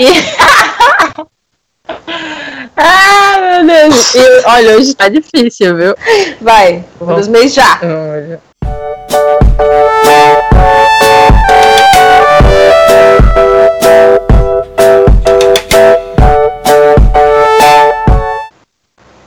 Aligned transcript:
E... 0.00 0.06
ah, 2.74 3.60
meu 3.62 3.66
Deus. 3.66 4.14
E, 4.14 4.42
olha, 4.46 4.78
hoje 4.78 4.94
tá 4.94 5.10
difícil, 5.10 5.76
viu? 5.76 5.94
Vai, 6.40 6.82
já. 7.48 7.78
Olha. 7.82 8.40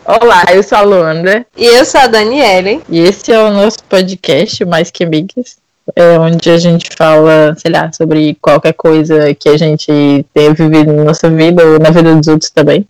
Olá, 0.06 0.44
eu 0.52 0.64
sou 0.64 0.80
a 0.80 0.82
Luanda. 0.82 1.46
E 1.56 1.66
eu 1.66 1.86
sou 1.86 2.02
a 2.02 2.08
Daniele. 2.08 2.82
E 2.90 3.00
esse 3.00 3.32
é 3.32 3.40
o 3.40 3.52
nosso 3.52 3.78
podcast 3.84 4.66
Mais 4.66 4.90
Que 4.90 5.04
Amigas. 5.04 5.62
É 5.96 6.18
onde 6.18 6.50
a 6.50 6.58
gente 6.58 6.90
fala, 6.98 7.56
sei 7.58 7.72
lá, 7.72 7.92
sobre 7.92 8.38
qualquer 8.42 8.74
coisa 8.74 9.34
que 9.34 9.50
a 9.50 9.58
gente 9.58 10.26
tenha 10.34 10.54
vivido 10.54 10.94
na 10.94 11.04
nossa 11.04 11.30
vida 11.30 11.66
ou 11.66 11.80
na 11.80 11.90
vida 11.90 12.16
dos 12.16 12.28
outros 12.28 12.50
também. 12.50 12.88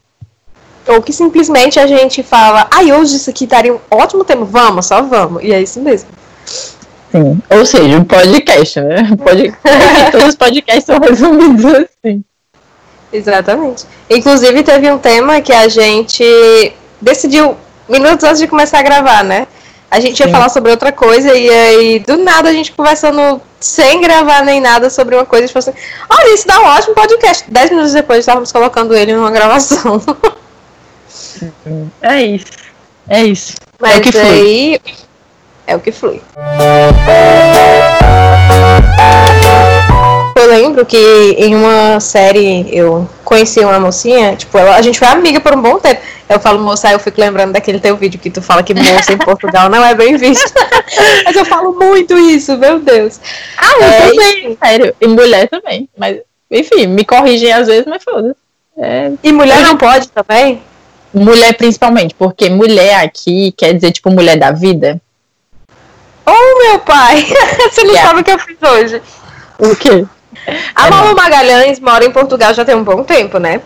Ou 0.88 1.02
que 1.02 1.12
simplesmente 1.12 1.80
a 1.80 1.88
gente 1.88 2.22
fala, 2.22 2.68
ai, 2.72 2.92
hoje 2.92 3.16
isso 3.16 3.30
aqui 3.30 3.48
daria 3.48 3.74
um 3.74 3.80
ótimo 3.90 4.24
tema. 4.24 4.46
Vamos, 4.46 4.86
só 4.86 5.02
vamos. 5.02 5.44
E 5.44 5.52
é 5.52 5.62
isso 5.62 5.82
mesmo. 5.82 6.10
Sim. 7.12 7.42
Ou 7.50 7.66
seja, 7.66 7.98
um 7.98 8.04
podcast, 8.04 8.82
né? 8.82 9.10
Pod... 9.18 9.54
Todos 10.12 10.28
os 10.30 10.36
podcasts 10.36 10.86
são 10.86 11.00
resumidos 11.00 11.66
assim. 11.66 12.24
Exatamente. 13.12 13.86
Inclusive, 14.10 14.64
teve 14.64 14.92
um 14.92 14.98
tema 14.98 15.40
que 15.42 15.54
a 15.54 15.68
gente 15.68 16.74
decidiu 17.00 17.56
minutos 17.88 18.24
antes 18.24 18.40
de 18.40 18.48
começar 18.48 18.80
a 18.80 18.84
gravar, 18.84 19.24
né? 19.24 19.48
A 19.94 20.00
gente 20.00 20.20
ia 20.20 20.26
Sim. 20.26 20.32
falar 20.32 20.50
sobre 20.50 20.72
outra 20.72 20.92
coisa 20.92 21.38
e 21.38 21.48
aí 21.48 22.00
do 22.00 22.18
nada 22.18 22.50
a 22.50 22.52
gente 22.52 22.72
conversando 22.72 23.40
sem 23.60 24.02
gravar 24.02 24.44
nem 24.44 24.60
nada 24.60 24.90
sobre 24.90 25.14
uma 25.14 25.24
coisa 25.24 25.46
e 25.46 25.48
falou 25.48 25.70
assim: 25.70 25.80
olha, 26.10 26.34
isso 26.34 26.48
dá 26.48 26.60
um 26.60 26.66
ótimo 26.66 26.96
podcast. 26.96 27.46
Dez 27.48 27.70
minutos 27.70 27.94
depois 27.94 28.22
estávamos 28.22 28.52
colocando 28.52 28.96
ele 28.96 29.14
numa 29.14 29.30
gravação. 29.30 30.02
É 32.02 32.24
isso. 32.24 32.46
É 33.08 33.24
isso. 33.24 33.54
Mas 33.80 33.96
é 33.96 33.98
o 33.98 34.02
que 34.02 34.18
aí 34.18 34.80
flui. 34.82 34.96
é 35.68 35.76
o 35.76 35.80
que 35.80 35.92
flui. 35.92 36.22
Eu 40.54 40.60
lembro 40.60 40.86
que 40.86 40.98
em 41.40 41.56
uma 41.56 42.00
série 42.00 42.68
eu 42.72 43.10
conheci 43.24 43.60
uma 43.62 43.80
mocinha, 43.80 44.36
tipo, 44.36 44.56
ela, 44.56 44.76
a 44.76 44.82
gente 44.84 45.00
foi 45.00 45.08
amiga 45.08 45.42
por 45.42 45.58
um 45.58 45.62
bom 45.62 45.80
tempo. 45.80 46.00
Eu 46.30 46.40
falo 46.40 46.60
moça, 46.60 46.92
eu 46.92 47.00
fico 47.00 47.20
lembrando 47.20 47.54
daquele 47.54 47.80
teu 47.80 47.98
vídeo 47.98 48.20
que 48.20 48.30
tu 48.30 48.40
fala 48.40 48.62
que 48.62 48.72
moça 48.76 49.14
em 49.14 49.18
Portugal 49.18 49.68
não 49.68 49.84
é 49.84 49.96
bem 49.96 50.16
visto. 50.16 50.54
mas 51.26 51.36
eu 51.36 51.44
falo 51.44 51.74
muito 51.74 52.16
isso, 52.16 52.56
meu 52.56 52.80
Deus. 52.80 53.20
Ah, 53.58 53.72
eu 53.80 53.84
é, 53.84 54.02
também, 54.02 54.58
sério. 54.64 54.96
E 55.02 55.08
mulher 55.08 55.50
também. 55.50 55.90
Mas, 55.98 56.20
enfim, 56.52 56.86
me 56.86 57.04
corrigem 57.04 57.52
às 57.52 57.66
vezes, 57.66 57.86
mas 57.88 58.04
foda-se. 58.04 58.36
É... 58.78 59.12
E 59.24 59.32
mulher 59.32 59.60
não 59.62 59.76
pode 59.76 60.08
também? 60.10 60.62
Mulher 61.12 61.56
principalmente, 61.56 62.14
porque 62.14 62.48
mulher 62.48 63.04
aqui 63.04 63.52
quer 63.58 63.74
dizer, 63.74 63.92
tipo, 63.92 64.12
mulher 64.12 64.38
da 64.38 64.52
vida. 64.52 65.02
Oh, 66.28 66.64
meu 66.64 66.80
pai! 66.80 67.26
Você 67.72 67.84
não 67.84 67.94
yeah. 67.94 68.08
sabe 68.08 68.22
o 68.22 68.24
que 68.24 68.32
eu 68.32 68.40
fiz 68.40 68.58
hoje. 68.62 69.02
O 69.60 69.76
quê? 69.76 70.06
A 70.76 70.88
é 70.88 70.90
Malu 70.90 71.16
Magalhães 71.16 71.80
mora 71.80 72.06
em 72.06 72.12
Portugal 72.12 72.54
já 72.54 72.66
tem 72.66 72.76
um 72.76 72.84
bom 72.84 73.04
tempo, 73.04 73.38
né? 73.38 73.62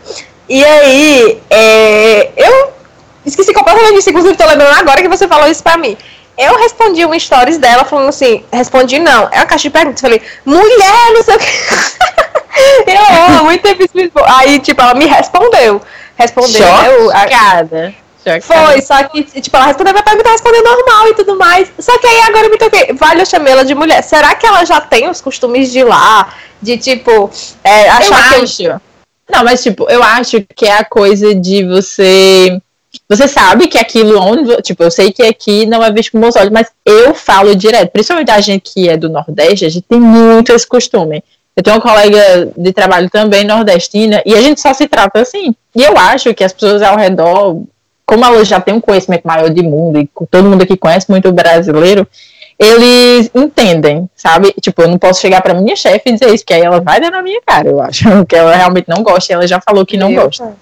E 0.47 0.63
aí, 0.63 1.41
é, 1.49 2.29
eu 2.37 2.71
esqueci 3.25 3.53
completamente 3.53 3.95
disso, 3.95 4.09
inclusive 4.09 4.37
tô 4.37 4.45
lembrando 4.45 4.79
agora 4.79 5.01
que 5.01 5.07
você 5.09 5.27
falou 5.27 5.47
isso 5.49 5.63
pra 5.63 5.77
mim. 5.77 5.97
Eu 6.37 6.55
respondi 6.57 7.05
um 7.05 7.19
stories 7.19 7.57
dela 7.57 7.83
falando 7.83 8.09
assim, 8.09 8.45
respondi 8.53 8.99
não, 8.99 9.27
é 9.31 9.37
uma 9.37 9.45
caixa 9.45 9.63
de 9.63 9.71
perguntas, 9.71 10.01
falei, 10.01 10.21
mulher, 10.45 11.13
não 11.13 11.23
sei 11.23 11.35
o 11.35 11.39
que. 11.39 11.47
eu 12.91 13.35
amo, 13.35 13.45
muito 13.45 13.61
tempo. 13.63 14.23
Aí, 14.23 14.59
tipo, 14.59 14.81
ela 14.81 14.93
me 14.93 15.05
respondeu. 15.05 15.81
Respondeu. 16.15 16.67
Chocada. 17.11 17.93
Foi, 18.41 18.81
só 18.81 19.03
que, 19.03 19.23
tipo, 19.23 19.55
ela 19.55 19.67
respondeu 19.67 19.93
minha 19.93 20.03
pergunta, 20.03 20.29
respondeu 20.29 20.63
normal 20.63 21.07
e 21.07 21.13
tudo 21.15 21.37
mais. 21.37 21.71
Só 21.79 21.97
que 21.97 22.07
aí 22.07 22.21
agora 22.21 22.45
eu 22.45 22.51
me 22.51 22.57
toquei. 22.57 22.93
Vale 22.93 23.21
eu 23.21 23.25
chamei 23.25 23.53
ela 23.53 23.65
de 23.65 23.73
mulher. 23.73 24.01
Será 24.03 24.35
que 24.35 24.45
ela 24.45 24.65
já 24.65 24.81
tem 24.81 25.09
os 25.09 25.21
costumes 25.21 25.71
de 25.71 25.83
lá? 25.83 26.33
De, 26.61 26.77
tipo, 26.77 27.29
é, 27.63 27.89
achar 27.89 28.33
eu 28.33 28.39
que. 28.39 28.67
Acho. 28.67 28.81
Não, 29.29 29.43
mas 29.43 29.61
tipo, 29.61 29.89
eu 29.89 30.01
acho 30.01 30.43
que 30.55 30.65
é 30.65 30.77
a 30.77 30.85
coisa 30.85 31.35
de 31.35 31.65
você. 31.65 32.59
Você 33.09 33.27
sabe 33.27 33.67
que 33.67 33.77
aquilo 33.77 34.19
onde. 34.19 34.61
Tipo, 34.61 34.83
eu 34.83 34.91
sei 34.91 35.11
que 35.11 35.23
aqui 35.23 35.65
não 35.65 35.83
é 35.83 35.91
visto 35.91 36.11
com 36.11 36.19
bons 36.19 36.35
olhos, 36.35 36.51
mas 36.51 36.71
eu 36.85 37.13
falo 37.13 37.55
direto. 37.55 37.91
Principalmente 37.91 38.31
a 38.31 38.41
gente 38.41 38.71
que 38.73 38.89
é 38.89 38.97
do 38.97 39.09
Nordeste, 39.09 39.65
a 39.65 39.69
gente 39.69 39.85
tem 39.87 39.99
muito 39.99 40.51
esse 40.51 40.65
costume. 40.65 41.23
Eu 41.57 41.63
tenho 41.63 41.75
uma 41.75 41.81
colega 41.81 42.51
de 42.55 42.71
trabalho 42.71 43.09
também 43.09 43.43
nordestina 43.43 44.21
e 44.23 44.35
a 44.35 44.41
gente 44.41 44.61
só 44.61 44.75
se 44.75 44.87
trata 44.87 45.21
assim. 45.21 45.55
E 45.75 45.83
eu 45.83 45.97
acho 45.97 46.31
que 46.35 46.43
as 46.43 46.53
pessoas 46.53 46.83
ao 46.83 46.95
redor, 46.95 47.63
como 48.07 48.23
elas 48.23 48.47
já 48.47 48.59
têm 48.59 48.73
um 48.73 48.81
conhecimento 48.81 49.27
maior 49.27 49.49
de 49.49 49.61
mundo 49.61 49.99
e 49.99 50.09
todo 50.31 50.49
mundo 50.49 50.63
aqui 50.63 50.77
conhece 50.77 51.11
muito 51.11 51.27
o 51.27 51.33
brasileiro, 51.33 52.07
eles 52.57 53.29
entendem, 53.35 54.09
sabe? 54.15 54.53
Tipo, 54.59 54.83
eu 54.83 54.87
não 54.87 54.97
posso 54.97 55.21
chegar 55.21 55.41
para 55.41 55.53
minha 55.53 55.75
chefe 55.75 56.03
e 56.09 56.13
dizer 56.13 56.33
isso, 56.33 56.45
que 56.45 56.53
aí 56.53 56.61
ela 56.61 56.79
vai 56.79 57.01
dar 57.01 57.11
na 57.11 57.21
minha 57.21 57.41
cara, 57.45 57.67
eu 57.67 57.81
acho. 57.81 58.05
Que 58.25 58.35
ela 58.35 58.55
realmente 58.55 58.87
não 58.87 59.03
gosta, 59.03 59.31
e 59.31 59.35
ela 59.35 59.45
já 59.45 59.59
falou 59.61 59.85
que 59.85 59.97
não 59.97 60.13
gosta. 60.15 60.55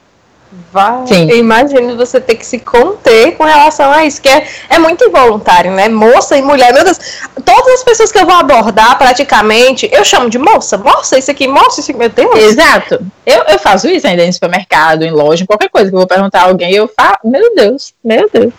Vai. 0.71 1.07
Sim. 1.07 1.29
Eu 1.29 1.37
imagino 1.37 1.95
você 1.95 2.19
ter 2.19 2.35
que 2.35 2.45
se 2.45 2.59
conter 2.59 3.35
com 3.37 3.43
relação 3.43 3.91
a 3.91 4.05
isso, 4.05 4.21
que 4.21 4.27
é, 4.27 4.45
é 4.69 4.77
muito 4.77 5.05
involuntário, 5.05 5.71
né? 5.71 5.87
Moça 5.87 6.37
e 6.37 6.41
mulher, 6.41 6.73
meu 6.73 6.83
Deus. 6.83 6.99
Todas 7.45 7.75
as 7.75 7.83
pessoas 7.83 8.11
que 8.11 8.17
eu 8.17 8.25
vou 8.25 8.35
abordar, 8.35 8.97
praticamente, 8.97 9.89
eu 9.91 10.03
chamo 10.03 10.29
de 10.29 10.37
moça. 10.37 10.77
Moça, 10.77 11.17
isso 11.17 11.31
aqui, 11.31 11.47
moça, 11.47 11.79
isso 11.79 11.91
aqui, 11.91 11.99
meu 11.99 12.09
Deus. 12.09 12.35
Exato. 12.35 12.99
Eu, 13.25 13.43
eu 13.47 13.59
faço 13.59 13.87
isso 13.87 14.05
ainda 14.05 14.23
em 14.23 14.31
supermercado, 14.31 15.03
em 15.03 15.11
loja, 15.11 15.45
qualquer 15.45 15.69
coisa 15.69 15.89
que 15.89 15.95
eu 15.95 15.99
vou 15.99 16.07
perguntar 16.07 16.41
a 16.41 16.45
alguém, 16.45 16.73
eu 16.73 16.89
falo, 16.93 17.19
meu 17.23 17.55
Deus, 17.55 17.93
meu 18.03 18.29
Deus. 18.31 18.53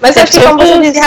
Mas 0.00 0.16
eu 0.16 0.22
acho 0.22 0.32
que 0.32 0.40
como 0.40 0.58
você 0.58 0.78
disse, 0.80 1.00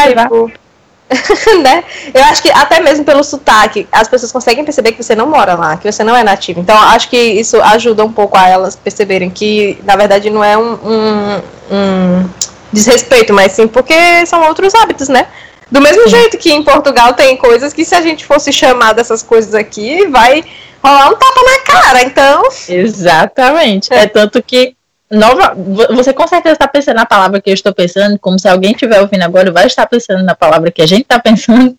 né? 1.62 1.84
Eu 2.14 2.24
acho 2.24 2.42
que 2.42 2.52
até 2.52 2.80
mesmo 2.80 3.06
pelo 3.06 3.24
sotaque, 3.24 3.88
as 3.92 4.08
pessoas 4.08 4.32
conseguem 4.32 4.66
perceber 4.66 4.92
que 4.92 5.04
você 5.04 5.16
não 5.16 5.28
mora 5.28 5.54
lá, 5.56 5.78
que 5.78 5.92
você 5.92 6.04
não 6.04 6.16
é 6.16 6.24
nativo. 6.24 6.60
Então, 6.60 6.78
acho 6.78 7.10
que 7.10 7.18
isso 7.18 7.62
ajuda 7.62 8.04
um 8.04 8.12
pouco 8.12 8.38
a 8.38 8.48
elas 8.48 8.76
perceberem 8.76 9.30
que, 9.30 9.78
na 9.84 9.96
verdade, 9.96 10.30
não 10.30 10.44
é 10.44 10.58
um, 10.58 10.74
um, 10.74 11.42
um 11.72 12.30
desrespeito, 12.74 13.34
mas 13.34 13.52
sim 13.52 13.68
porque 13.68 14.26
são 14.26 14.48
outros 14.48 14.74
hábitos, 14.74 15.08
né? 15.08 15.28
Do 15.72 15.82
mesmo 15.82 16.04
sim. 16.04 16.10
jeito 16.10 16.38
que 16.38 16.52
em 16.52 16.64
Portugal 16.64 17.14
tem 17.14 17.38
coisas 17.38 17.74
que 17.74 17.86
se 17.86 17.96
a 17.96 18.02
gente 18.02 18.26
fosse 18.26 18.52
chamar 18.52 18.94
dessas 18.94 19.22
coisas 19.22 19.54
aqui, 19.54 20.08
vai 20.08 20.44
rolar 20.84 21.10
um 21.10 21.16
tapa 21.16 21.42
na 21.44 21.60
cara, 21.60 22.02
então. 22.04 22.44
Exatamente. 22.70 23.94
É, 23.94 24.04
é 24.04 24.08
tanto 24.08 24.42
que 24.42 24.76
nova, 25.12 25.56
você 25.94 26.14
com 26.14 26.28
certeza 26.28 26.54
está 26.54 26.68
pensando 26.68 26.96
na 26.96 27.06
palavra 27.06 27.42
que 27.42 27.50
eu 27.50 27.54
estou 27.54 27.74
pensando, 27.74 28.18
como 28.20 28.40
se 28.40 28.48
alguém 28.48 28.72
estiver 28.72 29.00
ouvindo 29.02 29.24
agora 29.24 29.52
vai 29.52 29.68
estar 29.68 29.86
pensando 29.86 30.24
na 30.24 30.36
palavra 30.36 30.72
que 30.72 30.82
a 30.82 30.88
gente 30.88 31.04
está 31.04 31.20
pensando. 31.20 31.78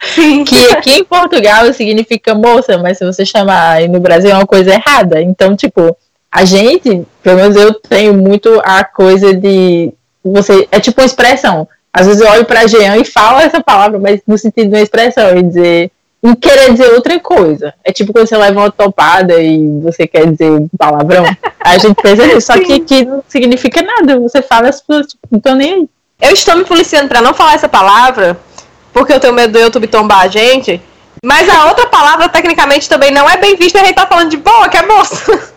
Sim. 0.00 0.44
Que 0.44 0.72
aqui 0.72 0.98
em 0.98 1.04
Portugal 1.04 1.72
significa 1.72 2.34
moça, 2.34 2.76
mas 2.78 2.98
se 2.98 3.04
você 3.04 3.24
chamar 3.24 3.70
aí 3.72 3.88
no 3.88 3.98
Brasil 3.98 4.30
é 4.30 4.34
uma 4.34 4.46
coisa 4.46 4.74
errada. 4.74 5.20
Então, 5.22 5.56
tipo, 5.56 5.96
a 6.30 6.44
gente, 6.44 7.06
pelo 7.22 7.36
menos 7.36 7.56
eu 7.56 7.72
tenho 7.74 8.12
muito 8.12 8.60
a 8.62 8.84
coisa 8.84 9.34
de 9.34 9.92
você 10.22 10.68
é 10.70 10.80
tipo 10.80 11.00
uma 11.00 11.06
expressão. 11.06 11.68
Às 11.92 12.06
vezes 12.06 12.20
eu 12.20 12.28
olho 12.28 12.44
para 12.44 12.66
Jean 12.66 12.96
e 12.98 13.04
falo 13.04 13.40
essa 13.40 13.62
palavra, 13.62 13.98
mas 13.98 14.20
no 14.26 14.36
sentido 14.36 14.68
de 14.68 14.76
uma 14.76 14.82
expressão, 14.82 15.34
e 15.36 15.42
dizer 15.42 15.90
e 16.22 16.34
querer 16.36 16.72
dizer 16.72 16.92
outra 16.92 17.18
coisa. 17.20 17.74
É 17.84 17.92
tipo 17.92 18.12
quando 18.12 18.28
você 18.28 18.36
leva 18.36 18.60
uma 18.60 18.70
topada 18.70 19.40
e 19.40 19.80
você 19.80 20.06
quer 20.06 20.30
dizer 20.30 20.66
palavrão. 20.78 21.24
a 21.60 21.78
gente 21.78 22.00
pensa 22.00 22.26
nisso, 22.26 22.46
só 22.46 22.58
que 22.58 22.72
aqui 22.72 23.04
não 23.04 23.22
significa 23.28 23.82
nada. 23.82 24.18
Você 24.20 24.42
fala 24.42 24.68
as 24.68 24.80
pessoas 24.80 25.06
tipo, 25.06 25.26
não 25.30 25.38
estão 25.38 25.54
nem 25.54 25.72
aí. 25.72 25.88
Eu 26.20 26.32
estou 26.32 26.56
me 26.56 26.64
policiando 26.64 27.08
para 27.08 27.20
não 27.20 27.34
falar 27.34 27.54
essa 27.54 27.68
palavra, 27.68 28.38
porque 28.92 29.12
eu 29.12 29.20
tenho 29.20 29.34
medo 29.34 29.52
do 29.52 29.58
YouTube 29.58 29.86
tombar 29.86 30.22
a 30.22 30.28
gente. 30.28 30.80
Mas 31.24 31.48
a 31.48 31.66
outra 31.66 31.86
palavra, 31.86 32.28
tecnicamente, 32.28 32.88
também 32.88 33.10
não 33.10 33.28
é 33.28 33.36
bem 33.36 33.56
vista 33.56 33.80
a 33.80 33.84
gente 33.84 33.94
tá 33.94 34.06
falando 34.06 34.30
de 34.30 34.36
boa, 34.36 34.68
que 34.68 34.76
é 34.76 34.86
moça. 34.86 35.52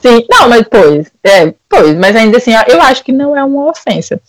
Sim, 0.00 0.24
não, 0.30 0.48
mas 0.48 0.62
pois, 0.70 1.10
é, 1.24 1.52
pois, 1.68 1.96
mas 1.96 2.14
ainda 2.14 2.38
assim, 2.38 2.52
eu 2.68 2.80
acho 2.80 3.02
que 3.02 3.12
não 3.12 3.36
é 3.36 3.42
uma 3.42 3.68
ofensa. 3.68 4.20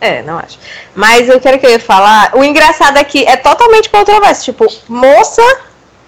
É, 0.00 0.22
não 0.22 0.38
acho. 0.38 0.58
Mas 0.94 1.28
eu 1.28 1.40
quero 1.40 1.58
que 1.58 1.66
eu 1.66 1.70
ia 1.70 1.80
falar. 1.80 2.30
O 2.34 2.44
engraçado 2.44 2.96
aqui 2.98 3.24
é 3.24 3.36
totalmente 3.36 3.88
controverso. 3.88 4.44
Tipo, 4.44 4.66
moça 4.88 5.42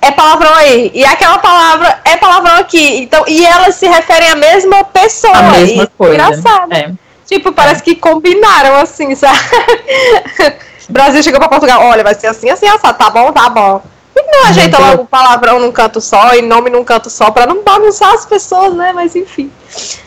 é 0.01 0.11
palavrão 0.11 0.55
aí. 0.55 0.91
E 0.95 1.05
aquela 1.05 1.39
palavra 1.39 2.01
é 2.05 2.17
palavrão 2.17 2.57
aqui. 2.57 2.99
Então, 2.99 3.25
e 3.27 3.45
elas 3.45 3.77
se 3.77 3.87
referem 3.87 4.29
à 4.29 4.37
mesma 4.37 4.85
pessoa. 4.85 5.37
A 5.37 5.43
mesma 5.45 5.85
e, 5.85 5.87
coisa. 5.87 6.15
Engraçado. 6.15 6.73
É. 6.73 6.93
Tipo, 7.27 7.53
parece 7.53 7.81
é. 7.81 7.85
que 7.85 7.97
combinaram 7.97 8.77
assim, 8.77 9.15
sabe? 9.15 9.39
Brasil 10.89 11.23
chegou 11.23 11.41
pra 11.41 11.49
Portugal, 11.49 11.83
olha, 11.83 12.05
vai 12.05 12.15
ser 12.15 12.29
assim, 12.29 12.49
assim, 12.49 12.67
assado. 12.67 12.97
Tá 12.97 13.11
bom, 13.11 13.33
tá 13.33 13.49
bom. 13.49 13.83
Não 14.15 14.47
ajeita 14.47 14.79
logo 14.79 15.07
palavrão 15.07 15.59
num 15.61 15.73
canto 15.73 16.01
só 16.01 16.35
e 16.35 16.43
nome 16.43 16.71
num 16.71 16.85
canto 16.85 17.09
só 17.11 17.31
pra 17.31 17.47
não 17.47 17.63
bagunçar 17.63 18.13
as 18.13 18.27
pessoas, 18.27 18.75
né? 18.75 18.93
Mas 18.93 19.15
enfim. 19.15 19.51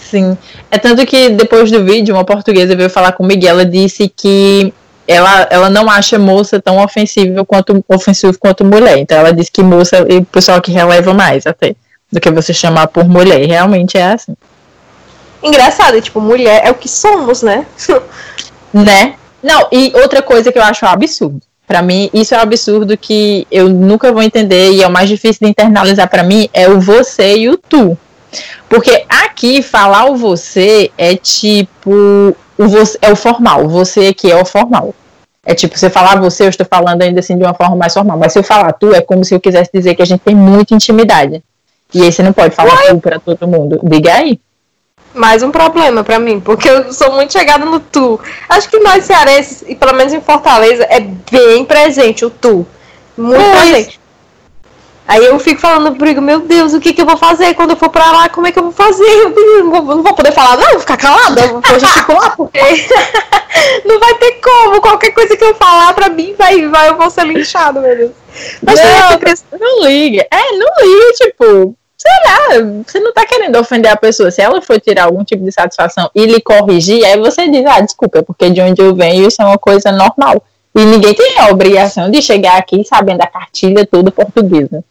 Sim. 0.10 0.38
É 0.72 0.78
tanto 0.78 1.06
que 1.06 1.30
depois 1.30 1.72
do 1.72 1.84
vídeo, 1.84 2.16
uma 2.16 2.26
portuguesa 2.26 2.76
veio 2.76 2.90
falar 2.90 3.12
comigo 3.12 3.44
e 3.44 3.48
ela 3.48 3.66
disse 3.66 4.08
que 4.08 4.74
ela, 5.08 5.48
ela 5.50 5.70
não 5.70 5.90
acha 5.90 6.18
moça 6.20 6.62
tão 6.62 6.84
ofensiva 6.84 7.44
quanto 7.46 7.84
ofensivo 7.88 8.38
quanto 8.40 8.66
mulher. 8.66 8.98
Então 8.98 9.18
ela 9.18 9.34
disse 9.34 9.52
que 9.52 9.64
moça 9.64 10.06
e 10.10 10.18
o 10.18 10.26
pessoal 10.26 10.62
que 10.62 10.72
releva 10.72 11.14
mais 11.14 11.46
até. 11.46 11.76
do 12.12 12.20
que 12.20 12.32
você 12.32 12.54
chamar 12.54 12.88
por 12.88 13.08
mulher. 13.08 13.46
Realmente 13.46 13.98
é 13.98 14.12
assim. 14.14 14.36
Engraçado, 15.42 16.02
tipo, 16.02 16.20
mulher 16.20 16.62
é 16.66 16.72
o 16.72 16.76
que 16.76 16.90
somos, 16.90 17.42
né? 17.42 17.66
né? 18.74 19.16
Não, 19.42 19.68
e 19.72 19.92
outra 19.96 20.22
coisa 20.22 20.52
que 20.52 20.60
eu 20.60 20.64
acho 20.64 20.86
absurdo. 20.86 21.42
Para 21.66 21.82
mim, 21.82 22.10
isso 22.14 22.34
é 22.34 22.38
um 22.38 22.42
absurdo 22.42 22.98
que 22.98 23.48
eu 23.52 23.70
nunca 23.70 24.12
vou 24.12 24.24
entender 24.24 24.72
e 24.72 24.82
é 24.82 24.88
o 24.88 24.92
mais 24.92 25.08
difícil 25.08 25.42
de 25.44 25.52
internalizar 25.52 26.10
para 26.10 26.24
mim 26.24 26.50
é 26.52 26.68
o 26.68 26.80
você 26.80 27.38
e 27.38 27.50
o 27.50 27.58
tu. 27.58 27.98
Porque 28.68 29.06
aqui 29.10 29.62
falar 29.62 30.06
o 30.06 30.16
você 30.16 30.92
é 30.98 31.16
tipo 31.16 32.36
o 32.58 32.68
você 32.68 32.98
é 33.02 33.12
o 33.12 33.16
formal, 33.16 33.68
você 33.68 34.08
aqui 34.08 34.32
é 34.32 34.36
o 34.36 34.46
formal. 34.46 34.94
É 35.46 35.56
tipo, 35.56 35.78
você 35.78 35.90
falar 35.90 36.20
você, 36.20 36.44
eu 36.44 36.50
estou 36.50 36.68
falando 36.70 37.02
ainda 37.02 37.22
assim 37.22 37.38
de 37.38 37.44
uma 37.44 37.54
forma 37.54 37.76
mais 37.76 37.94
formal. 37.94 38.18
Mas 38.18 38.34
se 38.34 38.40
eu 38.40 38.44
falar 38.44 38.74
tu, 38.74 38.94
é 38.94 39.02
como 39.02 39.24
se 39.24 39.34
eu 39.34 39.40
quisesse 39.40 39.72
dizer 39.74 39.96
que 39.96 40.02
a 40.02 40.06
gente 40.06 40.20
tem 40.20 40.36
muita 40.36 40.76
intimidade. 40.76 41.42
E 41.94 42.04
aí 42.04 42.12
você 42.12 42.22
não 42.22 42.34
pode 42.34 42.54
falar 42.54 42.76
tu 42.88 43.00
para 43.00 43.20
todo 43.20 43.48
mundo. 43.48 43.80
Diga 43.84 44.14
aí. 44.14 44.40
Mais 45.14 45.42
um 45.42 45.50
problema 45.50 46.04
para 46.04 46.20
mim, 46.20 46.40
porque 46.40 46.70
eu 46.70 46.94
sou 46.94 47.14
muito 47.14 47.34
chegada 47.34 47.66
no 47.66 47.80
tu. 47.80 48.20
Acho 48.48 48.70
que 48.70 48.78
nós 48.80 49.06
cearenses, 49.06 49.64
e 49.68 49.76
pelo 49.76 49.96
menos 49.96 50.14
em 50.14 50.22
Fortaleza, 50.22 50.84
é 50.84 51.00
bem 51.00 51.66
presente 51.66 52.24
o 52.24 52.30
tu. 52.30 52.68
Muito 53.18 53.42
pois. 53.42 53.70
presente. 53.72 53.99
Aí 55.10 55.26
eu 55.26 55.40
fico 55.40 55.60
falando 55.60 55.96
pro 55.96 56.22
meu 56.22 56.42
Deus, 56.42 56.72
o 56.72 56.80
que, 56.80 56.94
que 56.94 57.02
eu 57.02 57.06
vou 57.08 57.18
fazer 57.18 57.56
quando 57.56 57.72
eu 57.72 57.76
for 57.76 57.90
pra 57.90 58.12
lá? 58.12 58.30
Como 58.30 58.46
é 58.46 58.52
que 58.52 58.60
eu 58.60 58.64
vou 58.64 58.72
fazer? 58.72 59.04
Eu 59.04 59.30
não 59.64 59.72
vou, 59.72 59.96
não 59.96 60.04
vou 60.04 60.14
poder 60.14 60.32
falar, 60.32 60.56
não, 60.56 60.70
vou 60.70 60.80
ficar 60.82 60.98
calada, 60.98 61.42
eu 61.42 61.60
vou 61.60 61.80
gesticular, 61.80 62.36
porque 62.38 62.60
não 63.86 64.00
vai 64.00 64.14
ter 64.20 64.34
como. 64.34 64.80
Qualquer 64.80 65.10
coisa 65.10 65.36
que 65.36 65.44
eu 65.44 65.56
falar 65.56 65.96
pra 65.96 66.10
mim, 66.10 66.36
vai, 66.38 66.68
vai 66.68 66.90
eu 66.90 66.96
vou 66.96 67.10
ser 67.10 67.26
linchado, 67.26 67.82
meu 67.82 67.98
Deus. 67.98 68.12
Mas 68.62 68.80
não, 69.52 69.60
não 69.60 69.84
liga. 69.88 70.28
É, 70.30 70.52
não 70.52 70.68
liga, 70.80 71.14
tipo, 71.14 71.76
sei 71.98 72.12
lá, 72.26 72.84
você 72.86 73.00
não 73.00 73.12
tá 73.12 73.26
querendo 73.26 73.58
ofender 73.58 73.92
a 73.92 73.98
pessoa. 73.98 74.30
Se 74.30 74.44
ela 74.44 74.62
for 74.62 74.80
tirar 74.80 75.06
algum 75.06 75.24
tipo 75.24 75.44
de 75.44 75.52
satisfação 75.52 76.12
e 76.14 76.24
lhe 76.28 76.40
corrigir, 76.40 77.04
aí 77.04 77.18
você 77.18 77.50
diz, 77.50 77.66
ah, 77.66 77.82
desculpa, 77.82 78.20
é 78.20 78.22
porque 78.22 78.52
de 78.52 78.62
onde 78.62 78.80
eu 78.80 78.94
venho 78.94 79.28
isso 79.28 79.42
é 79.42 79.46
uma 79.46 79.58
coisa 79.58 79.92
normal. 79.92 80.44
E 80.76 80.86
ninguém 80.86 81.16
tem 81.16 81.40
a 81.40 81.48
obrigação 81.48 82.12
de 82.12 82.22
chegar 82.22 82.60
aqui 82.60 82.84
sabendo 82.84 83.24
a 83.24 83.28
cartilha 83.28 83.88
toda 83.88 84.12
portuguesa. 84.12 84.84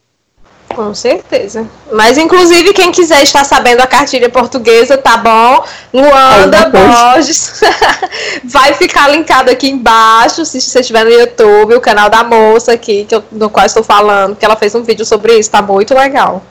Com 0.79 0.95
certeza. 0.95 1.67
Mas, 1.91 2.17
inclusive, 2.17 2.71
quem 2.71 2.89
quiser 2.89 3.21
estar 3.21 3.43
sabendo 3.43 3.81
a 3.81 3.85
cartilha 3.85 4.29
portuguesa, 4.29 4.97
tá 4.97 5.17
bom? 5.17 5.61
Luanda 5.93 6.69
Borges. 6.69 7.59
Vai 8.45 8.73
ficar 8.75 9.09
linkado 9.09 9.51
aqui 9.51 9.69
embaixo, 9.69 10.45
se 10.45 10.61
você 10.61 10.79
estiver 10.79 11.03
no 11.03 11.11
YouTube, 11.11 11.75
o 11.75 11.81
canal 11.81 12.09
da 12.09 12.23
moça 12.23 12.71
aqui, 12.71 13.03
que 13.03 13.13
eu, 13.13 13.21
no 13.29 13.49
qual 13.49 13.65
estou 13.65 13.83
falando, 13.83 14.37
que 14.37 14.45
ela 14.45 14.55
fez 14.55 14.73
um 14.73 14.81
vídeo 14.81 15.05
sobre 15.05 15.37
isso, 15.37 15.51
tá 15.51 15.61
muito 15.61 15.93
legal. 15.93 16.41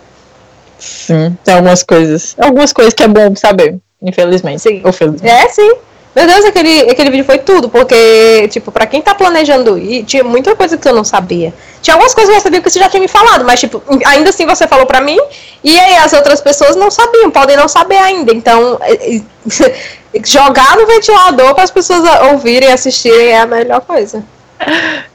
Sim, 0.78 1.34
tem 1.42 1.54
algumas 1.54 1.82
coisas. 1.82 2.36
Algumas 2.38 2.74
coisas 2.74 2.92
que 2.92 3.04
é 3.04 3.08
bom 3.08 3.34
saber, 3.34 3.78
infelizmente. 4.02 4.60
Sim. 4.60 4.82
Ou 4.84 4.92
felizmente. 4.92 5.26
É, 5.26 5.48
sim. 5.48 5.74
Meu 6.18 6.26
Deus, 6.26 6.44
aquele, 6.46 6.80
aquele 6.90 7.10
vídeo 7.10 7.24
foi 7.24 7.38
tudo, 7.38 7.68
porque, 7.68 8.48
tipo, 8.50 8.72
pra 8.72 8.88
quem 8.88 9.00
tá 9.00 9.14
planejando 9.14 9.78
ir, 9.78 10.02
tinha 10.02 10.24
muita 10.24 10.56
coisa 10.56 10.76
que 10.76 10.88
eu 10.88 10.92
não 10.92 11.04
sabia. 11.04 11.54
Tinha 11.80 11.94
algumas 11.94 12.12
coisas 12.12 12.32
que 12.32 12.38
eu 12.38 12.42
sabia 12.42 12.60
que 12.60 12.68
você 12.68 12.80
já 12.80 12.88
tinha 12.88 13.00
me 13.00 13.06
falado, 13.06 13.44
mas, 13.44 13.60
tipo, 13.60 13.80
ainda 14.04 14.30
assim 14.30 14.44
você 14.44 14.66
falou 14.66 14.84
pra 14.84 15.00
mim, 15.00 15.16
e 15.62 15.78
aí 15.78 15.94
as 15.98 16.12
outras 16.12 16.40
pessoas 16.40 16.74
não 16.74 16.90
sabiam, 16.90 17.30
podem 17.30 17.56
não 17.56 17.68
saber 17.68 17.98
ainda. 17.98 18.34
Então, 18.34 18.80
é, 18.80 18.94
é, 18.94 19.22
jogar 20.26 20.76
no 20.76 20.88
ventilador 20.88 21.54
para 21.54 21.62
as 21.62 21.70
pessoas 21.70 22.02
ouvirem 22.32 22.68
e 22.68 22.72
assistirem 22.72 23.28
é 23.28 23.38
a 23.38 23.46
melhor 23.46 23.82
coisa. 23.82 24.24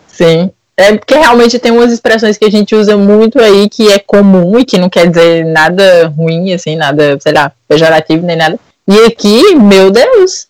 Sim. 0.08 0.52
É 0.78 0.96
porque 0.96 1.16
realmente 1.16 1.60
tem 1.60 1.74
umas 1.74 1.92
expressões 1.92 2.38
que 2.38 2.46
a 2.46 2.50
gente 2.50 2.74
usa 2.74 2.96
muito 2.96 3.42
aí 3.42 3.68
que 3.68 3.92
é 3.92 4.00
comum 4.00 4.58
e 4.58 4.64
que 4.64 4.78
não 4.78 4.90
quer 4.90 5.10
dizer 5.10 5.44
nada 5.44 6.08
ruim, 6.18 6.54
assim, 6.54 6.78
nada, 6.78 7.20
sei 7.20 7.34
lá, 7.34 7.52
pejorativo 7.68 8.26
nem 8.26 8.38
nada. 8.38 8.58
E 8.88 9.00
aqui, 9.02 9.54
meu 9.56 9.92
Deus, 9.92 10.48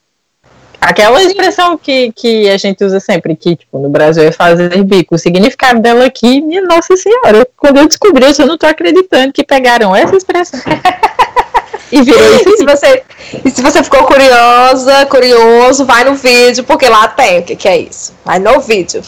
Aquela 0.84 1.24
expressão 1.24 1.78
que, 1.78 2.12
que 2.12 2.50
a 2.50 2.58
gente 2.58 2.84
usa 2.84 3.00
sempre, 3.00 3.36
que 3.36 3.56
tipo, 3.56 3.80
no 3.80 3.90
Brasil 3.90 4.24
é 4.24 4.32
fazer 4.32 4.84
bico. 4.84 5.16
O 5.16 5.18
significado 5.18 5.80
dela 5.80 6.06
aqui, 6.06 6.42
minha 6.42 6.62
nossa 6.62 6.98
senhora, 6.98 7.48
quando 7.56 7.78
eu 7.78 7.88
descobri 7.88 8.30
isso, 8.30 8.42
eu 8.42 8.48
não 8.48 8.58
tô 8.58 8.66
acreditando 8.66 9.32
que 9.32 9.44
pegaram 9.44 9.96
essa 9.96 10.16
expressão. 10.16 10.60
e 11.90 12.02
virou 12.02 12.36
isso. 12.36 12.50
E 12.50 12.58
se, 12.58 12.66
você, 12.66 13.04
e 13.46 13.50
se 13.50 13.62
você 13.62 13.82
ficou 13.82 14.04
curiosa, 14.04 15.06
curioso, 15.06 15.86
vai 15.86 16.04
no 16.04 16.16
vídeo, 16.16 16.66
porque 16.66 16.90
lá 16.90 17.08
tem 17.08 17.40
o 17.40 17.44
que, 17.44 17.56
que 17.56 17.68
é 17.68 17.78
isso. 17.78 18.14
Vai 18.26 18.40
no 18.40 18.60
vídeo. 18.60 19.02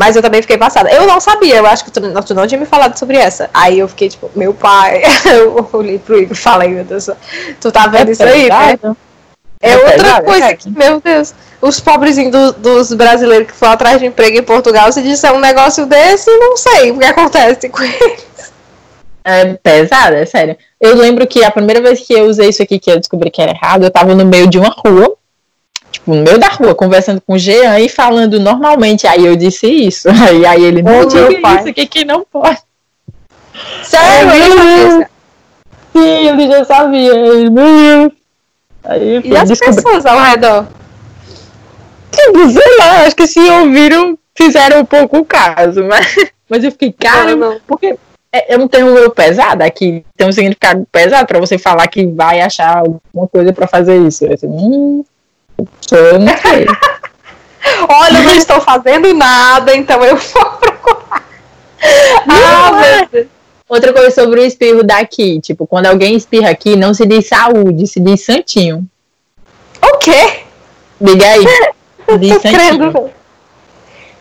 Mas 0.00 0.16
eu 0.16 0.22
também 0.22 0.42
fiquei 0.42 0.58
passada. 0.58 0.90
Eu 0.90 1.06
não 1.06 1.20
sabia, 1.20 1.56
eu 1.56 1.66
acho 1.66 1.84
que 1.84 1.92
tu, 1.92 2.00
tu 2.24 2.34
não 2.34 2.46
tinha 2.46 2.58
me 2.58 2.66
falado 2.66 2.98
sobre 2.98 3.16
essa. 3.18 3.48
Aí 3.54 3.78
eu 3.78 3.86
fiquei 3.86 4.08
tipo, 4.08 4.28
meu 4.34 4.52
pai, 4.52 5.02
eu 5.32 5.68
olhei 5.72 5.98
pro 6.00 6.18
Igor 6.18 6.32
e 6.32 6.34
falei, 6.34 6.70
meu 6.70 6.84
Deus, 6.84 7.08
tu 7.60 7.70
tá 7.70 7.86
vendo 7.86 8.08
é 8.08 8.12
isso 8.12 8.22
aí, 8.24 8.48
né? 8.48 8.96
É, 9.62 9.72
é 9.72 9.76
outra 9.76 10.22
coisa 10.22 10.46
é 10.46 10.56
que, 10.56 10.70
meu 10.70 11.00
Deus, 11.00 11.34
os 11.60 11.78
pobrezinhos 11.78 12.32
do, 12.32 12.52
dos 12.52 12.92
brasileiros 12.94 13.48
que 13.48 13.52
foram 13.52 13.72
atrás 13.72 14.00
de 14.00 14.06
emprego 14.06 14.38
em 14.38 14.42
Portugal, 14.42 14.90
se 14.90 15.02
disser 15.02 15.32
um 15.34 15.38
negócio 15.38 15.84
desse, 15.84 16.30
não 16.38 16.56
sei 16.56 16.90
o 16.90 16.98
que 16.98 17.04
acontece 17.04 17.68
com 17.68 17.82
eles. 17.82 18.30
É 19.22 19.52
pesado, 19.54 20.16
é 20.16 20.24
sério. 20.24 20.56
Eu 20.80 20.96
lembro 20.96 21.26
que 21.26 21.44
a 21.44 21.50
primeira 21.50 21.82
vez 21.82 22.00
que 22.00 22.14
eu 22.14 22.24
usei 22.24 22.48
isso 22.48 22.62
aqui, 22.62 22.78
que 22.78 22.90
eu 22.90 22.98
descobri 22.98 23.30
que 23.30 23.42
era 23.42 23.52
errado, 23.52 23.84
eu 23.84 23.90
tava 23.90 24.14
no 24.14 24.24
meio 24.24 24.46
de 24.46 24.58
uma 24.58 24.70
rua, 24.70 25.14
tipo, 25.92 26.14
no 26.14 26.22
meio 26.22 26.38
da 26.38 26.48
rua, 26.48 26.74
conversando 26.74 27.20
com 27.20 27.34
o 27.34 27.38
Jean 27.38 27.78
e 27.80 27.88
falando 27.88 28.40
normalmente. 28.40 29.06
Aí 29.06 29.26
eu 29.26 29.36
disse 29.36 29.66
isso. 29.66 30.08
Aí, 30.26 30.46
aí 30.46 30.64
ele, 30.64 30.80
não 30.80 31.04
diga 31.04 31.30
isso 31.30 31.68
aqui 31.68 31.86
que 31.86 32.04
não 32.04 32.24
pode. 32.24 32.58
Sério? 33.82 35.02
É, 35.02 35.08
Sim, 35.92 36.28
ele 36.28 36.48
já 36.48 36.64
sabia. 36.64 37.14
Ele, 37.14 37.50
Aí, 38.84 39.20
e 39.24 39.36
as 39.36 39.48
descobri... 39.48 39.76
pessoas 39.76 40.06
ao 40.06 40.20
redor? 40.20 40.66
Tipo, 42.10 42.50
sei 42.50 42.78
lá, 42.78 43.02
acho 43.06 43.16
que 43.16 43.26
se 43.26 43.38
ouviram, 43.38 44.18
fizeram 44.36 44.80
um 44.80 44.84
pouco 44.84 45.18
o 45.18 45.24
caso, 45.24 45.84
mas, 45.84 46.14
mas 46.48 46.64
eu 46.64 46.72
fiquei, 46.72 46.92
cara, 46.92 47.36
não, 47.36 47.52
não. 47.52 47.60
porque 47.66 47.96
é, 48.32 48.54
é 48.54 48.58
um 48.58 48.68
termo 48.68 49.10
pesado 49.10 49.62
aqui, 49.62 50.04
tem 50.16 50.28
um 50.28 50.32
significado 50.32 50.86
pesado 50.90 51.26
para 51.26 51.40
você 51.40 51.58
falar 51.58 51.86
que 51.88 52.06
vai 52.06 52.40
achar 52.40 52.78
alguma 52.78 53.28
coisa 53.28 53.52
para 53.52 53.66
fazer 53.66 53.96
isso. 54.06 54.24
Eu, 54.24 54.34
assim, 54.34 54.46
hum, 54.46 55.04
eu 55.92 56.18
não 56.18 56.36
sei. 56.38 56.66
Olha, 57.88 58.18
eu 58.18 58.24
não 58.24 58.34
estou 58.34 58.60
fazendo 58.60 59.12
nada, 59.14 59.76
então 59.76 60.02
eu 60.04 60.16
vou 60.16 60.44
procurar. 60.56 61.24
ah, 62.28 62.72
meu 62.72 63.08
Deus. 63.12 63.39
Outra 63.70 63.92
coisa 63.92 64.10
sobre 64.10 64.40
o 64.40 64.44
espirro 64.44 64.82
daqui, 64.82 65.40
tipo, 65.40 65.64
quando 65.64 65.86
alguém 65.86 66.16
espirra 66.16 66.50
aqui, 66.50 66.74
não 66.74 66.92
se 66.92 67.06
diz 67.06 67.28
saúde, 67.28 67.86
se 67.86 68.00
diz 68.00 68.24
santinho. 68.24 68.84
O 69.80 69.96
quê? 69.98 70.40
Diga 71.00 71.24
aí. 71.24 71.44
Diz 72.18 72.42
santinho. 72.42 73.10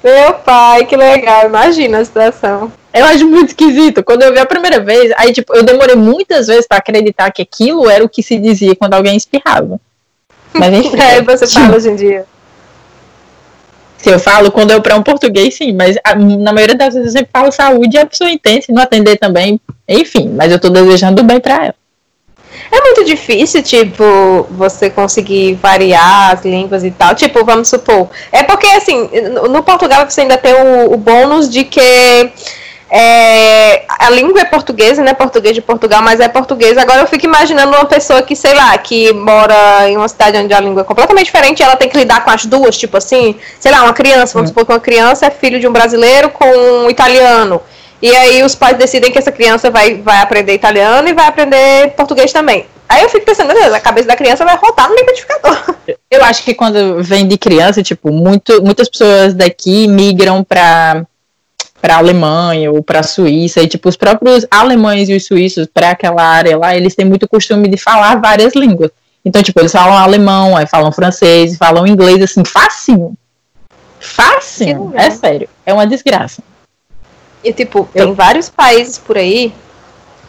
Meu 0.03 0.33
pai, 0.45 0.85
que 0.85 0.95
legal, 0.95 1.47
imagina 1.47 1.97
a 1.97 2.05
situação. 2.05 2.71
Eu 2.93 3.03
acho 3.05 3.27
muito 3.27 3.49
esquisito. 3.49 4.03
Quando 4.03 4.21
eu 4.21 4.31
vi 4.31 4.37
a 4.37 4.45
primeira 4.45 4.79
vez, 4.79 5.11
aí, 5.17 5.33
tipo, 5.33 5.55
eu 5.55 5.63
demorei 5.63 5.95
muitas 5.95 6.45
vezes 6.45 6.67
para 6.67 6.77
acreditar 6.77 7.31
que 7.31 7.41
aquilo 7.41 7.89
era 7.89 8.05
o 8.05 8.09
que 8.09 8.21
se 8.21 8.37
dizia 8.37 8.75
quando 8.75 8.93
alguém 8.93 9.17
espirrava. 9.17 9.81
Mas 10.53 10.71
enfim. 10.77 10.99
é, 10.99 11.23
você 11.23 11.47
fala 11.47 11.73
hoje 11.75 11.89
em 11.89 11.95
dia. 11.95 12.25
Se 13.99 14.09
eu 14.09 14.19
falo, 14.19 14.49
quando 14.51 14.71
eu 14.71 14.81
para 14.81 14.95
um 14.95 15.03
português, 15.03 15.55
sim, 15.55 15.73
mas 15.73 15.97
a, 16.03 16.15
na 16.15 16.53
maioria 16.53 16.75
das 16.75 16.93
vezes 16.93 17.13
eu 17.13 17.19
sempre 17.19 17.29
falo 17.31 17.51
saúde 17.51 17.97
e 17.97 17.99
a 17.99 18.05
pessoa 18.05 18.31
entende, 18.31 18.65
se 18.65 18.71
não 18.71 18.81
atender 18.81 19.17
também, 19.17 19.59
enfim, 19.87 20.29
mas 20.33 20.51
eu 20.51 20.55
estou 20.55 20.71
desejando 20.71 21.21
bem 21.23 21.39
para 21.39 21.65
ela. 21.65 21.75
É 22.71 22.81
muito 22.81 23.03
difícil, 23.03 23.63
tipo, 23.63 24.03
você 24.51 24.89
conseguir 24.89 25.55
variar 25.55 26.33
as 26.33 26.45
línguas 26.45 26.83
e 26.83 26.91
tal. 26.91 27.15
Tipo, 27.15 27.43
vamos 27.43 27.67
supor. 27.67 28.09
É 28.31 28.43
porque, 28.43 28.67
assim, 28.67 29.09
no 29.49 29.63
Portugal 29.63 30.07
você 30.07 30.21
ainda 30.21 30.37
tem 30.37 30.53
o, 30.53 30.93
o 30.93 30.97
bônus 30.97 31.49
de 31.49 31.63
que 31.63 31.81
é, 32.91 33.83
a 33.87 34.09
língua 34.09 34.41
é 34.41 34.45
portuguesa, 34.45 35.03
né? 35.03 35.13
Português 35.13 35.53
de 35.53 35.61
Portugal, 35.61 36.01
mas 36.01 36.19
é 36.19 36.27
português. 36.27 36.77
Agora 36.77 37.01
eu 37.01 37.07
fico 37.07 37.25
imaginando 37.25 37.71
uma 37.71 37.85
pessoa 37.85 38.23
que, 38.23 38.35
sei 38.35 38.53
lá, 38.53 38.75
que 38.77 39.13
mora 39.13 39.87
em 39.87 39.95
uma 39.95 40.07
cidade 40.07 40.37
onde 40.37 40.53
a 40.53 40.59
língua 40.59 40.81
é 40.81 40.85
completamente 40.85 41.25
diferente 41.25 41.59
e 41.59 41.63
ela 41.63 41.75
tem 41.75 41.87
que 41.87 41.97
lidar 41.97 42.23
com 42.23 42.31
as 42.31 42.45
duas, 42.45 42.77
tipo 42.77 42.97
assim, 42.97 43.35
sei 43.59 43.71
lá, 43.71 43.83
uma 43.83 43.93
criança, 43.93 44.33
vamos 44.33 44.49
supor 44.49 44.65
que 44.65 44.71
uma 44.71 44.79
criança 44.79 45.27
é 45.27 45.29
filho 45.29 45.59
de 45.59 45.67
um 45.67 45.71
brasileiro 45.71 46.29
com 46.29 46.45
um 46.45 46.89
italiano. 46.89 47.61
E 48.01 48.15
aí 48.15 48.41
os 48.43 48.55
pais 48.55 48.77
decidem 48.77 49.11
que 49.11 49.19
essa 49.19 49.31
criança 49.31 49.69
vai, 49.69 49.95
vai 49.95 50.21
aprender 50.21 50.53
italiano 50.53 51.07
e 51.07 51.13
vai 51.13 51.27
aprender 51.27 51.91
português 51.91 52.31
também. 52.31 52.65
Aí 52.87 53.03
eu 53.03 53.09
fico 53.09 53.25
pensando, 53.25 53.53
meu 53.53 53.61
Deus, 53.61 53.73
a 53.73 53.79
cabeça 53.79 54.07
da 54.07 54.15
criança 54.15 54.43
vai 54.43 54.55
rodar 54.55 54.89
no 54.89 54.95
liquidificador. 54.95 55.75
Eu 56.09 56.23
acho 56.23 56.43
que 56.43 56.55
quando 56.55 57.03
vem 57.03 57.27
de 57.27 57.37
criança, 57.37 57.83
tipo, 57.83 58.11
muito, 58.11 58.63
muitas 58.63 58.89
pessoas 58.89 59.35
daqui 59.35 59.87
migram 59.87 60.43
para 60.43 61.05
para 61.81 61.95
a 61.95 61.97
Alemanha 61.97 62.71
ou 62.71 62.83
para 62.83 62.99
a 62.99 63.03
Suíça, 63.03 63.61
e 63.61 63.67
tipo, 63.67 63.87
os 63.87 63.95
próprios 63.95 64.45
alemães 64.51 65.09
e 65.09 65.15
os 65.15 65.25
suíços 65.25 65.67
para 65.73 65.91
aquela 65.91 66.21
área 66.21 66.57
lá, 66.57 66.75
eles 66.75 66.95
têm 66.95 67.05
muito 67.05 67.27
costume 67.27 67.67
de 67.67 67.77
falar 67.77 68.19
várias 68.19 68.53
línguas. 68.53 68.91
Então, 69.23 69.41
tipo, 69.43 69.59
eles 69.59 69.71
falam 69.71 69.97
alemão, 69.97 70.55
aí 70.55 70.65
falam 70.65 70.91
francês, 70.91 71.57
falam 71.57 71.85
inglês, 71.85 72.21
assim, 72.21 72.43
facinho. 72.43 73.13
Facinho, 73.99 74.93
é 74.95 75.09
sério, 75.09 75.49
é 75.65 75.73
uma 75.73 75.85
desgraça. 75.85 76.41
E, 77.43 77.53
tipo, 77.53 77.87
Eu... 77.93 78.07
tem 78.07 78.13
vários 78.13 78.49
países 78.49 78.97
por 78.97 79.17
aí 79.17 79.53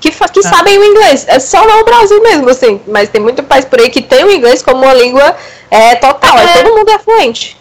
que, 0.01 0.11
que 0.11 0.41
ah. 0.41 0.43
sabem 0.43 0.79
o 0.79 0.85
inglês. 0.85 1.27
É 1.29 1.39
só 1.39 1.67
não 1.67 1.83
o 1.83 1.85
Brasil 1.85 2.23
mesmo, 2.23 2.49
assim. 2.49 2.81
Mas 2.87 3.11
tem 3.11 3.21
muito 3.21 3.43
país 3.43 3.65
por 3.65 3.79
aí 3.79 3.91
que 3.91 4.01
tem 4.01 4.25
o 4.25 4.31
inglês 4.31 4.63
como 4.63 4.83
uma 4.83 4.95
língua 4.95 5.37
é, 5.71 5.95
total. 5.97 6.39
É. 6.39 6.63
todo 6.63 6.75
mundo 6.75 6.89
é 6.89 6.99
fluente. 6.99 7.60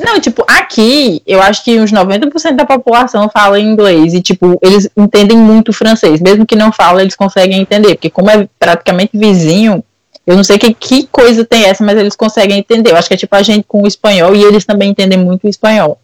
Não, 0.00 0.18
tipo, 0.18 0.44
aqui, 0.48 1.22
eu 1.26 1.42
acho 1.42 1.62
que 1.62 1.78
uns 1.78 1.92
90% 1.92 2.56
da 2.56 2.64
população 2.64 3.28
fala 3.28 3.60
inglês. 3.60 4.14
E, 4.14 4.22
tipo, 4.22 4.58
eles 4.62 4.88
entendem 4.96 5.36
muito 5.36 5.72
francês. 5.72 6.20
Mesmo 6.20 6.46
que 6.46 6.56
não 6.56 6.72
falem, 6.72 7.02
eles 7.02 7.14
conseguem 7.14 7.60
entender. 7.60 7.94
Porque 7.94 8.10
como 8.10 8.30
é 8.30 8.48
praticamente 8.58 9.10
vizinho, 9.14 9.84
eu 10.26 10.36
não 10.36 10.44
sei 10.44 10.58
que, 10.58 10.72
que 10.72 11.06
coisa 11.06 11.44
tem 11.44 11.64
essa, 11.64 11.84
mas 11.84 11.98
eles 11.98 12.16
conseguem 12.16 12.58
entender. 12.58 12.92
Eu 12.92 12.96
acho 12.96 13.08
que 13.08 13.14
é 13.14 13.16
tipo 13.16 13.34
a 13.36 13.42
gente 13.42 13.64
com 13.68 13.82
o 13.82 13.86
espanhol 13.86 14.34
e 14.34 14.42
eles 14.42 14.64
também 14.64 14.90
entendem 14.90 15.18
muito 15.18 15.44
o 15.44 15.48
espanhol. 15.48 15.98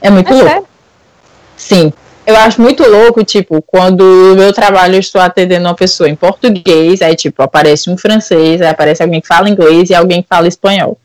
É 0.00 0.10
muito 0.10 0.30
é 0.30 0.34
louco. 0.34 0.48
Sério? 0.48 0.66
Sim. 1.56 1.92
Eu 2.26 2.36
acho 2.36 2.60
muito 2.60 2.86
louco, 2.86 3.24
tipo, 3.24 3.62
quando 3.62 4.04
no 4.04 4.36
meu 4.36 4.52
trabalho 4.52 4.96
eu 4.96 5.00
estou 5.00 5.18
atendendo 5.18 5.66
uma 5.66 5.74
pessoa 5.74 6.10
em 6.10 6.14
português, 6.14 7.00
aí, 7.00 7.16
tipo, 7.16 7.42
aparece 7.42 7.88
um 7.88 7.96
francês, 7.96 8.60
aí 8.60 8.68
aparece 8.68 9.02
alguém 9.02 9.18
que 9.18 9.26
fala 9.26 9.48
inglês 9.48 9.88
e 9.88 9.94
alguém 9.94 10.20
que 10.20 10.28
fala 10.28 10.46
espanhol. 10.46 10.98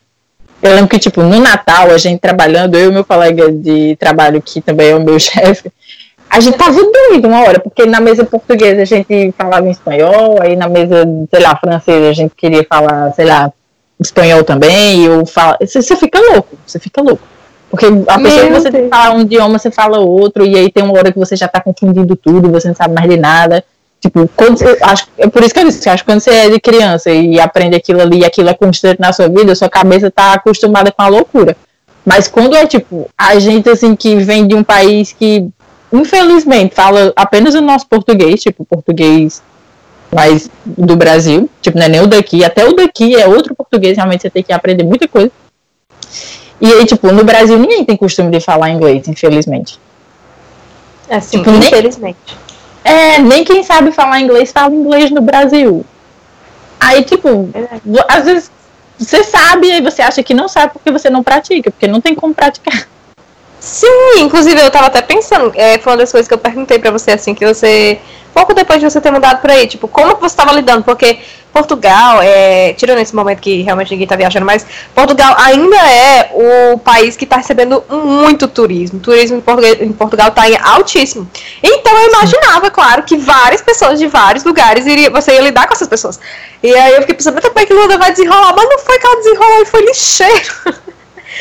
Eu 0.63 0.75
lembro 0.75 0.88
que, 0.88 0.98
tipo, 0.98 1.22
no 1.22 1.41
Natal, 1.41 1.91
a 1.91 1.98
gente 1.98 2.22
trabalhando, 2.22 2.75
eu 2.75 2.89
e 2.89 2.93
meu 2.93 3.03
colega 3.03 3.51
de 3.51 3.98
trabalho, 3.98 4.41
que 4.41 4.62
também 4.62 4.91
é 4.91 4.96
o 4.96 5.03
meu 5.03 5.20
chefe, 5.20 5.70
a 6.29 6.39
gente 6.39 6.58
tava 6.58 6.79
doido 6.82 7.27
uma 7.27 7.41
hora, 7.41 7.60
porque 7.60 7.86
na 7.86 8.00
mesa 8.00 8.24
portuguesa 8.24 8.82
a 8.82 8.86
gente 8.86 9.34
falava 9.38 9.67
em 9.67 9.72
espanhol, 9.72 10.41
aí 10.41 10.55
na 10.55 10.70
mesa, 10.70 11.05
sei 11.29 11.43
lá, 11.43 11.55
francesa 11.58 12.10
a 12.10 12.13
gente 12.13 12.34
queria 12.34 12.65
falar, 12.67 13.12
sei 13.12 13.25
lá, 13.25 13.51
espanhol 14.00 14.43
também, 14.46 15.01
e 15.01 15.05
eu 15.05 15.25
falo, 15.25 15.58
você, 15.60 15.96
fica 15.98 16.20
louco, 16.32 16.58
você 16.65 16.79
fica 16.79 17.01
louco. 17.01 17.22
Porque 17.70 17.86
a 18.08 18.20
pessoa 18.20 18.46
que 18.46 18.53
você 18.53 18.88
falar 18.88 19.12
um 19.15 19.22
idioma, 19.22 19.60
você 19.60 19.70
fala 19.70 20.00
outro, 20.00 20.46
e 20.46 20.55
aí 20.55 20.72
tem 20.72 20.84
uma 20.84 20.93
hora 20.93 21.12
que 21.12 21.20
você 21.20 21.36
já 21.36 21.48
tá 21.48 21.60
confundindo 21.60 22.15
tudo, 22.15 22.50
você 22.50 22.70
não 22.70 22.75
sabe 22.75 22.93
mais 22.93 23.10
de 23.10 23.17
nada. 23.17 23.63
Tipo, 24.03 24.29
quando 24.36 24.57
você, 24.57 24.77
acho, 24.81 25.07
é 25.17 25.29
por 25.29 25.41
isso 25.41 25.53
que 25.53 25.62
eu 25.62 25.63
disse, 25.63 25.88
acho 25.88 26.03
que 26.03 26.12
quando 26.12 26.19
você 26.19 26.29
é 26.29 26.50
de 26.50 26.60
criança 26.60 27.10
e 27.10 27.39
aprende 27.39 27.77
aquilo 27.77 28.01
ali 28.01 28.19
e 28.19 28.25
aquilo 28.25 28.50
é 28.50 28.53
constante 28.53 29.00
na 29.00 29.13
sua 29.13 29.29
vida, 29.29 29.55
sua 29.55 29.69
cabeça 29.69 30.12
tá 30.12 30.33
acostumada 30.33 30.91
com 30.91 31.01
a 31.01 31.07
loucura. 31.07 31.55
Mas 32.05 32.27
quando 32.27 32.53
é 32.53 32.67
tipo, 32.67 33.10
a 33.17 33.39
gente 33.39 33.69
assim 33.69 33.95
que 33.95 34.17
vem 34.17 34.45
de 34.45 34.55
um 34.55 34.62
país 34.62 35.13
que 35.13 35.48
infelizmente 35.89 36.75
fala 36.75 37.13
apenas 37.15 37.55
o 37.55 37.62
nosso 37.62 37.88
português, 37.88 38.41
tipo, 38.41 38.65
português 38.65 39.41
mais 40.13 40.50
do 40.65 40.98
Brasil, 40.98 41.50
tipo, 41.62 41.77
não 41.77 41.86
é 41.86 41.89
nem 41.89 42.01
o 42.01 42.07
daqui, 42.07 42.43
até 42.43 42.67
o 42.67 42.74
daqui 42.74 43.15
é 43.15 43.25
outro 43.25 43.55
português, 43.55 43.95
realmente 43.95 44.24
você 44.24 44.29
tem 44.29 44.43
que 44.43 44.51
aprender 44.51 44.83
muita 44.83 45.07
coisa. 45.07 45.31
E 46.60 46.69
aí, 46.74 46.86
tipo, 46.86 47.10
no 47.10 47.24
Brasil 47.24 47.57
ninguém 47.57 47.86
tem 47.86 47.95
costume 47.95 48.31
de 48.31 48.41
falar 48.41 48.69
inglês, 48.69 49.07
infelizmente. 49.07 49.79
Assim, 51.10 51.38
tipo, 51.38 51.50
infelizmente. 51.51 52.43
É, 52.93 53.19
nem 53.19 53.43
quem 53.43 53.63
sabe 53.63 53.91
falar 53.91 54.19
inglês 54.19 54.51
fala 54.51 54.75
inglês 54.75 55.09
no 55.09 55.21
Brasil. 55.21 55.83
Aí, 56.79 57.03
tipo, 57.03 57.50
é. 57.53 57.79
às 58.07 58.25
vezes 58.25 58.51
você 59.00 59.23
sabe 59.23 59.67
e 59.67 59.81
você 59.81 60.01
acha 60.01 60.21
que 60.21 60.33
não 60.33 60.47
sabe 60.47 60.73
porque 60.73 60.91
você 60.91 61.09
não 61.09 61.23
pratica, 61.23 61.71
porque 61.71 61.88
não 61.88 62.00
tem 62.00 62.13
como 62.13 62.35
praticar. 62.35 62.88
Sim, 63.63 64.20
inclusive 64.20 64.60
eu 64.60 64.70
tava 64.70 64.88
até 64.88 65.01
pensando, 65.01 65.53
é, 65.55 65.77
foi 65.77 65.93
uma 65.93 65.98
das 65.98 66.12
coisas 66.12 66.27
que 66.27 66.34
eu 66.34 66.38
perguntei 66.38 66.79
para 66.79 66.91
você, 66.91 67.12
assim, 67.12 67.34
que 67.34 67.46
você, 67.48 67.98
pouco 68.34 68.53
depois 68.53 68.82
de 68.82 68.89
você 68.89 69.00
ter 69.00 69.10
mudado 69.10 69.39
por 69.39 69.50
aí, 69.50 69.65
tipo, 69.65 69.88
como 69.88 70.17
você 70.17 70.36
tava 70.36 70.51
lidando? 70.51 70.84
Porque 70.84 71.20
Portugal, 71.53 72.22
é, 72.22 72.74
tirando 72.74 73.00
esse 73.00 73.15
momento 73.15 73.39
que 73.39 73.62
realmente 73.62 73.91
ninguém 73.91 74.03
está 74.03 74.17
viajando 74.17 74.46
mais, 74.46 74.65
Portugal 74.93 75.34
ainda 75.39 75.77
é 75.77 76.32
o 76.34 76.77
país 76.77 77.15
que 77.15 77.24
está 77.24 77.38
recebendo 77.38 77.82
muito 77.89 78.50
turismo. 78.50 79.00
O 79.00 79.01
turismo 79.01 79.41
em 79.79 79.93
Portugal 79.93 80.27
está 80.27 80.50
em 80.50 80.58
altíssimo. 80.58 81.25
Então 81.63 81.98
eu 81.98 82.10
imaginava, 82.10 82.70
claro, 82.70 83.03
que 83.03 83.15
várias 83.15 83.62
pessoas 83.62 83.98
de 83.98 84.08
vários 84.08 84.43
lugares 84.43 84.86
iria, 84.86 85.10
você 85.10 85.32
ia 85.32 85.41
lidar 85.41 85.67
com 85.67 85.74
essas 85.74 85.88
pessoas. 85.88 86.20
E 86.62 86.75
aí 86.75 86.96
eu 86.96 87.00
fiquei 87.01 87.15
pensando, 87.15 87.41
como 87.41 87.60
é 87.60 87.65
que 87.65 87.74
Luda 87.74 87.98
vai 87.98 88.12
desenrolar? 88.12 88.53
Mas 88.58 88.70
não 88.70 88.79
foi 88.79 89.00
que 89.00 89.05
ela 89.05 89.15
desenrolou 89.15 89.62
e 89.62 89.65
foi 89.65 89.86
lixeiro. 89.86 90.53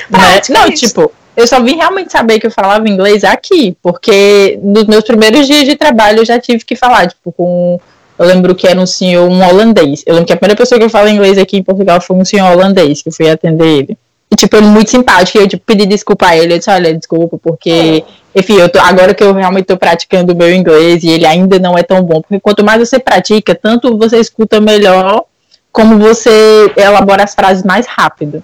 Né? 0.09 0.41
Não, 0.51 0.71
tipo, 0.71 1.13
eu 1.37 1.47
só 1.47 1.61
vim 1.61 1.77
realmente 1.77 2.13
saber 2.13 2.39
que 2.39 2.47
eu 2.47 2.51
falava 2.51 2.89
inglês 2.89 3.25
aqui, 3.25 3.77
porque 3.83 4.59
nos 4.63 4.85
meus 4.85 5.05
primeiros 5.05 5.47
dias 5.47 5.65
de 5.65 5.77
trabalho 5.77 6.21
eu 6.21 6.25
já 6.25 6.39
tive 6.39 6.65
que 6.65 6.77
falar, 6.77 7.09
tipo, 7.09 7.33
com 7.33 7.81
eu 8.19 8.27
lembro 8.27 8.55
que 8.55 8.69
era 8.69 8.79
um 8.79 8.87
senhor, 8.87 9.29
um 9.29 9.43
holandês. 9.43 10.05
Eu 10.07 10.15
lembro 10.15 10.27
que 10.27 10.33
a 10.33 10.37
primeira 10.37 10.57
pessoa 10.57 10.79
que 10.79 10.85
eu 10.85 10.91
falo 10.91 11.09
inglês 11.09 11.39
aqui 11.39 11.57
em 11.57 11.63
Portugal 11.63 12.01
foi 12.01 12.17
um 12.17 12.25
senhor 12.25 12.53
holandês, 12.53 13.03
que 13.03 13.09
eu 13.09 13.13
fui 13.13 13.29
atender 13.29 13.67
ele. 13.67 13.99
E, 14.31 14.37
tipo, 14.37 14.57
ele 14.57 14.67
muito 14.67 14.91
simpático. 14.91 15.39
E 15.39 15.41
eu, 15.41 15.49
tipo, 15.49 15.63
pedi 15.67 15.87
desculpa 15.87 16.29
a 16.29 16.37
ele. 16.37 16.55
Eu 16.55 16.59
disse, 16.59 16.71
olha, 16.71 16.95
desculpa, 16.95 17.37
porque, 17.43 18.05
é. 18.35 18.39
enfim, 18.39 18.55
eu 18.55 18.69
tô, 18.69 18.79
agora 18.79 19.13
que 19.13 19.25
eu 19.25 19.33
realmente 19.33 19.65
tô 19.65 19.77
praticando 19.77 20.33
o 20.33 20.37
meu 20.37 20.55
inglês 20.55 21.03
e 21.03 21.09
ele 21.09 21.27
ainda 21.27 21.59
não 21.59 21.77
é 21.77 21.83
tão 21.83 22.03
bom. 22.03 22.21
Porque 22.21 22.39
quanto 22.39 22.63
mais 22.63 22.79
você 22.79 22.99
pratica, 22.99 23.55
tanto 23.55 23.99
você 23.99 24.19
escuta 24.19 24.61
melhor, 24.61 25.25
como 25.73 25.99
você 25.99 26.73
elabora 26.77 27.25
as 27.25 27.35
frases 27.35 27.65
mais 27.65 27.87
rápido. 27.87 28.43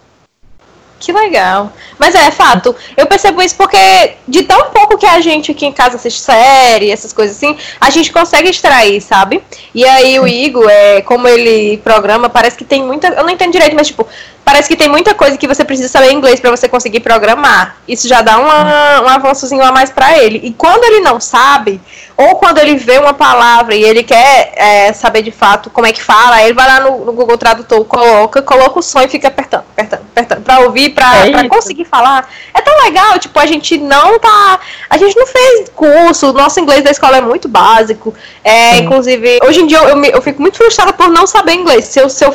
Que 1.01 1.13
legal. 1.13 1.73
Mas 1.97 2.15
é, 2.15 2.31
fato. 2.31 2.75
Eu 2.97 3.07
percebo 3.07 3.41
isso 3.41 3.57
porque 3.57 4.15
de 4.27 4.43
tão 4.43 4.71
pouco 4.71 4.99
que 4.99 5.07
a 5.07 5.21
gente 5.21 5.53
aqui 5.53 5.65
em 5.65 5.73
casa 5.73 5.97
assiste 5.97 6.21
série, 6.21 6.91
essas 6.91 7.13
coisas 7.13 7.37
assim, 7.37 7.57
a 7.81 7.89
gente 7.91 8.13
consegue 8.13 8.49
extrair, 8.49 9.01
sabe? 9.01 9.43
E 9.75 9.85
aí 9.85 10.19
o 10.19 10.27
Igor, 10.27 10.69
é, 10.69 11.01
como 11.03 11.29
ele 11.29 11.79
programa, 11.79 12.29
parece 12.29 12.57
que 12.57 12.65
tem 12.65 12.83
muita. 12.83 13.09
Eu 13.09 13.23
não 13.23 13.31
entendo 13.31 13.53
direito, 13.53 13.77
mas 13.77 13.87
tipo, 13.87 14.07
parece 14.49 14.67
que 14.67 14.77
tem 14.77 14.89
muita 14.89 15.15
coisa 15.15 15.37
que 15.37 15.47
você 15.47 15.63
precisa 15.63 15.91
saber 15.91 16.11
inglês 16.11 16.41
para 16.41 16.51
você 16.51 16.67
conseguir 16.67 17.01
programar. 17.01 17.77
Isso 17.87 18.09
já 18.09 18.23
dá 18.23 18.39
uma, 18.39 19.03
um 19.03 19.09
avançozinho 19.09 19.63
a 19.63 19.71
mais 19.71 19.91
para 19.91 20.17
ele. 20.17 20.41
E 20.43 20.55
quando 20.55 20.85
ele 20.85 21.01
não 21.01 21.21
sabe, 21.21 21.79
ou 22.17 22.37
quando 22.37 22.57
ele 22.57 22.75
vê 22.77 22.97
uma 22.99 23.13
palavra 23.13 23.75
e 23.75 23.85
ele 23.85 24.03
quer 24.03 24.55
é, 24.57 24.93
saber 24.95 25.21
de 25.21 25.31
fato 25.31 25.69
como 25.69 25.87
é 25.87 25.93
que 25.93 26.03
fala, 26.03 26.43
ele 26.43 26.55
vai 26.55 26.67
lá 26.67 26.81
no, 26.81 27.05
no, 27.05 27.13
Google 27.13 27.37
Tradutor, 27.37 27.85
coloca, 27.85 28.41
coloca 28.41 28.79
o 28.79 28.83
som 28.83 29.03
e 29.03 29.09
fica 29.09 29.29
apertando, 29.29 29.65
apertando, 29.71 30.01
apertando, 30.01 30.43
pra 30.43 30.61
ouvir, 30.61 30.95
pra, 30.95 31.27
é 31.27 31.31
pra 31.31 31.47
conseguir 31.47 31.85
falar. 31.85 32.27
É 32.55 32.63
tão 32.63 32.75
legal, 32.85 33.19
tipo, 33.19 33.39
a 33.39 33.45
gente 33.45 33.77
não 33.77 34.19
tá. 34.19 34.61
A 34.89 34.97
gente 34.97 35.15
não 35.15 35.27
fez 35.27 35.69
curso, 35.77 36.31
o 36.31 36.33
nosso 36.33 36.59
inglês 36.59 36.83
da 36.83 36.91
escola 36.91 37.19
é 37.19 37.21
muito 37.21 37.49
básico. 37.49 38.15
É, 38.43 38.79
inclusive, 38.79 39.41
hoje 39.45 39.61
em 39.61 39.67
dia 39.67 39.77
eu, 39.77 39.89
eu, 39.91 40.05
eu, 40.05 40.23
fico 40.23 40.41
muito 40.41 40.57
frustrada 40.57 40.95
por 40.95 41.11
não 41.11 41.27
saber 41.27 41.53
inglês. 41.53 41.85
Se 41.85 42.01
eu, 42.01 42.09
se 42.09 42.25
eu, 42.25 42.35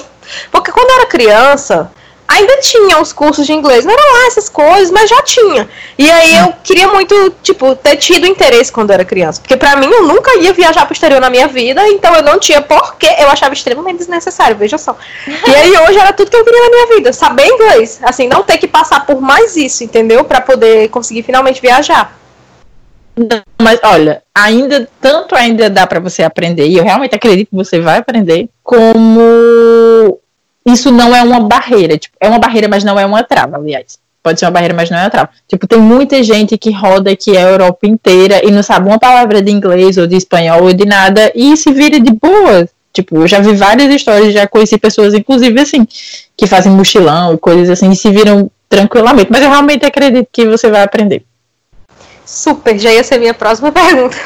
porque 0.52 0.72
quando 0.72 0.92
eu 0.92 0.96
era 0.98 1.06
criança 1.08 1.92
ainda 2.34 2.58
tinha 2.58 3.00
os 3.00 3.14
cursos 3.14 3.46
de 3.46 3.54
inglês. 3.54 3.86
Não 3.86 3.94
eram 3.94 4.14
lá 4.14 4.28
essas 4.28 4.50
coisas, 4.50 4.92
mas 4.92 5.10
já 5.10 5.22
tinha. 5.22 5.70
E 5.98 6.10
aí 6.10 6.38
eu 6.38 6.54
queria 6.64 6.88
muito, 6.88 7.34
tipo, 7.42 7.76
ter 7.76 7.96
tido 7.98 8.26
interesse 8.26 8.72
quando 8.72 8.92
era 8.92 9.06
criança. 9.06 9.40
Porque 9.40 9.56
pra 9.56 9.76
mim 9.76 9.88
eu 9.90 10.04
nunca 10.04 10.38
ia 10.40 10.52
viajar 10.52 10.86
pro 10.86 10.94
exterior 10.94 11.22
na 11.22 11.30
minha 11.30 11.48
vida, 11.48 11.88
então 11.88 12.14
eu 12.16 12.24
não 12.24 12.40
tinha 12.40 12.62
porquê. 12.62 13.10
Eu 13.20 13.30
achava 13.30 13.54
extremamente 13.54 14.00
desnecessário, 14.00 14.58
veja 14.58 14.78
só. 14.78 14.98
E 15.28 15.56
aí 15.56 15.72
hoje 15.88 16.00
era 16.00 16.12
tudo 16.12 16.30
que 16.30 16.38
eu 16.38 16.44
queria 16.44 16.64
na 16.64 16.70
minha 16.70 16.88
vida. 16.98 17.14
Saber 17.14 17.48
inglês. 17.48 18.00
Assim, 18.04 18.28
não 18.28 18.44
ter 18.44 18.58
que 18.58 18.68
passar 18.68 19.06
por 19.06 19.22
mais 19.22 19.56
isso, 19.56 19.84
entendeu? 19.84 20.24
para 20.34 20.42
poder 20.42 20.90
conseguir 20.90 21.22
finalmente 21.22 21.62
viajar. 21.62 22.18
Não, 23.16 23.44
mas 23.62 23.80
olha, 23.84 24.24
ainda 24.34 24.90
tanto 25.00 25.36
ainda 25.36 25.70
dá 25.70 25.86
para 25.86 26.00
você 26.00 26.24
aprender, 26.24 26.66
e 26.66 26.78
eu 26.78 26.84
realmente 26.84 27.14
acredito 27.14 27.50
que 27.50 27.56
você 27.56 27.80
vai 27.80 28.00
aprender, 28.00 28.50
como 28.64 29.22
isso 30.66 30.92
não 30.92 31.16
é 31.16 31.22
uma 31.22 31.42
barreira. 31.42 31.98
Tipo, 31.98 32.16
é 32.20 32.28
uma 32.28 32.40
barreira, 32.40 32.68
mas 32.68 32.84
não 32.84 33.00
é 33.00 33.06
uma 33.06 33.24
trava, 33.24 33.58
aliás. 33.58 33.98
Pode 34.22 34.40
ser 34.40 34.46
uma 34.46 34.52
barreira, 34.52 34.74
mas 34.74 34.90
não 34.90 34.98
é 34.98 35.02
uma 35.02 35.10
trava. 35.10 35.30
Tipo, 35.48 35.68
tem 35.68 35.80
muita 35.80 36.24
gente 36.24 36.58
que 36.58 36.72
roda 36.72 37.12
aqui 37.12 37.36
a 37.36 37.42
Europa 37.42 37.86
inteira 37.86 38.42
e 38.46 38.52
não 38.52 38.64
sabe 38.64 38.88
uma 38.88 38.98
palavra 38.98 39.42
de 39.42 39.52
inglês 39.52 39.98
ou 39.98 40.08
de 40.08 40.16
espanhol 40.16 40.64
ou 40.64 40.74
de 40.74 40.86
nada 40.86 41.32
e 41.36 41.58
se 41.58 41.72
vira 41.72 42.00
de 42.00 42.12
boa. 42.14 42.68
Tipo, 42.94 43.18
eu 43.18 43.28
já 43.28 43.40
vi 43.40 43.54
várias 43.54 43.94
histórias, 43.94 44.34
já 44.34 44.48
conheci 44.48 44.78
pessoas, 44.78 45.14
inclusive 45.14 45.60
assim, 45.60 45.86
que 46.38 46.48
fazem 46.48 46.72
mochilão 46.72 47.34
e 47.34 47.38
coisas 47.38 47.70
assim, 47.70 47.92
e 47.92 47.96
se 47.96 48.10
viram 48.12 48.50
tranquilamente. 48.70 49.32
Mas 49.32 49.42
eu 49.42 49.50
realmente 49.50 49.86
acredito 49.86 50.28
que 50.32 50.46
você 50.46 50.70
vai 50.70 50.84
aprender. 50.84 51.24
Super, 52.26 52.78
já 52.80 52.92
ia 52.92 53.04
ser 53.04 53.18
minha 53.18 53.34
próxima 53.34 53.72
pergunta. 53.74 54.18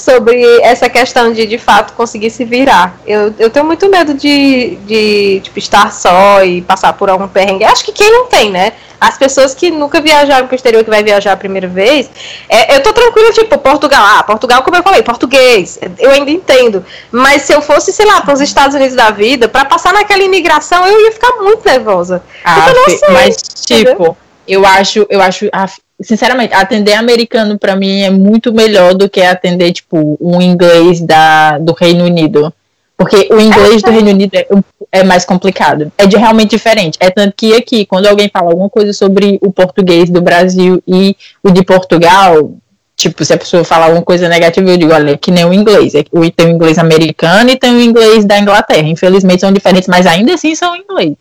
sobre 0.00 0.42
essa 0.62 0.88
questão 0.88 1.32
de 1.32 1.46
de 1.46 1.58
fato 1.58 1.92
conseguir 1.94 2.30
se 2.30 2.44
virar. 2.44 2.98
Eu, 3.06 3.34
eu 3.38 3.50
tenho 3.50 3.64
muito 3.64 3.88
medo 3.88 4.14
de, 4.14 4.76
de 4.84 5.40
tipo, 5.42 5.58
estar 5.58 5.92
só 5.92 6.44
e 6.44 6.62
passar 6.62 6.92
por 6.94 7.08
algum 7.08 7.28
perrengue. 7.28 7.64
Acho 7.64 7.84
que 7.84 7.92
quem 7.92 8.10
não 8.10 8.26
tem, 8.26 8.50
né? 8.50 8.72
As 9.00 9.18
pessoas 9.18 9.54
que 9.54 9.70
nunca 9.70 10.00
viajaram 10.00 10.46
para 10.46 10.54
o 10.54 10.56
exterior, 10.56 10.82
que 10.82 10.88
vai 10.88 11.02
viajar 11.02 11.32
a 11.32 11.36
primeira 11.36 11.68
vez, 11.68 12.08
é, 12.48 12.74
eu 12.74 12.82
tô 12.82 12.92
tranquila, 12.92 13.32
tipo, 13.32 13.58
Portugal. 13.58 14.02
Ah, 14.02 14.22
Portugal, 14.22 14.62
como 14.62 14.76
eu 14.76 14.82
falei, 14.82 15.02
português, 15.02 15.78
eu 15.98 16.10
ainda 16.10 16.30
entendo. 16.30 16.84
Mas 17.10 17.42
se 17.42 17.52
eu 17.52 17.60
fosse, 17.60 17.92
sei 17.92 18.06
lá, 18.06 18.22
para 18.22 18.32
os 18.32 18.40
Estados 18.40 18.74
Unidos 18.74 18.96
da 18.96 19.10
vida, 19.10 19.48
para 19.48 19.64
passar 19.66 19.92
naquela 19.92 20.22
imigração, 20.22 20.86
eu 20.86 21.00
ia 21.04 21.12
ficar 21.12 21.32
muito 21.36 21.64
nervosa. 21.66 22.22
Ah, 22.44 22.66
eu 22.68 22.74
não 22.74 22.98
sei, 22.98 23.08
mas, 23.10 23.36
tipo, 23.36 23.90
entendeu? 23.90 24.16
eu 24.48 24.64
acho, 24.64 25.06
eu 25.10 25.20
acho, 25.20 25.50
sinceramente, 26.04 26.54
atender 26.54 26.94
americano 26.94 27.58
para 27.58 27.74
mim 27.74 28.02
é 28.02 28.10
muito 28.10 28.52
melhor 28.52 28.94
do 28.94 29.08
que 29.08 29.20
atender, 29.22 29.72
tipo, 29.72 30.16
um 30.20 30.40
inglês 30.40 31.00
da, 31.00 31.58
do 31.58 31.72
Reino 31.72 32.04
Unido. 32.04 32.52
Porque 32.96 33.28
o 33.32 33.40
inglês 33.40 33.82
do 33.82 33.90
Reino 33.90 34.10
Unido 34.10 34.34
é, 34.34 34.46
é, 34.92 35.02
mais 35.02 35.24
complicado. 35.24 35.90
É 35.98 36.06
de, 36.06 36.16
realmente 36.16 36.50
diferente. 36.50 36.96
É 37.00 37.10
tanto 37.10 37.34
que 37.36 37.52
aqui, 37.54 37.84
quando 37.84 38.06
alguém 38.06 38.30
fala 38.32 38.50
alguma 38.50 38.70
coisa 38.70 38.92
sobre 38.92 39.38
o 39.42 39.52
português 39.52 40.08
do 40.08 40.22
Brasil 40.22 40.80
e 40.86 41.16
o 41.42 41.50
de 41.50 41.64
Portugal, 41.64 42.52
Tipo, 42.96 43.24
se 43.24 43.32
a 43.32 43.36
pessoa 43.36 43.64
falar 43.64 43.86
alguma 43.86 44.04
coisa 44.04 44.28
negativa, 44.28 44.70
eu 44.70 44.76
digo, 44.76 44.92
olha, 44.92 45.18
que 45.18 45.32
nem 45.32 45.44
o 45.44 45.52
inglês. 45.52 45.94
É, 45.94 46.04
tem 46.04 46.46
o 46.46 46.50
inglês 46.50 46.78
americano 46.78 47.50
e 47.50 47.58
tem 47.58 47.74
o 47.74 47.80
inglês 47.80 48.24
da 48.24 48.38
Inglaterra. 48.38 48.86
Infelizmente 48.86 49.40
são 49.40 49.52
diferentes, 49.52 49.88
mas 49.88 50.06
ainda 50.06 50.34
assim 50.34 50.54
são 50.54 50.76
inglês. 50.76 51.14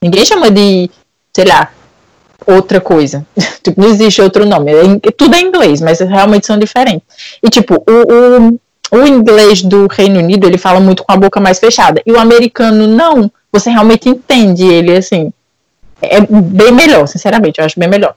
Ninguém 0.00 0.24
chama 0.24 0.50
de, 0.50 0.88
sei 1.34 1.44
lá, 1.44 1.72
outra 2.46 2.80
coisa. 2.80 3.26
tipo, 3.62 3.80
não 3.80 3.88
existe 3.88 4.20
outro 4.20 4.44
nome. 4.44 4.72
É, 4.72 5.10
tudo 5.10 5.34
é 5.34 5.40
inglês, 5.40 5.80
mas 5.80 6.00
realmente 6.00 6.46
são 6.46 6.58
diferentes. 6.58 7.06
E, 7.42 7.48
tipo, 7.48 7.74
o, 7.86 8.50
o, 8.94 8.98
o 8.98 9.06
inglês 9.06 9.62
do 9.62 9.86
Reino 9.86 10.18
Unido, 10.18 10.46
ele 10.46 10.58
fala 10.58 10.80
muito 10.80 11.04
com 11.04 11.12
a 11.12 11.16
boca 11.16 11.40
mais 11.40 11.58
fechada. 11.58 12.02
E 12.04 12.12
o 12.12 12.18
americano, 12.18 12.86
não. 12.86 13.30
Você 13.52 13.70
realmente 13.70 14.08
entende 14.08 14.64
ele, 14.64 14.96
assim. 14.96 15.32
É 16.02 16.20
bem 16.20 16.72
melhor, 16.72 17.06
sinceramente. 17.06 17.58
Eu 17.58 17.64
acho 17.64 17.78
bem 17.78 17.88
melhor. 17.88 18.14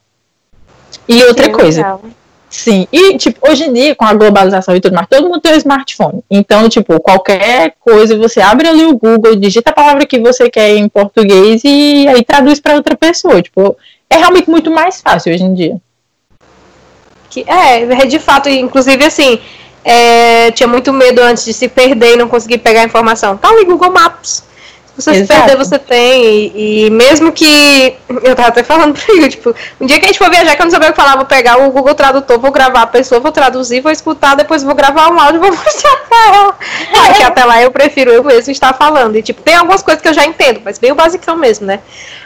E 1.07 1.23
outra 1.23 1.45
Sim, 1.45 1.51
coisa. 1.51 1.81
Legal. 1.81 2.01
Sim, 2.49 2.88
e 2.91 3.15
tipo, 3.15 3.47
hoje 3.47 3.65
em 3.65 3.73
dia, 3.73 3.95
com 3.95 4.05
a 4.05 4.13
globalização 4.13 4.75
e 4.75 4.81
tudo 4.81 4.95
mais, 4.95 5.07
todo 5.07 5.29
mundo 5.29 5.39
tem 5.39 5.53
um 5.53 5.57
smartphone. 5.57 6.23
Então, 6.31 6.67
tipo, 6.67 6.99
qualquer 6.99 7.75
coisa, 7.79 8.17
você 8.17 8.41
abre 8.41 8.67
ali 8.67 8.85
o 8.85 8.97
Google, 8.97 9.35
digita 9.35 9.69
a 9.69 9.73
palavra 9.73 10.05
que 10.05 10.19
você 10.19 10.49
quer 10.49 10.75
em 10.75 10.89
português 10.89 11.61
e 11.63 12.07
aí 12.07 12.23
traduz 12.23 12.59
para 12.59 12.73
outra 12.73 12.97
pessoa. 12.97 13.39
Tipo, 13.41 13.77
é 14.10 14.18
realmente 14.18 14.50
muito 14.50 14.72
mais 14.72 15.01
fácil 15.01 15.34
hoje 15.34 15.44
em 15.44 15.54
dia. 15.54 15.78
Que, 17.30 17.46
é, 17.48 17.84
é 17.84 18.06
de 18.06 18.20
fato, 18.20 18.50
inclusive 18.50 19.06
assim, 19.06 19.39
é, 19.84 20.51
tinha 20.51 20.68
muito 20.68 20.92
medo 20.92 21.22
antes 21.22 21.46
de 21.46 21.54
se 21.54 21.68
perder 21.68 22.13
e 22.13 22.18
não 22.18 22.28
conseguir 22.28 22.58
pegar 22.58 22.82
a 22.82 22.86
informação. 22.86 23.38
Tá 23.38 23.50
ali 23.50 23.66
Google 23.66 23.92
Maps. 23.92 24.44
Se 25.00 25.06
você 25.06 25.12
Exato. 25.22 25.34
se 25.34 25.39
perder, 25.39 25.58
você 25.58 25.79
tem. 25.79 26.24
E, 26.25 26.86
e, 26.86 26.89
mesmo 26.89 27.32
que. 27.32 27.96
Eu 28.24 28.36
tava 28.36 28.50
até 28.50 28.63
falando 28.63 28.94
pra 29.00 29.13
ele, 29.15 29.29
tipo, 29.29 29.56
um 29.79 29.86
dia 29.86 30.00
que 30.00 30.06
a 30.06 30.08
gente 30.08 30.20
for 30.20 30.29
viajar, 30.29 30.56
que 30.56 30.62
eu 30.62 30.65
não 30.65 30.72
sabia 30.72 30.89
o 30.89 30.91
que 30.91 31.01
falar, 31.01 31.15
vou 31.15 31.25
pegar 31.25 31.58
o 31.58 31.72
Google 31.72 31.96
Tradutor, 31.96 32.39
vou 32.39 32.51
gravar 32.51 32.82
a 32.82 32.88
pessoa, 32.88 33.22
vou 33.22 33.32
traduzir, 33.32 33.82
vou 33.82 33.91
escutar, 33.91 34.36
depois 34.36 34.63
vou 34.63 34.75
gravar 34.75 35.10
um 35.10 35.20
áudio 35.20 35.38
e 35.38 35.39
vou 35.39 35.51
mostrar 35.56 35.96
pra 36.08 36.36
ela. 36.36 36.58
Porque 37.08 37.24
até 37.24 37.46
lá 37.46 37.62
eu 37.62 37.72
prefiro 37.72 38.12
eu 38.12 38.24
mesmo 38.24 38.51
estar 38.51 38.74
falando. 38.74 39.15
E, 39.15 39.22
tipo, 39.22 39.41
tem 39.41 39.56
algumas 39.56 39.82
coisas 39.82 40.01
que 40.01 40.08
eu 40.08 40.13
já 40.13 40.25
entendo, 40.25 40.62
mas 40.63 40.77
bem 40.77 40.91
o 40.91 40.96
basicão 40.96 41.36
mesmo, 41.36 41.65
né? 41.65 41.79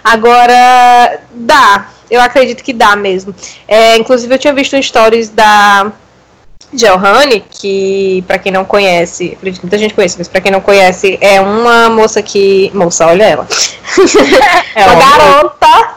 Agora, 0.04 1.20
dá. 1.32 1.90
Eu 2.10 2.22
acredito 2.22 2.64
que 2.64 2.74
dá 2.74 2.96
mesmo. 2.96 3.34
É, 3.68 3.98
inclusive, 3.98 4.34
eu 4.34 4.38
tinha 4.38 4.54
visto 4.54 4.82
stories 4.82 5.30
da 5.30 5.92
Johanne, 6.74 7.44
que 7.50 8.24
para 8.28 8.38
quem 8.38 8.52
não 8.52 8.66
conhece, 8.66 9.34
acredito 9.38 9.62
que 9.62 9.66
muita 9.66 9.78
gente 9.78 9.94
conhece, 9.94 10.16
mas 10.18 10.28
para 10.28 10.42
quem 10.42 10.52
não 10.52 10.62
conhece, 10.62 11.18
é 11.22 11.40
uma 11.40 11.90
moça 11.90 12.22
que. 12.22 12.72
Moça, 12.74 13.08
olha 13.08 13.24
ela. 13.24 13.48
É 14.76 14.86
uma 14.86 14.96
garota. 14.96 15.90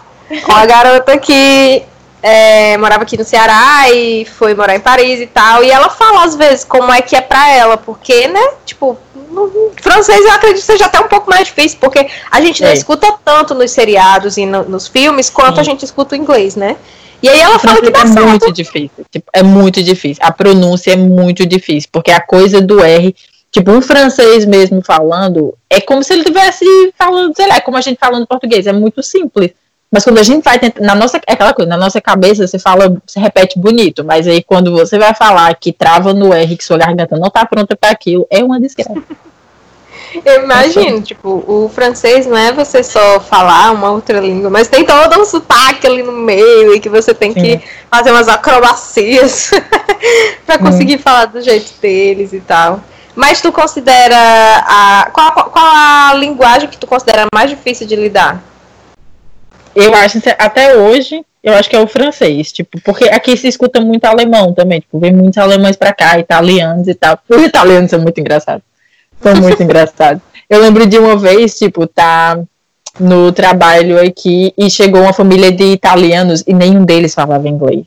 Uma 0.47 0.67
garota 0.67 1.17
que 1.17 1.83
é, 2.23 2.77
morava 2.77 3.05
aqui 3.05 3.17
no 3.17 3.25
Ceará 3.25 3.91
e 3.91 4.25
foi 4.25 4.55
morar 4.55 4.75
em 4.75 4.81
Paris 4.81 5.21
e 5.21 5.27
tal. 5.27 5.63
E 5.63 5.71
ela 5.71 5.89
fala 5.89 6.25
às 6.25 6.35
vezes 6.35 6.65
como 6.65 6.93
é 6.93 7.01
que 7.01 7.17
é 7.17 7.21
pra 7.21 7.53
ela, 7.53 7.77
porque, 7.77 8.29
né? 8.29 8.49
Tipo, 8.65 8.99
no 9.31 9.73
francês 9.81 10.25
eu 10.25 10.33
acredito 10.33 10.61
que 10.61 10.67
seja 10.67 10.87
até 10.87 10.99
um 10.99 11.09
pouco 11.09 11.31
mais 11.31 11.47
difícil, 11.47 11.79
porque 11.81 12.07
a 12.31 12.41
gente 12.41 12.63
não 12.63 12.69
é. 12.69 12.73
escuta 12.73 13.15
tanto 13.25 13.55
nos 13.55 13.71
seriados 13.71 14.37
e 14.37 14.45
no, 14.45 14.65
nos 14.65 14.89
filmes 14.89 15.31
quanto 15.31 15.55
Sim. 15.57 15.61
a 15.61 15.65
gente 15.65 15.85
escuta 15.85 16.15
o 16.15 16.19
inglês, 16.19 16.57
né? 16.57 16.77
E 17.23 17.29
aí 17.29 17.41
ela 17.41 17.59
fala 17.59 17.81
que 17.81 17.91
dá 17.91 18.01
é 18.01 18.07
certo. 18.07 18.29
muito 18.29 18.53
difícil. 18.53 19.05
Tipo, 19.11 19.31
é 19.33 19.43
muito 19.43 19.83
difícil. 19.83 20.23
A 20.25 20.33
pronúncia 20.33 20.93
é 20.93 20.97
muito 20.97 21.47
difícil, 21.47 21.89
porque 21.93 22.11
a 22.11 22.21
coisa 22.21 22.61
do 22.61 22.83
R, 22.83 23.15
tipo, 23.51 23.71
um 23.71 23.81
francês 23.81 24.45
mesmo 24.45 24.83
falando, 24.83 25.55
é 25.71 25.81
como 25.81 26.03
se 26.03 26.13
ele 26.13 26.23
estivesse 26.23 26.65
falando, 26.97 27.35
sei 27.35 27.47
lá, 27.47 27.57
é 27.57 27.61
como 27.61 27.77
a 27.77 27.81
gente 27.81 27.99
falando 27.99 28.27
português, 28.27 28.67
é 28.67 28.73
muito 28.73 29.03
simples. 29.03 29.53
Mas 29.91 30.05
quando 30.05 30.19
a 30.19 30.23
gente 30.23 30.43
vai 30.43 30.59
tentar, 30.59 30.83
na 30.83 30.95
nossa, 30.95 31.17
é 31.27 31.33
aquela 31.33 31.55
coisa, 31.55 31.69
na 31.69 31.77
nossa 31.77 32.01
cabeça 32.01 32.47
você 32.47 32.59
fala, 32.59 32.97
você 33.07 33.21
repete 33.21 33.59
bonito, 33.59 34.05
mas 34.05 34.27
aí 34.27 34.43
quando 34.43 34.73
você 34.73 34.99
vai 34.99 35.15
falar 35.15 35.55
que 35.55 35.73
trava 35.73 36.13
no 36.13 36.35
R, 36.35 36.57
que 36.57 36.65
sua 36.65 36.77
garganta 36.77 37.17
não 37.17 37.31
tá 37.31 37.47
pronta 37.47 37.77
para 37.77 37.91
aquilo, 37.91 38.27
é 38.29 38.43
uma 38.43 38.61
desgraça. 38.61 38.93
Eu 40.25 40.45
imagino, 40.45 41.01
tipo, 41.01 41.45
o 41.47 41.69
francês 41.69 42.27
não 42.27 42.37
é 42.37 42.53
você 42.53 42.83
só 42.83 43.21
falar 43.21 43.73
uma 43.73 43.91
outra 43.91 44.21
língua, 44.21 44.51
mas 44.51 44.69
tem 44.69 44.85
todo 44.85 45.21
um 45.21 45.25
sotaque 45.25 45.87
ali 45.87 46.03
no 46.03 46.13
meio 46.13 46.75
e 46.75 46.81
que 46.81 46.89
você 46.89 47.13
tem 47.13 47.33
Sim. 47.33 47.41
que 47.41 47.63
fazer 47.91 48.11
umas 48.11 48.29
acrobacias 48.29 49.51
para 50.47 50.59
conseguir 50.59 50.97
hum. 50.97 51.01
falar 51.01 51.27
do 51.27 51.41
jeito 51.41 51.73
deles 51.81 52.33
e 52.33 52.41
tal. 52.41 52.81
Mas 53.15 53.41
tu 53.41 53.51
considera 53.51 54.17
a 54.67 55.11
qual, 55.13 55.33
qual 55.33 55.67
a 55.67 56.15
linguagem 56.15 56.69
que 56.69 56.77
tu 56.77 56.87
considera 56.87 57.27
mais 57.35 57.49
difícil 57.49 57.87
de 57.87 57.97
lidar? 57.97 58.43
Eu 59.75 59.95
acho 59.95 60.19
até 60.39 60.77
hoje, 60.77 61.25
eu 61.43 61.55
acho 61.55 61.69
que 61.69 61.77
é 61.77 61.81
o 61.81 61.87
francês, 61.87 62.53
tipo, 62.53 62.81
porque 62.83 63.05
aqui 63.05 63.37
se 63.37 63.49
escuta 63.49 63.81
muito 63.81 64.05
alemão 64.05 64.53
também, 64.53 64.81
tipo, 64.81 64.99
vem 64.99 65.13
muitos 65.13 65.39
alemães 65.39 65.77
para 65.77 65.95
cá, 65.95 66.19
italianos 66.19 66.89
e 66.89 66.95
tal. 66.95 67.19
Os 67.29 67.43
italianos 67.43 67.91
são 67.91 68.01
muito 68.01 68.21
engraçados. 68.21 68.63
São 69.23 69.37
muito 69.37 69.61
engraçados. 69.65 70.23
Eu 70.49 70.61
lembro 70.61 70.87
de 70.87 70.99
uma 70.99 71.17
vez, 71.17 71.59
tipo, 71.59 71.87
tá 71.87 72.39
no 72.99 73.33
trabalho 73.33 74.01
aqui 74.01 74.55
e 74.57 74.71
chegou 74.71 75.03
uma 75.03 75.13
família 75.13 75.53
de 75.53 75.65
italianos 75.65 76.43
e 76.47 76.55
nenhum 76.55 76.85
deles 76.85 77.15
falava 77.15 77.49
inglês. 77.49 77.85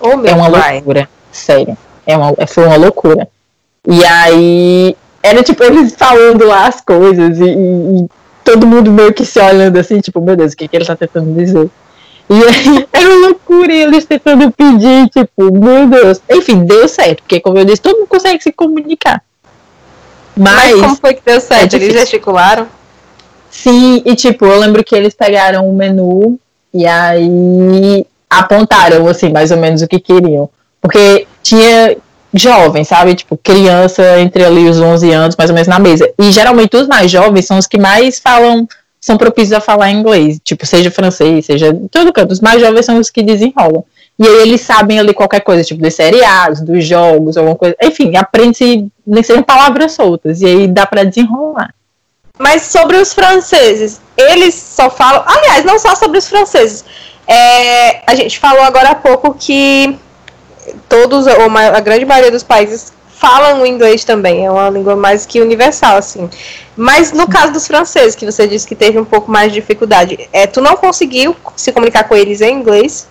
Oh, 0.00 0.26
é 0.26 0.34
uma 0.34 0.50
pai. 0.50 0.74
loucura, 0.76 1.08
sério. 1.30 1.76
É 2.06 2.16
uma, 2.16 2.34
foi 2.46 2.66
uma 2.66 2.76
loucura. 2.76 3.28
E 3.86 4.04
aí 4.04 4.96
era 5.22 5.42
tipo 5.42 5.62
eles 5.62 5.94
falando 5.94 6.46
lá 6.46 6.66
as 6.66 6.80
coisas 6.80 7.38
e, 7.38 7.44
e, 7.44 8.06
todo 8.42 8.66
mundo 8.66 8.90
meio 8.90 9.12
que 9.12 9.24
se 9.24 9.38
olhando 9.38 9.78
assim, 9.78 10.00
tipo, 10.00 10.20
meu 10.20 10.36
Deus, 10.36 10.52
o 10.52 10.56
que, 10.56 10.66
que 10.66 10.76
ele 10.76 10.84
tá 10.84 10.96
tentando 10.96 11.34
dizer? 11.34 11.70
E 12.28 12.34
aí 12.34 12.88
era 12.92 13.08
uma 13.08 13.26
loucura 13.28 13.72
e 13.72 13.82
eles 13.82 14.06
tentando 14.06 14.50
pedir, 14.50 15.08
tipo, 15.10 15.52
meu 15.52 15.86
Deus. 15.86 16.20
Enfim, 16.30 16.64
deu 16.64 16.88
certo, 16.88 17.22
porque 17.22 17.40
como 17.40 17.58
eu 17.58 17.64
disse, 17.64 17.82
todo 17.82 17.98
mundo 17.98 18.08
consegue 18.08 18.42
se 18.42 18.52
comunicar. 18.52 19.22
Mas, 20.36 20.72
Mas 20.72 20.80
como 20.80 20.96
foi 20.96 21.14
que 21.14 21.22
deu 21.24 21.40
certo? 21.40 21.74
É 21.74 21.76
eles 21.76 21.92
gesticularam? 21.92 22.66
Sim, 23.50 24.02
e 24.04 24.14
tipo, 24.14 24.46
eu 24.46 24.58
lembro 24.58 24.84
que 24.84 24.94
eles 24.94 25.14
pegaram 25.14 25.68
o 25.68 25.74
menu 25.74 26.38
e 26.72 26.86
aí 26.86 28.06
apontaram, 28.28 29.06
assim, 29.08 29.30
mais 29.30 29.50
ou 29.50 29.56
menos 29.56 29.82
o 29.82 29.88
que 29.88 29.98
queriam. 29.98 30.48
Porque 30.80 31.26
tinha 31.42 31.96
jovens, 32.32 32.88
sabe? 32.88 33.14
Tipo, 33.14 33.36
criança 33.36 34.20
entre 34.20 34.44
ali 34.44 34.68
os 34.68 34.80
11 34.80 35.10
anos, 35.10 35.36
mais 35.36 35.50
ou 35.50 35.54
menos, 35.54 35.68
na 35.68 35.78
mesa. 35.78 36.08
E 36.18 36.30
geralmente 36.30 36.76
os 36.76 36.86
mais 36.86 37.10
jovens 37.10 37.46
são 37.46 37.58
os 37.58 37.66
que 37.66 37.76
mais 37.76 38.20
falam, 38.20 38.68
são 39.00 39.16
propícios 39.16 39.52
a 39.52 39.60
falar 39.60 39.90
inglês. 39.90 40.38
Tipo, 40.42 40.64
seja 40.64 40.90
francês, 40.90 41.46
seja 41.46 41.76
todo 41.90 42.12
canto. 42.12 42.32
Os 42.32 42.40
mais 42.40 42.60
jovens 42.60 42.86
são 42.86 42.98
os 42.98 43.10
que 43.10 43.22
desenrolam. 43.22 43.84
E 44.20 44.28
aí 44.28 44.42
eles 44.42 44.60
sabem 44.60 44.98
ali 44.98 45.14
qualquer 45.14 45.40
coisa, 45.40 45.64
tipo 45.64 45.82
dos 45.82 45.94
seriados, 45.94 46.60
dos 46.60 46.84
jogos, 46.84 47.38
alguma 47.38 47.56
coisa. 47.56 47.74
Enfim, 47.82 48.14
aprende-se, 48.16 48.86
nem 49.06 49.22
sejam 49.22 49.42
palavras 49.42 49.92
soltas. 49.92 50.42
E 50.42 50.46
aí 50.46 50.68
dá 50.68 50.84
para 50.84 51.04
desenrolar. 51.04 51.72
Mas 52.38 52.64
sobre 52.64 52.98
os 52.98 53.14
franceses, 53.14 53.98
eles 54.18 54.54
só 54.54 54.90
falam. 54.90 55.24
Aliás, 55.26 55.64
não 55.64 55.78
só 55.78 55.94
sobre 55.94 56.18
os 56.18 56.28
franceses. 56.28 56.84
É, 57.26 58.02
a 58.06 58.14
gente 58.14 58.38
falou 58.38 58.62
agora 58.62 58.90
há 58.90 58.94
pouco 58.94 59.32
que 59.32 59.98
todos, 60.86 61.26
ou 61.26 61.50
a 61.56 61.80
grande 61.80 62.04
maioria 62.04 62.30
dos 62.30 62.42
países 62.42 62.92
falam 63.08 63.62
o 63.62 63.66
inglês 63.66 64.04
também, 64.04 64.44
é 64.44 64.50
uma 64.50 64.68
língua 64.68 64.96
mais 64.96 65.24
que 65.24 65.40
universal, 65.40 65.96
assim. 65.96 66.28
Mas 66.76 67.12
no 67.12 67.26
caso 67.26 67.54
dos 67.54 67.66
franceses, 67.66 68.14
que 68.14 68.26
você 68.26 68.46
disse 68.46 68.66
que 68.66 68.74
teve 68.74 68.98
um 68.98 69.04
pouco 69.04 69.30
mais 69.30 69.50
de 69.50 69.60
dificuldade, 69.60 70.28
é, 70.30 70.46
tu 70.46 70.60
não 70.60 70.76
conseguiu 70.76 71.34
se 71.56 71.72
comunicar 71.72 72.04
com 72.04 72.14
eles 72.14 72.42
em 72.42 72.54
inglês? 72.54 73.08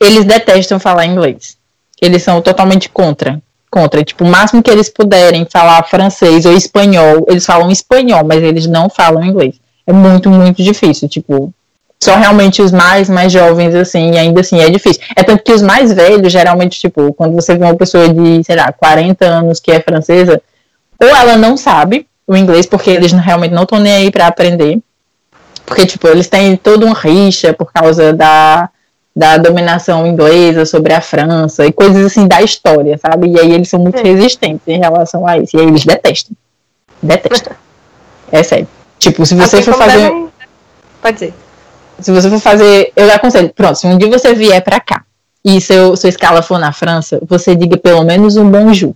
Eles 0.00 0.24
detestam 0.24 0.78
falar 0.78 1.06
inglês. 1.06 1.56
Eles 2.00 2.22
são 2.22 2.40
totalmente 2.40 2.88
contra. 2.88 3.40
Contra. 3.70 4.04
Tipo, 4.04 4.24
o 4.24 4.28
máximo 4.28 4.62
que 4.62 4.70
eles 4.70 4.88
puderem 4.88 5.46
falar 5.50 5.82
francês 5.84 6.44
ou 6.44 6.56
espanhol, 6.56 7.24
eles 7.28 7.44
falam 7.44 7.70
espanhol, 7.70 8.24
mas 8.24 8.42
eles 8.42 8.66
não 8.66 8.88
falam 8.88 9.24
inglês. 9.24 9.56
É 9.86 9.92
muito, 9.92 10.30
muito 10.30 10.62
difícil. 10.62 11.08
Tipo, 11.08 11.52
só 12.04 12.16
realmente 12.16 12.60
os 12.60 12.70
mais, 12.70 13.08
mais 13.08 13.32
jovens, 13.32 13.74
assim, 13.74 14.12
e 14.12 14.18
ainda 14.18 14.40
assim 14.40 14.60
é 14.60 14.68
difícil. 14.68 15.02
É 15.16 15.22
tanto 15.22 15.42
que 15.42 15.52
os 15.52 15.62
mais 15.62 15.92
velhos, 15.92 16.30
geralmente, 16.30 16.78
tipo, 16.78 17.12
quando 17.14 17.34
você 17.34 17.56
vê 17.56 17.64
uma 17.64 17.76
pessoa 17.76 18.12
de, 18.12 18.44
sei 18.44 18.56
lá, 18.56 18.70
40 18.72 19.24
anos 19.24 19.58
que 19.58 19.72
é 19.72 19.80
francesa, 19.80 20.40
ou 21.00 21.08
ela 21.08 21.36
não 21.36 21.56
sabe 21.56 22.06
o 22.26 22.36
inglês, 22.36 22.66
porque 22.66 22.90
eles 22.90 23.12
realmente 23.12 23.52
não 23.52 23.62
estão 23.62 23.80
nem 23.80 23.92
aí 23.94 24.10
para 24.10 24.26
aprender. 24.26 24.78
Porque, 25.64 25.86
tipo, 25.86 26.06
eles 26.06 26.28
têm 26.28 26.56
todo 26.56 26.86
um 26.86 26.92
rixa 26.92 27.54
por 27.54 27.72
causa 27.72 28.12
da, 28.12 28.68
da 29.14 29.36
dominação 29.36 30.06
inglesa 30.06 30.66
sobre 30.66 30.92
a 30.92 31.00
França 31.00 31.64
e 31.64 31.72
coisas 31.72 32.04
assim 32.04 32.26
da 32.26 32.42
história, 32.42 32.98
sabe? 32.98 33.30
E 33.30 33.38
aí 33.38 33.52
eles 33.52 33.68
são 33.68 33.78
muito 33.78 33.98
é. 33.98 34.02
resistentes 34.02 34.66
em 34.66 34.78
relação 34.78 35.26
a 35.26 35.38
isso. 35.38 35.56
E 35.56 35.60
aí 35.60 35.66
eles 35.66 35.84
detestam. 35.84 36.36
Detestam. 37.00 37.52
é 38.32 38.42
sério. 38.42 38.68
Tipo, 38.98 39.24
se 39.24 39.34
você 39.34 39.56
assim 39.56 39.70
for 39.70 39.78
fazer. 39.78 40.12
Pode 41.00 41.14
dizer. 41.14 41.34
Se 42.00 42.10
você 42.10 42.28
for 42.28 42.40
fazer. 42.40 42.92
Eu 42.96 43.12
aconselho, 43.12 43.52
pronto, 43.54 43.76
se 43.76 43.86
um 43.86 43.96
dia 43.96 44.10
você 44.10 44.34
vier 44.34 44.62
pra 44.62 44.80
cá 44.80 45.04
e 45.44 45.60
seu, 45.60 45.96
sua 45.96 46.08
escala 46.08 46.42
for 46.42 46.58
na 46.58 46.72
França, 46.72 47.20
você 47.28 47.54
diga 47.54 47.76
pelo 47.76 48.02
menos 48.02 48.36
um 48.36 48.50
bonjour. 48.50 48.94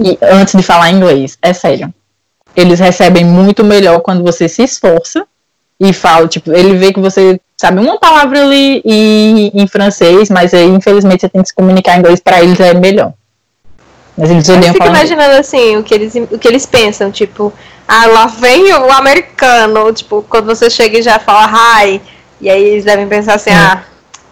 E 0.00 0.18
antes 0.20 0.54
de 0.54 0.62
falar 0.62 0.90
inglês, 0.90 1.38
é 1.40 1.52
sério. 1.52 1.94
Eles 2.56 2.80
recebem 2.80 3.24
muito 3.24 3.62
melhor 3.62 4.00
quando 4.00 4.24
você 4.24 4.48
se 4.48 4.62
esforça 4.62 5.26
e 5.82 5.92
fala, 5.92 6.28
tipo, 6.28 6.52
ele 6.52 6.76
vê 6.78 6.92
que 6.92 7.00
você 7.00 7.40
sabe, 7.56 7.80
uma 7.80 7.98
palavra 7.98 8.40
ali 8.40 8.80
em, 8.84 9.50
em 9.52 9.66
francês, 9.66 10.30
mas 10.30 10.54
aí, 10.54 10.66
infelizmente, 10.66 11.20
você 11.22 11.28
tem 11.28 11.42
que 11.42 11.48
se 11.48 11.54
comunicar 11.54 11.96
em 11.96 11.98
inglês, 11.98 12.20
para 12.20 12.40
eles 12.40 12.58
é 12.60 12.72
melhor. 12.72 13.12
Mas 14.16 14.30
eles 14.30 14.48
odiam 14.48 14.68
Eu 14.68 14.74
fico 14.74 14.86
imaginando 14.86 15.34
assim, 15.34 15.76
o 15.76 15.82
que, 15.82 15.94
eles, 15.94 16.14
o 16.14 16.38
que 16.38 16.46
eles 16.46 16.66
pensam, 16.66 17.10
tipo, 17.10 17.52
ah, 17.88 18.06
lá 18.06 18.26
vem 18.26 18.72
o 18.72 18.92
americano, 18.92 19.92
tipo, 19.92 20.24
quando 20.28 20.46
você 20.46 20.70
chega 20.70 20.98
e 20.98 21.02
já 21.02 21.18
fala 21.18 21.50
hi, 21.84 22.00
e 22.40 22.48
aí 22.48 22.62
eles 22.62 22.84
devem 22.84 23.08
pensar 23.08 23.34
assim, 23.34 23.50
ah, 23.50 23.82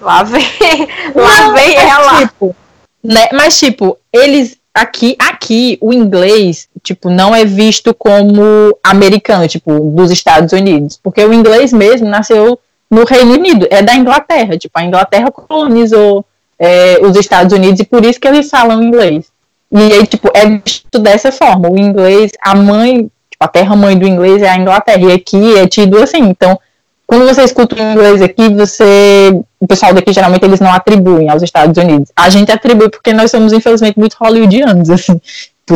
lá 0.01 0.23
vem, 0.23 0.47
lá 1.15 1.37
Não, 1.43 1.55
vem 1.55 1.77
ela. 1.77 2.19
Tipo, 2.21 2.55
né, 3.03 3.29
mas 3.33 3.59
tipo, 3.59 3.97
eles 4.13 4.57
aqui, 4.75 5.17
aqui 5.19 5.79
o 5.81 5.93
inglês, 5.93 6.69
tipo, 6.83 7.11
não 7.11 7.35
é 7.35 7.45
visto 7.45 7.95
como 7.95 8.77
americano, 8.83 9.47
tipo, 9.49 9.79
dos 9.91 10.11
Estados 10.11 10.53
Unidos, 10.53 10.99
porque 11.03 11.25
o 11.25 11.33
inglês 11.33 11.73
mesmo 11.73 12.09
nasceu 12.09 12.59
no 12.91 13.05
Reino 13.05 13.35
Unido, 13.35 13.67
é 13.71 13.83
da 13.83 13.95
Inglaterra, 13.95 14.57
tipo, 14.57 14.79
a 14.79 14.85
Inglaterra 14.85 15.31
colonizou 15.31 16.25
é, 16.59 16.99
os 17.03 17.17
Estados 17.17 17.53
Unidos 17.53 17.81
e 17.81 17.85
por 17.85 18.05
isso 18.05 18.21
que 18.21 18.29
eles 18.29 18.51
falam 18.51 18.83
inglês. 18.83 19.27
E 19.73 19.93
aí, 19.93 20.07
tipo, 20.07 20.29
é 20.35 20.47
visto 20.47 20.99
dessa 20.99 21.31
forma, 21.31 21.71
o 21.71 21.79
inglês, 21.79 22.33
a 22.41 22.55
mãe, 22.57 23.11
tipo, 23.31 23.45
a 23.45 23.49
terra-mãe 23.49 23.97
do 23.97 24.07
inglês 24.07 24.43
é 24.43 24.49
a 24.49 24.57
Inglaterra, 24.57 25.11
e 25.11 25.13
aqui 25.13 25.57
é 25.57 25.67
tido 25.69 26.03
assim, 26.03 26.21
então, 26.21 26.59
quando 27.07 27.27
você 27.27 27.43
escuta 27.43 27.77
o 27.77 27.79
inglês 27.79 28.21
aqui, 28.21 28.49
você, 28.55 29.41
o 29.61 29.67
pessoal 29.67 29.93
daqui 29.93 30.13
geralmente 30.13 30.43
eles 30.43 30.59
não 30.59 30.73
atribuem 30.73 31.29
aos 31.29 31.43
Estados 31.43 31.77
Unidos. 31.77 32.11
A 32.17 32.31
gente 32.31 32.51
atribui 32.51 32.89
porque 32.89 33.13
nós 33.13 33.31
somos 33.31 33.53
infelizmente 33.53 33.99
muito 33.99 34.17
hollywoodianos, 34.19 34.89
assim. 34.91 35.21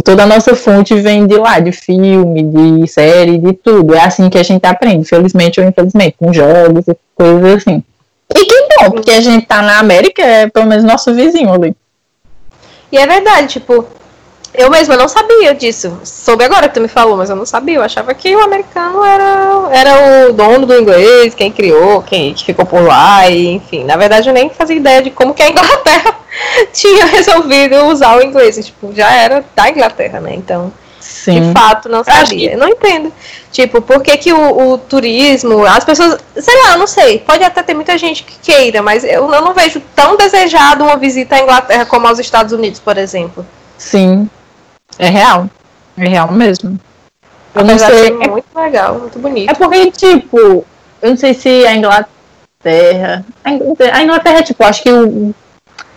Toda 0.03 0.25
a 0.25 0.27
nossa 0.27 0.57
fonte 0.57 0.93
vem 0.97 1.25
de 1.25 1.37
lá, 1.37 1.61
de 1.61 1.71
filme, 1.71 2.43
de 2.43 2.89
série, 2.89 3.39
de 3.39 3.53
tudo. 3.53 3.95
É 3.95 4.01
assim 4.01 4.29
que 4.29 4.39
a 4.39 4.43
gente 4.43 4.67
aprende, 4.67 5.07
felizmente 5.07 5.61
ou 5.61 5.69
infelizmente, 5.69 6.17
com 6.19 6.33
jogos 6.33 6.89
e 6.89 6.97
coisas 7.15 7.57
assim. 7.57 7.85
E 8.35 8.45
que 8.45 8.69
bom, 8.77 8.91
porque 8.91 9.13
a 9.13 9.21
gente 9.21 9.47
tá 9.47 9.63
na 9.63 9.79
América, 9.79 10.23
é 10.23 10.49
pelo 10.49 10.67
menos 10.67 10.83
nosso 10.83 11.15
vizinho 11.15 11.53
ali. 11.53 11.77
E 12.91 12.99
é 12.99 13.07
verdade, 13.07 13.49
tipo, 13.49 13.87
eu 14.55 14.71
mesma 14.71 14.97
não 14.97 15.09
sabia 15.09 15.53
disso. 15.53 15.99
Soube 16.05 16.45
agora 16.45 16.69
que 16.69 16.75
tu 16.75 16.81
me 16.81 16.87
falou, 16.87 17.17
mas 17.17 17.29
eu 17.29 17.35
não 17.35 17.45
sabia. 17.45 17.77
Eu 17.77 17.83
achava 17.83 18.15
que 18.15 18.35
o 18.37 18.41
americano 18.41 19.05
era, 19.05 19.69
era 19.73 20.29
o 20.29 20.33
dono 20.33 20.65
do 20.65 20.79
inglês, 20.79 21.35
quem 21.35 21.51
criou, 21.51 22.03
quem 22.03 22.37
ficou 22.37 22.65
por 22.65 22.83
lá, 22.83 23.29
e, 23.29 23.49
enfim. 23.49 23.83
Na 23.85 23.97
verdade, 23.97 24.29
eu 24.29 24.33
nem 24.33 24.49
fazia 24.49 24.77
ideia 24.77 25.03
de 25.03 25.11
como 25.11 25.35
que 25.35 25.43
a 25.43 25.51
Inglaterra 25.51 26.15
tinha 26.73 27.05
resolvido 27.07 27.85
usar 27.87 28.17
o 28.17 28.23
inglês. 28.23 28.65
Tipo, 28.65 28.93
já 28.95 29.13
era 29.13 29.45
da 29.57 29.69
Inglaterra, 29.69 30.21
né? 30.21 30.35
Então, 30.37 30.73
Sim. 31.01 31.41
de 31.41 31.53
fato, 31.53 31.89
não 31.89 32.05
sabia. 32.05 32.51
Que... 32.51 32.55
Eu 32.55 32.59
não 32.59 32.69
entendo. 32.69 33.13
Tipo, 33.51 33.83
por 33.83 34.03
que, 34.03 34.17
que 34.17 34.33
o, 34.33 34.73
o, 34.73 34.79
turismo, 34.79 35.65
as 35.67 35.85
pessoas, 35.85 36.19
sei 36.37 36.63
lá, 36.63 36.73
eu 36.73 36.79
não 36.79 36.87
sei. 36.87 37.19
Pode 37.19 37.43
até 37.43 37.61
ter 37.61 37.75
muita 37.75 37.99
gente 37.99 38.23
que 38.23 38.39
queira, 38.39 38.81
mas 38.83 39.03
eu, 39.03 39.33
eu 39.33 39.43
não 39.43 39.53
vejo 39.53 39.83
tão 39.97 40.17
desejado 40.17 40.85
uma 40.85 40.97
visita 40.97 41.35
à 41.35 41.41
Inglaterra 41.41 41.85
como 41.87 42.07
aos 42.07 42.21
Estados 42.21 42.53
Unidos, 42.53 42.79
por 42.79 42.97
exemplo. 42.97 43.45
Sim, 43.77 44.29
é 44.99 45.09
real. 45.09 45.49
É 45.97 46.09
real 46.09 46.33
mesmo. 46.33 46.79
Eu 47.55 47.65
não 47.65 47.79
sei. 47.79 48.09
É 48.09 48.29
muito 48.29 48.47
legal, 48.55 48.99
muito 48.99 49.19
bonito. 49.19 49.51
É 49.51 49.55
porque, 49.55 49.91
tipo, 49.93 50.65
eu 51.01 51.11
não 51.11 51.17
sei 51.17 51.35
se 51.35 51.67
a 51.67 51.75
Inglaterra. 51.75 53.25
A 53.45 54.03
Inglaterra, 54.03 54.43
tipo, 54.43 54.65
acho 54.65 54.83
que 54.83 54.91
o. 54.91 55.35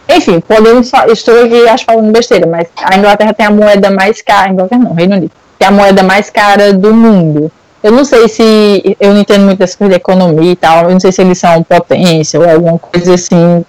Enfim, 0.10 0.40
podemos. 0.40 0.92
Estou 1.08 1.44
aqui, 1.44 1.68
acho, 1.68 1.86
falando 1.86 2.12
besteira, 2.12 2.46
mas 2.46 2.68
a 2.84 2.98
Inglaterra 2.98 3.34
tem 3.34 3.46
a 3.46 3.52
moeda 3.52 3.90
mais 3.90 4.22
cara. 4.22 4.52
Inglaterra 4.52 4.82
não, 4.82 4.94
Reino 4.94 5.16
Unido. 5.16 5.32
Tem 5.58 5.68
a 5.68 5.72
moeda 5.72 6.04
mais 6.04 6.30
cara 6.30 6.74
do 6.74 6.94
mundo. 6.94 7.52
Eu 7.82 7.92
não 7.92 8.06
sei 8.06 8.28
se. 8.28 8.98
Eu 9.00 9.14
não 9.14 9.22
entendo 9.22 9.46
muito 9.46 9.60
dessa 9.60 9.78
coisa 9.78 9.92
de 9.92 9.98
economia 9.98 10.52
e 10.52 10.56
tal. 10.56 10.86
Eu 10.86 10.92
não 10.92 11.00
sei 11.00 11.12
se 11.12 11.22
eles 11.22 11.38
são 11.38 11.64
potência 11.64 12.40
ou 12.40 12.50
alguma 12.50 12.78
coisa 12.78 13.16
assim, 13.16 13.66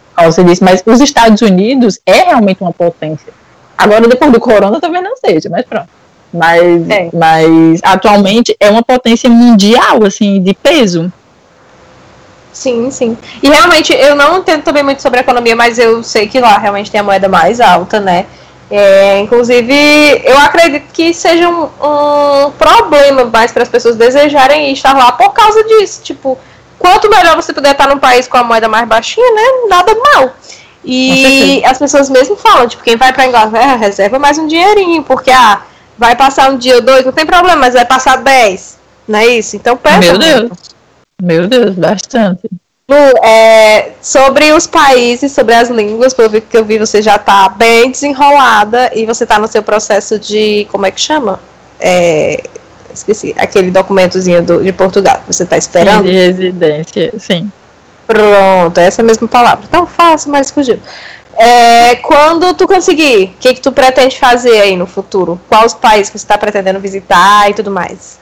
mas 0.60 0.82
os 0.84 1.00
Estados 1.00 1.40
Unidos 1.40 2.00
é 2.04 2.24
realmente 2.24 2.60
uma 2.60 2.72
potência. 2.72 3.32
Agora, 3.78 4.08
depois 4.08 4.32
do 4.32 4.40
corona, 4.40 4.80
talvez 4.80 5.04
não 5.04 5.16
seja, 5.16 5.48
mas 5.48 5.64
pronto. 5.64 5.88
Mas, 6.34 6.90
é. 6.90 7.08
mas 7.12 7.80
atualmente 7.82 8.54
é 8.58 8.68
uma 8.68 8.82
potência 8.82 9.30
mundial, 9.30 10.04
assim, 10.04 10.42
de 10.42 10.52
peso. 10.52 11.10
Sim, 12.52 12.90
sim. 12.90 13.16
E 13.40 13.48
realmente, 13.48 13.92
eu 13.92 14.16
não 14.16 14.38
entendo 14.38 14.62
também 14.62 14.82
muito 14.82 15.00
sobre 15.00 15.20
a 15.20 15.22
economia, 15.22 15.54
mas 15.54 15.78
eu 15.78 16.02
sei 16.02 16.26
que 16.26 16.40
lá 16.40 16.58
realmente 16.58 16.90
tem 16.90 17.00
a 17.00 17.04
moeda 17.04 17.28
mais 17.28 17.60
alta, 17.60 18.00
né? 18.00 18.26
É, 18.70 19.20
inclusive, 19.20 19.72
eu 20.24 20.36
acredito 20.38 20.92
que 20.92 21.14
seja 21.14 21.48
um, 21.48 21.64
um 21.64 22.50
problema 22.50 23.24
mais 23.24 23.52
para 23.52 23.62
as 23.62 23.68
pessoas 23.68 23.96
desejarem 23.96 24.72
estar 24.72 24.92
lá 24.92 25.12
por 25.12 25.32
causa 25.32 25.62
disso. 25.64 26.02
Tipo, 26.02 26.36
quanto 26.78 27.08
melhor 27.08 27.36
você 27.36 27.52
puder 27.52 27.72
estar 27.72 27.88
num 27.88 27.98
país 27.98 28.26
com 28.26 28.36
a 28.36 28.44
moeda 28.44 28.68
mais 28.68 28.86
baixinha, 28.86 29.30
né? 29.32 29.42
Nada 29.68 29.94
mal. 29.94 30.32
E 30.84 31.62
as 31.64 31.78
pessoas 31.78 32.08
mesmo 32.08 32.36
falam, 32.36 32.68
tipo, 32.68 32.82
quem 32.82 32.96
vai 32.96 33.12
pra 33.12 33.26
Inglaterra 33.26 33.76
reserva 33.76 34.18
mais 34.18 34.38
um 34.38 34.46
dinheirinho, 34.46 35.02
porque 35.02 35.30
ah, 35.30 35.62
vai 35.96 36.14
passar 36.14 36.50
um 36.50 36.56
dia 36.56 36.76
ou 36.76 36.80
dois, 36.80 37.04
não 37.04 37.12
tem 37.12 37.26
problema, 37.26 37.56
mas 37.56 37.74
vai 37.74 37.84
passar 37.84 38.18
dez. 38.18 38.78
Não 39.06 39.18
é 39.18 39.26
isso? 39.26 39.56
Então 39.56 39.76
pesa. 39.76 39.98
Meu 39.98 40.18
Deus. 40.18 40.50
Meu 41.20 41.48
Deus, 41.48 41.74
bastante. 41.74 42.48
Lu, 42.88 42.96
é, 43.22 43.90
sobre 44.00 44.52
os 44.52 44.66
países, 44.66 45.32
sobre 45.32 45.54
as 45.54 45.68
línguas, 45.68 46.14
pelo 46.14 46.40
que 46.40 46.56
eu 46.56 46.64
vi, 46.64 46.78
você 46.78 47.02
já 47.02 47.16
está 47.16 47.48
bem 47.48 47.90
desenrolada 47.90 48.90
e 48.94 49.04
você 49.04 49.24
está 49.24 49.38
no 49.38 49.48
seu 49.48 49.62
processo 49.62 50.18
de. 50.18 50.66
Como 50.70 50.86
é 50.86 50.90
que 50.90 51.00
chama? 51.00 51.40
É, 51.80 52.42
esqueci, 52.92 53.34
aquele 53.36 53.70
documentozinho 53.70 54.42
do, 54.42 54.62
de 54.62 54.72
Portugal 54.72 55.20
que 55.20 55.34
você 55.34 55.42
está 55.42 55.58
esperando. 55.58 56.04
De 56.04 56.12
residência, 56.12 57.12
sim. 57.18 57.50
Pronto, 58.08 58.78
é 58.78 58.86
essa 58.86 59.02
mesma 59.02 59.28
palavra. 59.28 59.68
Tão 59.70 59.86
fácil, 59.86 60.32
mas 60.32 60.50
fugiu. 60.50 60.80
É, 61.36 61.96
quando 61.96 62.54
tu 62.54 62.66
conseguir, 62.66 63.24
o 63.26 63.38
que, 63.38 63.52
que 63.52 63.60
tu 63.60 63.70
pretende 63.70 64.18
fazer 64.18 64.62
aí 64.62 64.78
no 64.78 64.86
futuro? 64.86 65.38
Quais 65.46 65.74
países 65.74 66.08
que 66.10 66.18
você 66.18 66.24
está 66.24 66.38
pretendendo 66.38 66.80
visitar 66.80 67.50
e 67.50 67.54
tudo 67.54 67.70
mais? 67.70 68.18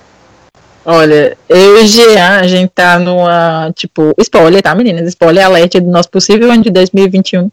Olha, 0.84 1.38
eu 1.48 1.78
e 1.78 1.86
Jean, 1.86 2.40
a 2.40 2.46
gente 2.48 2.70
tá 2.74 2.98
numa, 2.98 3.72
tipo, 3.76 4.12
spoiler, 4.18 4.60
tá, 4.60 4.74
meninas? 4.74 5.08
Spoiler 5.08 5.46
alert 5.46 5.74
do 5.74 5.88
nosso 5.88 6.10
possível 6.10 6.50
ano 6.50 6.64
de 6.64 6.70
2021. 6.70 7.42
Uhum. 7.42 7.50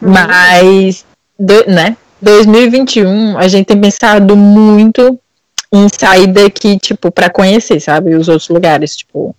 Mas, 0.00 1.04
do, 1.38 1.64
né, 1.70 1.96
2021, 2.20 3.38
a 3.38 3.46
gente 3.46 3.66
tem 3.66 3.80
pensado 3.80 4.36
muito 4.36 5.16
em 5.72 5.88
sair 5.88 6.26
daqui, 6.26 6.76
tipo, 6.76 7.10
para 7.10 7.30
conhecer, 7.30 7.78
sabe, 7.78 8.16
os 8.16 8.28
outros 8.28 8.48
lugares, 8.48 8.96
tipo, 8.96 9.34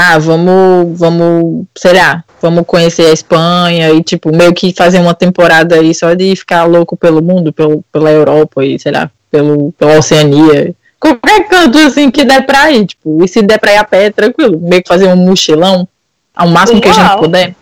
ah, 0.00 0.16
vamos, 0.16 0.96
vamos, 0.96 1.66
sei 1.76 1.92
lá, 1.94 2.22
vamos 2.40 2.64
conhecer 2.64 3.06
a 3.06 3.12
Espanha 3.12 3.90
e, 3.90 4.00
tipo, 4.00 4.30
meio 4.30 4.54
que 4.54 4.72
fazer 4.72 5.00
uma 5.00 5.12
temporada 5.12 5.74
aí 5.74 5.92
só 5.92 6.14
de 6.14 6.36
ficar 6.36 6.66
louco 6.66 6.96
pelo 6.96 7.20
mundo, 7.20 7.52
pelo, 7.52 7.82
pela 7.90 8.08
Europa 8.08 8.64
e, 8.64 8.78
sei 8.78 8.92
lá, 8.92 9.10
pelo, 9.28 9.72
pela 9.72 9.98
Oceania. 9.98 10.72
Qualquer 11.00 11.48
canto, 11.48 11.78
assim, 11.78 12.12
que 12.12 12.24
der 12.24 12.46
pra 12.46 12.70
ir, 12.70 12.86
tipo, 12.86 13.24
e 13.24 13.26
se 13.26 13.42
der 13.42 13.58
pra 13.58 13.72
ir 13.72 13.78
a 13.78 13.82
pé, 13.84 14.08
tranquilo, 14.10 14.56
meio 14.60 14.80
que 14.84 14.88
fazer 14.88 15.08
um 15.08 15.16
mochilão, 15.16 15.88
ao 16.32 16.46
máximo 16.46 16.80
que 16.80 16.88
a 16.88 16.92
gente 16.92 17.18
puder. 17.18 17.56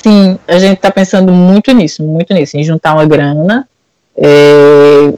Sim, 0.00 0.38
a 0.46 0.58
gente 0.60 0.78
tá 0.78 0.92
pensando 0.92 1.32
muito 1.32 1.72
nisso, 1.72 2.04
muito 2.04 2.32
nisso, 2.32 2.56
em 2.56 2.62
juntar 2.62 2.94
uma 2.94 3.04
grana, 3.04 3.68
é, 4.16 5.12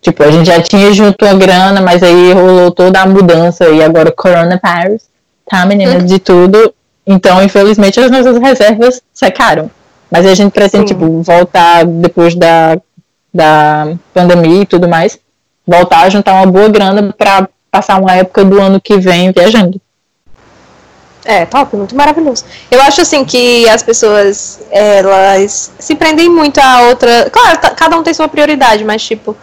tipo, 0.00 0.24
a 0.24 0.30
gente 0.32 0.46
já 0.46 0.60
tinha 0.60 0.92
junto 0.92 1.24
a 1.24 1.34
grana, 1.34 1.80
mas 1.80 2.02
aí 2.02 2.32
rolou 2.32 2.72
toda 2.72 3.00
a 3.00 3.06
mudança 3.06 3.68
e 3.68 3.80
agora 3.80 4.10
coronavirus 4.10 5.11
tá, 5.48 5.64
meninas? 5.66 6.04
De 6.04 6.18
tudo. 6.18 6.74
Então, 7.06 7.42
infelizmente, 7.42 7.98
as 8.00 8.10
nossas 8.10 8.38
reservas 8.38 9.02
secaram. 9.12 9.70
Mas 10.10 10.26
a 10.26 10.34
gente 10.34 10.52
pretende, 10.52 10.86
tipo, 10.86 11.22
voltar 11.22 11.84
depois 11.84 12.34
da, 12.34 12.78
da 13.32 13.94
pandemia 14.12 14.62
e 14.62 14.66
tudo 14.66 14.88
mais, 14.88 15.18
voltar 15.66 16.02
a 16.02 16.10
juntar 16.10 16.34
uma 16.34 16.46
boa 16.46 16.68
grana 16.68 17.14
para 17.16 17.48
passar 17.70 17.98
uma 17.98 18.14
época 18.14 18.44
do 18.44 18.60
ano 18.60 18.80
que 18.80 18.98
vem 18.98 19.32
viajando. 19.32 19.80
É, 21.24 21.46
top, 21.46 21.76
muito 21.76 21.94
maravilhoso. 21.94 22.44
Eu 22.70 22.82
acho 22.82 23.00
assim 23.00 23.24
que 23.24 23.68
as 23.68 23.82
pessoas 23.82 24.60
elas 24.70 25.72
se 25.78 25.94
prendem 25.94 26.28
muito 26.28 26.58
a 26.58 26.82
outra. 26.88 27.30
Claro, 27.30 27.58
cada 27.76 27.96
um 27.96 28.02
tem 28.02 28.12
sua 28.12 28.28
prioridade, 28.28 28.84
mas 28.84 29.02
tipo, 29.02 29.36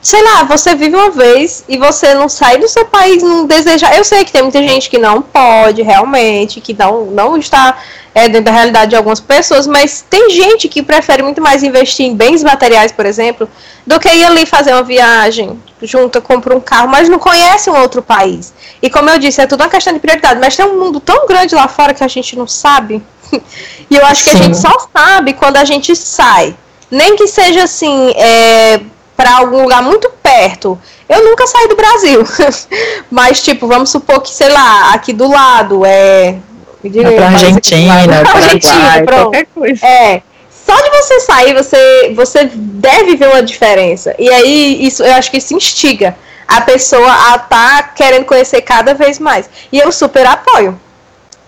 sei 0.00 0.22
lá, 0.22 0.44
você 0.44 0.74
vive 0.74 0.94
uma 0.94 1.10
vez 1.10 1.64
e 1.68 1.76
você 1.76 2.14
não 2.14 2.28
sai 2.28 2.58
do 2.58 2.68
seu 2.68 2.84
país, 2.84 3.22
não 3.22 3.44
deseja. 3.46 3.94
Eu 3.94 4.04
sei 4.04 4.24
que 4.24 4.30
tem 4.30 4.42
muita 4.42 4.62
gente 4.62 4.88
que 4.88 4.98
não 4.98 5.20
pode 5.20 5.82
realmente, 5.82 6.60
que 6.60 6.72
não, 6.72 7.06
não 7.06 7.36
está 7.36 7.76
é, 8.14 8.28
dentro 8.28 8.44
da 8.44 8.52
realidade 8.52 8.90
de 8.90 8.96
algumas 8.96 9.18
pessoas, 9.18 9.66
mas 9.66 10.04
tem 10.08 10.30
gente 10.30 10.68
que 10.68 10.82
prefere 10.82 11.22
muito 11.22 11.42
mais 11.42 11.64
investir 11.64 12.06
em 12.06 12.14
bens 12.14 12.44
materiais, 12.44 12.92
por 12.92 13.04
exemplo, 13.04 13.48
do 13.84 13.98
que 13.98 14.08
ir 14.08 14.24
ali 14.24 14.46
fazer 14.46 14.72
uma 14.72 14.84
viagem, 14.84 15.60
junta, 15.82 16.20
compra 16.20 16.56
um 16.56 16.60
carro, 16.60 16.88
mas 16.88 17.08
não 17.08 17.18
conhece 17.18 17.68
um 17.68 17.76
outro 17.76 18.00
país. 18.00 18.54
E 18.80 18.88
como 18.88 19.10
eu 19.10 19.18
disse, 19.18 19.40
é 19.40 19.46
tudo 19.46 19.62
uma 19.62 19.70
questão 19.70 19.92
de 19.92 19.98
prioridade, 19.98 20.38
mas 20.38 20.56
tem 20.56 20.64
um 20.64 20.78
mundo 20.78 21.00
tão 21.00 21.26
grande 21.26 21.54
lá 21.54 21.66
fora 21.66 21.92
que 21.92 22.04
a 22.04 22.08
gente 22.08 22.38
não 22.38 22.46
sabe. 22.46 23.02
e 23.90 23.96
eu 23.96 24.06
acho 24.06 24.22
Sim. 24.22 24.30
que 24.30 24.36
a 24.36 24.42
gente 24.42 24.58
só 24.58 24.72
sabe 24.96 25.32
quando 25.32 25.56
a 25.56 25.64
gente 25.64 25.96
sai. 25.96 26.54
Nem 26.90 27.16
que 27.16 27.26
seja 27.26 27.64
assim, 27.64 28.12
é, 28.16 28.80
para 29.16 29.38
algum 29.38 29.62
lugar 29.62 29.82
muito 29.82 30.10
perto. 30.22 30.78
Eu 31.08 31.24
nunca 31.24 31.46
saí 31.46 31.68
do 31.68 31.76
Brasil. 31.76 32.24
Mas, 33.10 33.42
tipo, 33.42 33.66
vamos 33.66 33.90
supor 33.90 34.20
que, 34.20 34.30
sei 34.30 34.48
lá, 34.48 34.92
aqui 34.92 35.12
do 35.12 35.28
lado 35.28 35.84
é. 35.84 36.36
Diga, 36.82 37.12
pra 37.12 37.28
Argentina, 37.28 37.94
pra 38.22 38.32
Argentina, 38.36 39.04
qualquer 39.06 39.46
coisa. 39.54 39.86
É. 39.86 40.22
Só 40.66 40.74
de 40.74 40.90
você 40.90 41.20
sair, 41.20 41.54
você, 41.54 42.12
você 42.14 42.50
deve 42.54 43.16
ver 43.16 43.28
uma 43.28 43.42
diferença. 43.42 44.14
E 44.18 44.30
aí, 44.30 44.86
isso, 44.86 45.02
eu 45.02 45.12
acho 45.14 45.30
que 45.30 45.36
isso 45.36 45.54
instiga 45.54 46.16
a 46.46 46.60
pessoa 46.60 47.10
a 47.10 47.36
estar 47.36 47.48
tá 47.48 47.82
querendo 47.94 48.24
conhecer 48.24 48.60
cada 48.62 48.94
vez 48.94 49.18
mais. 49.18 49.48
E 49.70 49.78
eu 49.78 49.90
super 49.92 50.26
apoio. 50.26 50.78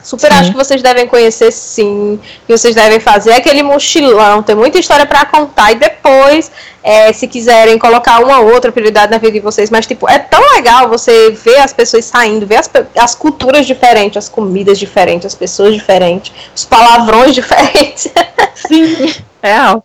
Super 0.07 0.31
sim. 0.31 0.39
acho 0.39 0.51
que 0.53 0.57
vocês 0.57 0.81
devem 0.83 1.05
conhecer 1.09 1.51
sim, 1.51 2.21
que 2.47 2.57
vocês 2.57 2.77
devem 2.77 3.01
fazer 3.01 3.33
aquele 3.33 3.61
mochilão, 3.61 4.41
tem 4.41 4.55
muita 4.55 4.79
história 4.79 5.05
para 5.05 5.27
contar 5.27 5.73
e 5.73 5.75
depois, 5.75 6.49
é, 6.81 7.13
se 7.13 7.27
quiserem 7.27 7.77
colocar 7.77 8.21
uma 8.21 8.39
outra 8.39 8.71
prioridade 8.71 9.11
na 9.11 9.19
vida 9.19 9.33
de 9.33 9.41
vocês, 9.41 9.69
mas 9.69 9.85
tipo, 9.85 10.09
é 10.09 10.21
tão 10.21 10.41
legal 10.55 10.89
você 10.89 11.33
ver 11.33 11.57
as 11.57 11.73
pessoas 11.73 12.05
saindo, 12.05 12.47
ver 12.47 12.59
as, 12.59 12.71
as 12.97 13.17
culturas 13.17 13.67
diferentes, 13.67 14.17
as 14.17 14.29
comidas 14.29 14.79
diferentes, 14.79 15.27
as 15.27 15.35
pessoas 15.35 15.75
diferentes, 15.75 16.33
os 16.55 16.65
palavrões 16.65 17.35
diferentes. 17.35 18.07
Sim, 18.55 19.13
real. 19.43 19.85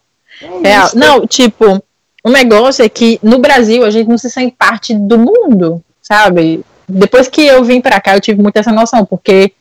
É 0.63 0.67
real. 0.67 0.89
Não, 0.93 1.25
tipo, 1.25 1.83
o 2.23 2.29
negócio 2.29 2.85
é 2.85 2.89
que 2.89 3.19
no 3.23 3.39
Brasil 3.39 3.83
a 3.83 3.89
gente 3.89 4.07
não 4.07 4.19
se 4.19 4.29
sente 4.29 4.55
parte 4.55 4.93
do 4.93 5.17
mundo, 5.17 5.83
sabe? 5.99 6.63
Depois 6.87 7.27
que 7.27 7.41
eu 7.41 7.63
vim 7.63 7.81
para 7.81 7.99
cá, 7.99 8.15
eu 8.15 8.21
tive 8.21 8.39
muito 8.39 8.57
essa 8.57 8.71
noção, 8.71 9.03
porque 9.03 9.51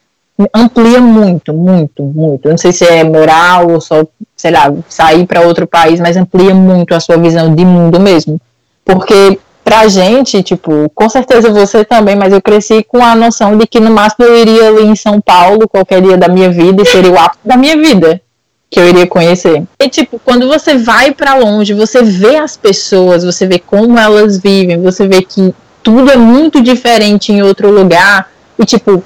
amplia 0.54 1.00
muito, 1.00 1.52
muito, 1.52 2.02
muito. 2.02 2.46
Eu 2.46 2.50
não 2.50 2.58
sei 2.58 2.72
se 2.72 2.84
é 2.84 3.04
moral 3.04 3.70
ou 3.70 3.80
só, 3.80 4.04
sei 4.36 4.50
lá, 4.50 4.72
sair 4.88 5.26
para 5.26 5.42
outro 5.42 5.66
país, 5.66 6.00
mas 6.00 6.16
amplia 6.16 6.54
muito 6.54 6.94
a 6.94 7.00
sua 7.00 7.16
visão 7.16 7.54
de 7.54 7.64
mundo 7.64 7.98
mesmo. 8.00 8.40
Porque 8.84 9.38
pra 9.64 9.86
gente, 9.88 10.42
tipo, 10.42 10.90
com 10.94 11.08
certeza 11.08 11.50
você 11.50 11.84
também, 11.84 12.16
mas 12.16 12.32
eu 12.32 12.40
cresci 12.40 12.82
com 12.82 13.04
a 13.04 13.14
noção 13.14 13.56
de 13.56 13.66
que 13.66 13.80
no 13.80 13.90
máximo 13.90 14.24
eu 14.24 14.36
iria 14.36 14.68
ali 14.68 14.84
em 14.84 14.96
São 14.96 15.20
Paulo 15.20 15.68
qualquer 15.68 16.00
dia 16.02 16.16
da 16.16 16.28
minha 16.28 16.50
vida 16.50 16.82
e 16.82 16.86
seria 16.86 17.10
o 17.10 17.18
ápice 17.18 17.40
da 17.44 17.56
minha 17.56 17.76
vida 17.76 18.20
que 18.70 18.78
eu 18.78 18.88
iria 18.88 19.06
conhecer. 19.06 19.64
E 19.78 19.88
tipo, 19.88 20.20
quando 20.24 20.46
você 20.46 20.76
vai 20.76 21.12
para 21.12 21.34
longe, 21.34 21.74
você 21.74 22.02
vê 22.02 22.36
as 22.36 22.56
pessoas, 22.56 23.24
você 23.24 23.46
vê 23.46 23.58
como 23.58 23.98
elas 23.98 24.38
vivem, 24.38 24.80
você 24.80 25.08
vê 25.08 25.22
que 25.22 25.52
tudo 25.82 26.10
é 26.10 26.16
muito 26.16 26.62
diferente 26.62 27.32
em 27.32 27.42
outro 27.42 27.70
lugar. 27.70 28.30
E 28.58 28.64
tipo, 28.64 29.02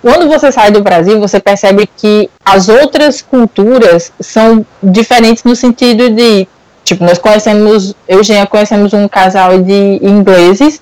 quando 0.00 0.28
você 0.28 0.52
sai 0.52 0.70
do 0.70 0.80
Brasil, 0.80 1.18
você 1.18 1.40
percebe 1.40 1.88
que 1.96 2.30
as 2.44 2.68
outras 2.68 3.20
culturas 3.20 4.12
são 4.20 4.64
diferentes 4.82 5.44
no 5.44 5.56
sentido 5.56 6.10
de, 6.10 6.46
tipo, 6.84 7.04
nós 7.04 7.18
conhecemos, 7.18 7.94
eu 8.06 8.22
já 8.22 8.46
conhecemos 8.46 8.92
um 8.92 9.08
casal 9.08 9.58
de 9.58 9.98
ingleses 10.02 10.80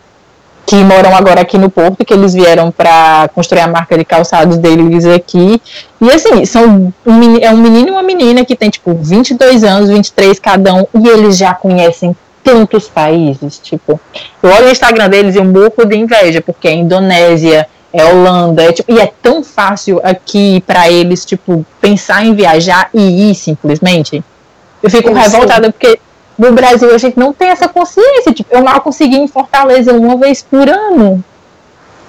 que 0.66 0.74
moram 0.76 1.14
agora 1.14 1.40
aqui 1.40 1.56
no 1.56 1.70
Porto, 1.70 2.04
que 2.04 2.12
eles 2.12 2.34
vieram 2.34 2.72
para 2.72 3.30
construir 3.32 3.60
a 3.60 3.68
marca 3.68 3.96
de 3.96 4.04
calçados 4.04 4.58
deles 4.58 5.06
aqui. 5.06 5.62
E 6.00 6.10
assim, 6.10 6.44
são 6.44 6.92
um, 7.06 7.38
é 7.40 7.50
um 7.52 7.56
menino 7.56 7.88
e 7.88 7.90
uma 7.92 8.02
menina 8.02 8.44
que 8.44 8.56
tem 8.56 8.68
tipo 8.68 8.92
22 8.92 9.62
anos, 9.62 9.88
23 9.88 10.38
cada 10.40 10.74
um, 10.74 10.84
e 10.92 11.08
eles 11.08 11.38
já 11.38 11.54
conhecem 11.54 12.16
tantos 12.42 12.88
países, 12.88 13.58
tipo, 13.58 14.00
eu 14.40 14.50
olho 14.50 14.66
o 14.66 14.70
Instagram 14.70 15.08
deles 15.08 15.34
e 15.34 15.38
eu 15.38 15.44
morro 15.44 15.84
de 15.84 15.96
inveja, 15.96 16.40
porque 16.40 16.68
é 16.68 16.74
Indonésia, 16.74 17.66
é 17.96 18.04
Holanda, 18.04 18.62
é, 18.62 18.72
tipo, 18.72 18.92
e 18.92 19.00
é 19.00 19.06
tão 19.06 19.42
fácil 19.42 20.00
aqui 20.02 20.62
para 20.66 20.90
eles, 20.90 21.24
tipo, 21.24 21.64
pensar 21.80 22.24
em 22.24 22.34
viajar 22.34 22.90
e 22.92 23.30
ir 23.30 23.34
simplesmente. 23.34 24.22
Eu 24.82 24.90
fico 24.90 25.08
eu 25.08 25.14
revoltada 25.14 25.72
porque 25.72 25.98
no 26.38 26.52
Brasil 26.52 26.94
a 26.94 26.98
gente 26.98 27.18
não 27.18 27.32
tem 27.32 27.48
essa 27.48 27.66
consciência. 27.68 28.32
Tipo, 28.32 28.54
eu 28.54 28.62
mal 28.62 28.80
consegui 28.82 29.16
em 29.16 29.26
Fortaleza 29.26 29.92
uma 29.92 30.16
vez 30.16 30.42
por 30.42 30.68
ano. 30.68 31.24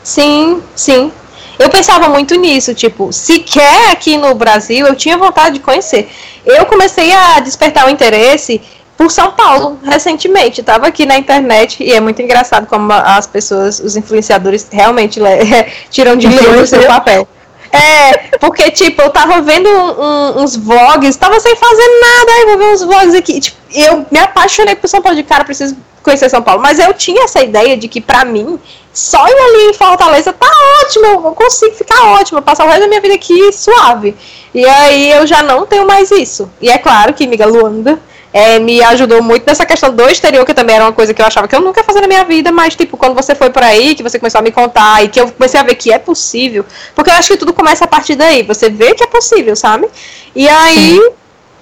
Sim, 0.03 0.61
sim. 0.75 1.11
Eu 1.57 1.69
pensava 1.69 2.07
muito 2.09 2.35
nisso, 2.35 2.73
tipo, 2.75 3.11
sequer 3.11 3.91
aqui 3.91 4.15
no 4.15 4.35
Brasil 4.35 4.85
eu 4.85 4.95
tinha 4.95 5.17
vontade 5.17 5.55
de 5.55 5.61
conhecer. 5.61 6.07
Eu 6.45 6.65
comecei 6.65 7.11
a 7.11 7.39
despertar 7.39 7.87
o 7.87 7.89
interesse 7.89 8.61
por 8.97 9.11
São 9.11 9.31
Paulo 9.31 9.79
recentemente. 9.83 10.61
Estava 10.61 10.87
aqui 10.87 11.05
na 11.05 11.17
internet 11.17 11.83
e 11.83 11.93
é 11.93 12.01
muito 12.01 12.21
engraçado 12.21 12.65
como 12.65 12.91
as 12.91 13.27
pessoas, 13.27 13.79
os 13.79 13.95
influenciadores 13.95 14.67
realmente 14.69 15.19
tiram 15.91 16.17
dinheiro 16.17 16.59
do 16.59 16.67
seu 16.67 16.83
papel. 16.85 17.27
É, 17.71 18.37
porque, 18.39 18.71
tipo, 18.71 19.01
eu 19.01 19.09
tava 19.09 19.41
vendo 19.41 19.69
um, 19.69 20.01
um, 20.01 20.41
uns 20.41 20.55
vlogs, 20.55 21.15
tava 21.17 21.39
sem 21.39 21.55
fazer 21.55 22.01
nada, 22.01 22.31
aí 22.31 22.45
vou 22.45 22.57
ver 22.57 22.73
uns 22.73 22.81
vlogs 22.81 23.13
aqui. 23.13 23.39
Tipo, 23.39 23.57
eu 23.73 24.05
me 24.09 24.19
apaixonei 24.19 24.75
por 24.75 24.87
São 24.87 25.01
Paulo 25.01 25.15
de 25.15 25.23
cara, 25.23 25.43
preciso 25.43 25.75
conhecer 26.01 26.29
São 26.29 26.41
Paulo. 26.41 26.61
Mas 26.61 26.79
eu 26.79 26.93
tinha 26.93 27.25
essa 27.25 27.41
ideia 27.41 27.77
de 27.77 27.87
que, 27.87 27.99
pra 27.99 28.23
mim, 28.23 28.57
só 28.93 29.27
ir 29.27 29.31
ali 29.31 29.69
em 29.69 29.73
Fortaleza 29.73 30.33
tá 30.33 30.49
ótimo, 30.81 31.05
eu 31.05 31.21
consigo 31.33 31.75
ficar 31.75 32.03
ótimo, 32.13 32.41
passar 32.41 32.65
o 32.65 32.67
resto 32.67 32.81
da 32.81 32.87
minha 32.87 33.01
vida 33.01 33.13
aqui 33.15 33.51
suave. 33.51 34.15
E 34.55 34.65
aí 34.65 35.11
eu 35.11 35.27
já 35.27 35.43
não 35.43 35.65
tenho 35.65 35.85
mais 35.85 36.09
isso. 36.09 36.49
E 36.61 36.69
é 36.69 36.77
claro 36.77 37.13
que, 37.13 37.25
amiga 37.25 37.45
Luanda, 37.45 37.99
é, 38.33 38.59
me 38.59 38.81
ajudou 38.83 39.21
muito 39.21 39.45
nessa 39.45 39.65
questão 39.65 39.93
do 39.93 40.07
exterior, 40.09 40.45
que 40.45 40.53
também 40.53 40.75
era 40.75 40.85
uma 40.85 40.93
coisa 40.93 41.13
que 41.13 41.21
eu 41.21 41.25
achava 41.25 41.47
que 41.47 41.55
eu 41.55 41.61
nunca 41.61 41.79
ia 41.79 41.83
fazer 41.83 42.01
na 42.01 42.07
minha 42.07 42.23
vida, 42.23 42.51
mas, 42.51 42.75
tipo, 42.75 42.97
quando 42.97 43.15
você 43.15 43.33
foi 43.33 43.49
por 43.49 43.63
aí, 43.63 43.95
que 43.95 44.03
você 44.03 44.19
começou 44.19 44.39
a 44.39 44.41
me 44.41 44.51
contar 44.51 45.03
e 45.03 45.07
que 45.07 45.19
eu 45.19 45.31
comecei 45.31 45.59
a 45.59 45.63
ver 45.63 45.75
que 45.75 45.91
é 45.91 45.97
possível, 45.97 46.65
porque 46.93 47.09
eu 47.09 47.15
acho 47.15 47.29
que 47.29 47.37
tudo 47.37 47.53
começa 47.53 47.85
a 47.85 47.87
partir 47.87 48.15
daí, 48.15 48.43
você 48.43 48.69
vê 48.69 48.93
que 48.93 49.03
é 49.03 49.07
possível, 49.07 49.55
sabe? 49.55 49.87
E 50.35 50.47
aí, 50.47 50.99
Sim. 50.99 51.09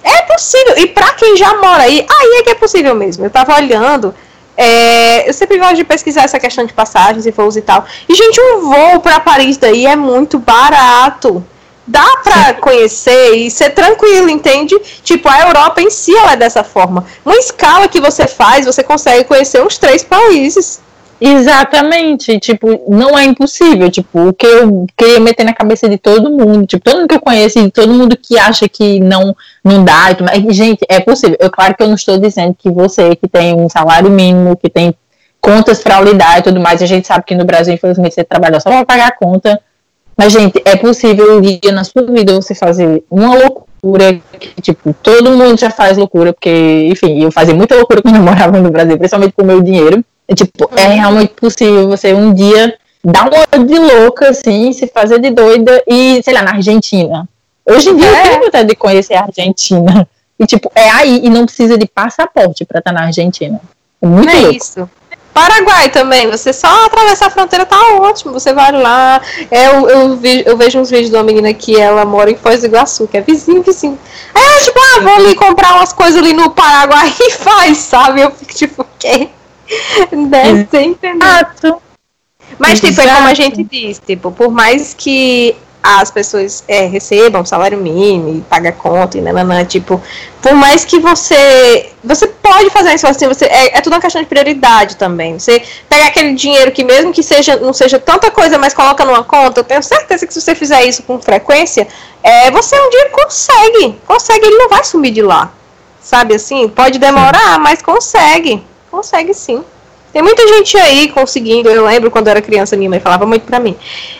é 0.02 0.22
possível. 0.22 0.78
E 0.78 0.86
pra 0.88 1.12
quem 1.14 1.36
já 1.36 1.54
mora 1.54 1.84
aí, 1.84 2.04
aí 2.08 2.40
é 2.40 2.42
que 2.42 2.50
é 2.50 2.54
possível 2.54 2.94
mesmo. 2.94 3.24
Eu 3.24 3.30
tava 3.30 3.54
olhando. 3.54 4.14
É, 4.58 5.28
eu 5.28 5.34
sempre 5.34 5.58
gosto 5.58 5.76
de 5.76 5.84
pesquisar 5.84 6.22
essa 6.22 6.40
questão 6.40 6.64
de 6.64 6.72
passagens 6.72 7.26
e 7.26 7.30
voos 7.30 7.56
e 7.56 7.62
tal. 7.62 7.84
E, 8.08 8.14
gente, 8.14 8.40
um 8.40 8.60
voo 8.60 9.00
para 9.00 9.20
Paris 9.20 9.58
daí 9.58 9.86
é 9.86 9.94
muito 9.94 10.38
barato 10.38 11.44
dá 11.86 12.04
para 12.22 12.54
conhecer 12.54 13.34
e 13.36 13.50
ser 13.50 13.70
tranquilo, 13.70 14.28
entende? 14.28 14.74
Tipo, 15.02 15.28
a 15.28 15.46
Europa 15.46 15.80
em 15.80 15.90
si 15.90 16.14
ela 16.14 16.32
é 16.32 16.36
dessa 16.36 16.64
forma. 16.64 17.04
Uma 17.24 17.36
escala 17.36 17.88
que 17.88 18.00
você 18.00 18.26
faz, 18.26 18.66
você 18.66 18.82
consegue 18.82 19.24
conhecer 19.24 19.62
uns 19.62 19.78
três 19.78 20.02
países. 20.02 20.80
Exatamente, 21.18 22.38
tipo, 22.38 22.84
não 22.88 23.18
é 23.18 23.24
impossível, 23.24 23.90
tipo, 23.90 24.28
o 24.28 24.32
que 24.34 24.46
eu 24.46 24.86
queria 24.94 25.18
meter 25.18 25.44
na 25.44 25.54
cabeça 25.54 25.88
de 25.88 25.96
todo 25.96 26.30
mundo, 26.30 26.66
tipo, 26.66 26.84
todo 26.84 26.98
mundo 26.98 27.08
que 27.08 27.14
eu 27.14 27.20
conheço, 27.20 27.58
e 27.58 27.70
todo 27.70 27.94
mundo 27.94 28.18
que 28.18 28.38
acha 28.38 28.68
que 28.68 29.00
não, 29.00 29.34
não 29.64 29.82
dá, 29.82 30.08
gente, 30.50 30.84
é 30.90 31.00
possível, 31.00 31.38
eu, 31.40 31.50
claro 31.50 31.74
que 31.74 31.82
eu 31.82 31.88
não 31.88 31.94
estou 31.94 32.18
dizendo 32.18 32.54
que 32.54 32.70
você 32.70 33.16
que 33.16 33.26
tem 33.26 33.54
um 33.54 33.66
salário 33.66 34.10
mínimo, 34.10 34.58
que 34.58 34.68
tem 34.68 34.94
contas 35.40 35.82
para 35.82 36.02
lidar 36.02 36.38
e 36.38 36.42
tudo 36.42 36.60
mais, 36.60 36.82
a 36.82 36.86
gente 36.86 37.06
sabe 37.06 37.24
que 37.24 37.34
no 37.34 37.46
Brasil, 37.46 37.72
infelizmente, 37.72 38.14
você 38.14 38.22
trabalha 38.22 38.60
só 38.60 38.68
para 38.68 38.84
pagar 38.84 39.08
a 39.08 39.16
conta, 39.16 39.58
mas, 40.16 40.32
gente, 40.32 40.62
é 40.64 40.76
possível 40.76 41.36
um 41.36 41.40
dia 41.40 41.72
na 41.72 41.84
sua 41.84 42.02
vida 42.02 42.34
você 42.34 42.54
fazer 42.54 43.04
uma 43.10 43.34
loucura 43.34 44.18
que, 44.40 44.62
tipo, 44.62 44.94
todo 45.02 45.30
mundo 45.32 45.58
já 45.58 45.70
faz 45.70 45.98
loucura, 45.98 46.32
porque, 46.32 46.88
enfim, 46.90 47.22
eu 47.22 47.30
fazia 47.30 47.54
muita 47.54 47.76
loucura 47.76 48.00
quando 48.02 48.16
eu 48.16 48.22
morava 48.22 48.58
no 48.58 48.70
Brasil, 48.70 48.96
principalmente 48.96 49.32
com 49.32 49.42
o 49.42 49.46
meu 49.46 49.60
dinheiro. 49.60 50.02
E, 50.28 50.34
tipo, 50.34 50.70
é 50.74 50.88
uhum. 50.88 50.94
realmente 50.94 51.34
possível 51.34 51.86
você 51.86 52.14
um 52.14 52.32
dia 52.32 52.74
dar 53.04 53.28
uma 53.28 53.64
de 53.64 53.78
louca, 53.78 54.30
assim, 54.30 54.72
se 54.72 54.86
fazer 54.88 55.20
de 55.20 55.30
doida 55.30 55.82
e, 55.86 56.20
sei 56.24 56.32
lá, 56.32 56.42
na 56.42 56.52
Argentina. 56.52 57.28
Hoje 57.64 57.90
em 57.90 57.96
dia 57.96 58.06
é. 58.06 58.20
eu 58.20 58.22
tenho 58.22 58.44
vontade 58.44 58.68
de 58.68 58.74
conhecer 58.74 59.14
a 59.14 59.24
Argentina. 59.24 60.08
E, 60.38 60.46
tipo, 60.46 60.70
é 60.74 60.90
aí, 60.90 61.20
e 61.24 61.30
não 61.30 61.44
precisa 61.44 61.76
de 61.76 61.86
passaporte 61.86 62.64
pra 62.64 62.78
estar 62.78 62.92
na 62.92 63.04
Argentina. 63.04 63.60
É 64.00 64.06
muito 64.06 64.30
é 64.30 64.40
louco. 64.40 64.56
isso. 64.56 64.90
Paraguai 65.36 65.90
também, 65.90 66.30
você 66.30 66.50
só 66.50 66.86
atravessar 66.86 67.26
a 67.26 67.30
fronteira 67.30 67.66
tá 67.66 67.76
ótimo. 67.98 68.32
Você 68.32 68.54
vai 68.54 68.72
lá. 68.72 69.20
É, 69.50 69.66
eu, 69.66 69.86
eu, 69.86 70.16
vi, 70.16 70.42
eu 70.46 70.56
vejo 70.56 70.78
uns 70.78 70.88
vídeos 70.88 71.10
de 71.10 71.16
uma 71.16 71.22
menina 71.22 71.52
que 71.52 71.78
ela 71.78 72.06
mora 72.06 72.30
em 72.30 72.36
Foz 72.36 72.62
do 72.62 72.68
Iguaçu, 72.68 73.06
que 73.06 73.18
é 73.18 73.20
vizinho, 73.20 73.62
vizinho. 73.62 73.98
É 74.34 74.60
tipo, 74.60 74.78
ah, 74.78 75.00
vou 75.02 75.12
ali 75.12 75.34
comprar 75.34 75.74
umas 75.74 75.92
coisas 75.92 76.16
ali 76.22 76.32
no 76.32 76.48
Paraguai 76.52 77.12
e 77.20 77.32
faz, 77.32 77.76
sabe? 77.76 78.22
Eu 78.22 78.30
fico 78.30 78.54
tipo, 78.54 78.80
o 78.80 78.86
quê? 78.98 79.28
Deve 80.10 80.68
ser? 80.70 80.96
Mas, 82.58 82.80
tipo, 82.80 82.98
é 82.98 83.14
como 83.14 83.28
a 83.28 83.34
gente 83.34 83.62
diz, 83.62 84.00
tipo, 84.06 84.32
por 84.32 84.50
mais 84.50 84.94
que 84.94 85.54
as 85.82 86.10
pessoas 86.10 86.64
é, 86.66 86.86
recebam 86.86 87.44
salário 87.44 87.78
mínimo 87.78 88.38
e 88.38 88.40
paga 88.40 88.72
conta 88.72 89.18
e 89.18 89.20
nananã, 89.20 89.64
tipo, 89.64 90.02
por 90.42 90.54
mais 90.54 90.84
que 90.84 90.98
você 90.98 91.90
você 92.02 92.26
pode 92.26 92.70
fazer 92.70 92.94
isso 92.94 93.06
assim, 93.06 93.28
você 93.28 93.44
é, 93.46 93.78
é 93.78 93.80
tudo 93.80 93.92
uma 93.92 94.00
questão 94.00 94.20
de 94.20 94.28
prioridade 94.28 94.96
também. 94.96 95.38
Você 95.38 95.62
pega 95.88 96.06
aquele 96.06 96.34
dinheiro 96.34 96.72
que 96.72 96.84
mesmo 96.84 97.12
que 97.12 97.22
seja 97.22 97.56
não 97.56 97.72
seja 97.72 97.98
tanta 97.98 98.30
coisa, 98.30 98.58
mas 98.58 98.74
coloca 98.74 99.04
numa 99.04 99.22
conta, 99.22 99.60
eu 99.60 99.64
tenho 99.64 99.82
certeza 99.82 100.26
que 100.26 100.34
se 100.34 100.40
você 100.40 100.54
fizer 100.54 100.84
isso 100.84 101.02
com 101.02 101.20
frequência, 101.20 101.86
é, 102.22 102.50
você 102.50 102.78
um 102.78 102.90
dia 102.90 103.10
consegue, 103.10 103.98
consegue, 104.06 104.46
ele 104.46 104.56
não 104.56 104.68
vai 104.68 104.82
sumir 104.84 105.12
de 105.12 105.22
lá. 105.22 105.52
Sabe 106.00 106.34
assim? 106.34 106.68
Pode 106.68 106.98
demorar, 106.98 107.58
mas 107.58 107.82
consegue. 107.82 108.62
Consegue 108.90 109.34
sim. 109.34 109.64
Tem 110.16 110.22
muita 110.22 110.48
gente 110.48 110.78
aí 110.78 111.08
conseguindo. 111.08 111.68
Eu 111.68 111.84
lembro 111.84 112.10
quando 112.10 112.28
eu 112.28 112.30
era 112.30 112.40
criança, 112.40 112.74
minha 112.74 112.88
mãe 112.88 112.98
falava 112.98 113.26
muito 113.26 113.42
pra 113.42 113.60
mim. 113.60 113.76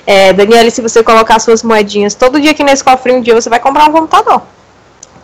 É, 0.07 0.31
Daniela, 0.31 0.69
se 0.69 0.83
você 0.83 1.03
colocar 1.03 1.39
suas 1.39 1.63
moedinhas 1.63 2.15
todo 2.15 2.39
dia 2.39 2.51
aqui 2.51 2.63
nesse 2.63 2.85
cofrinho, 2.85 3.21
um 3.21 3.23
dia 3.23 3.35
você 3.35 3.49
vai 3.49 3.59
comprar 3.59 3.89
um 3.89 3.93
computador. 3.93 4.43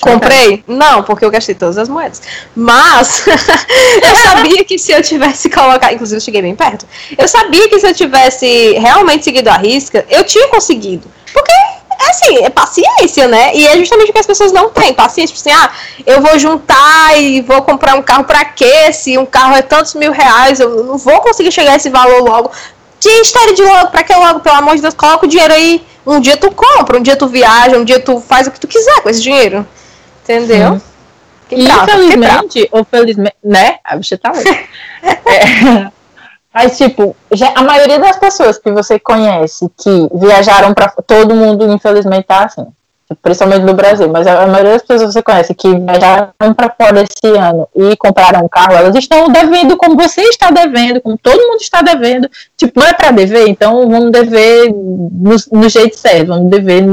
Comprei? 0.00 0.64
Não, 0.66 1.02
porque 1.02 1.26
eu 1.26 1.30
gastei 1.30 1.54
todas 1.54 1.76
as 1.76 1.90
moedas. 1.90 2.22
Mas 2.56 3.22
eu 3.28 4.16
sabia 4.16 4.64
que 4.64 4.78
se 4.78 4.92
eu 4.92 5.02
tivesse 5.02 5.50
colocado. 5.50 5.92
Inclusive, 5.92 6.16
eu 6.16 6.22
cheguei 6.22 6.40
bem 6.40 6.56
perto. 6.56 6.86
Eu 7.18 7.28
sabia 7.28 7.68
que 7.68 7.78
se 7.78 7.86
eu 7.86 7.94
tivesse 7.94 8.72
realmente 8.78 9.24
seguido 9.24 9.50
a 9.50 9.58
risca, 9.58 10.06
eu 10.08 10.24
tinha 10.24 10.48
conseguido. 10.48 11.06
Porque 11.34 11.52
é 12.00 12.10
assim, 12.10 12.44
é 12.44 12.50
paciência, 12.50 13.28
né? 13.28 13.54
E 13.54 13.66
é 13.66 13.76
justamente 13.76 14.10
o 14.10 14.12
que 14.12 14.18
as 14.18 14.26
pessoas 14.26 14.52
não 14.52 14.70
têm, 14.70 14.92
paciência. 14.94 15.34
Tipo 15.34 15.48
assim, 15.48 15.58
ah, 15.58 15.70
eu 16.06 16.20
vou 16.20 16.38
juntar 16.38 17.18
e 17.18 17.40
vou 17.40 17.62
comprar 17.62 17.94
um 17.94 18.02
carro 18.02 18.24
pra 18.24 18.44
quê? 18.44 18.92
Se 18.92 19.16
um 19.18 19.26
carro 19.26 19.54
é 19.54 19.62
tantos 19.62 19.94
mil 19.94 20.12
reais, 20.12 20.60
eu 20.60 20.84
não 20.84 20.98
vou 20.98 21.20
conseguir 21.20 21.52
chegar 21.52 21.72
a 21.72 21.76
esse 21.76 21.90
valor 21.90 22.22
logo. 22.22 22.50
Que 23.00 23.08
história 23.08 23.54
de 23.54 23.62
logo, 23.62 23.90
pra 23.90 24.02
que 24.02 24.14
logo? 24.14 24.40
Pelo 24.40 24.56
amor 24.56 24.76
de 24.76 24.82
Deus, 24.82 24.94
coloca 24.94 25.26
o 25.26 25.28
dinheiro 25.28 25.52
aí. 25.52 25.84
Um 26.06 26.20
dia 26.20 26.36
tu 26.36 26.50
compra, 26.50 26.98
um 26.98 27.02
dia 27.02 27.16
tu 27.16 27.26
viaja, 27.26 27.76
um 27.76 27.84
dia 27.84 28.00
tu 28.00 28.20
faz 28.20 28.46
o 28.46 28.50
que 28.50 28.60
tu 28.60 28.66
quiser 28.66 29.00
com 29.02 29.08
esse 29.08 29.20
dinheiro. 29.20 29.66
Entendeu? 30.22 30.80
Infelizmente, 31.50 32.68
ou 32.72 32.84
felizmente, 32.84 33.36
né? 33.42 33.78
A 33.84 33.96
bicha 33.96 34.16
tá 34.16 34.32
louca. 34.32 34.50
é. 35.02 35.92
Mas, 36.54 36.76
tipo, 36.76 37.16
já, 37.32 37.52
a 37.54 37.62
maioria 37.62 37.98
das 37.98 38.18
pessoas 38.18 38.58
que 38.58 38.70
você 38.70 38.98
conhece 38.98 39.70
que 39.76 40.08
viajaram 40.14 40.74
para 40.74 40.92
Todo 41.06 41.34
mundo, 41.34 41.72
infelizmente, 41.72 42.26
tá 42.26 42.44
assim. 42.44 42.66
Principalmente 43.20 43.64
no 43.64 43.74
Brasil, 43.74 44.08
mas 44.08 44.26
a 44.26 44.46
maioria 44.46 44.72
das 44.72 44.82
pessoas 44.82 45.08
que 45.08 45.12
você 45.12 45.22
conhece 45.22 45.54
que 45.54 45.68
viajaram 45.68 46.54
para 46.56 46.70
fora 46.70 47.02
esse 47.02 47.36
ano 47.36 47.68
e 47.74 47.94
compraram 47.96 48.44
um 48.44 48.48
carro, 48.48 48.72
elas 48.72 48.94
estão 48.94 49.28
devendo 49.28 49.76
como 49.76 49.96
você 49.96 50.22
está 50.22 50.50
devendo, 50.50 51.00
como 51.00 51.18
todo 51.18 51.46
mundo 51.46 51.60
está 51.60 51.82
devendo. 51.82 52.28
Tipo, 52.56 52.80
não 52.80 52.86
é 52.86 52.94
para 52.94 53.10
dever, 53.10 53.48
então 53.48 53.88
vamos 53.88 54.10
dever 54.10 54.72
no, 54.72 55.36
no 55.52 55.68
jeito 55.68 55.98
certo, 55.98 56.28
vamos 56.28 56.50
dever, 56.50 56.84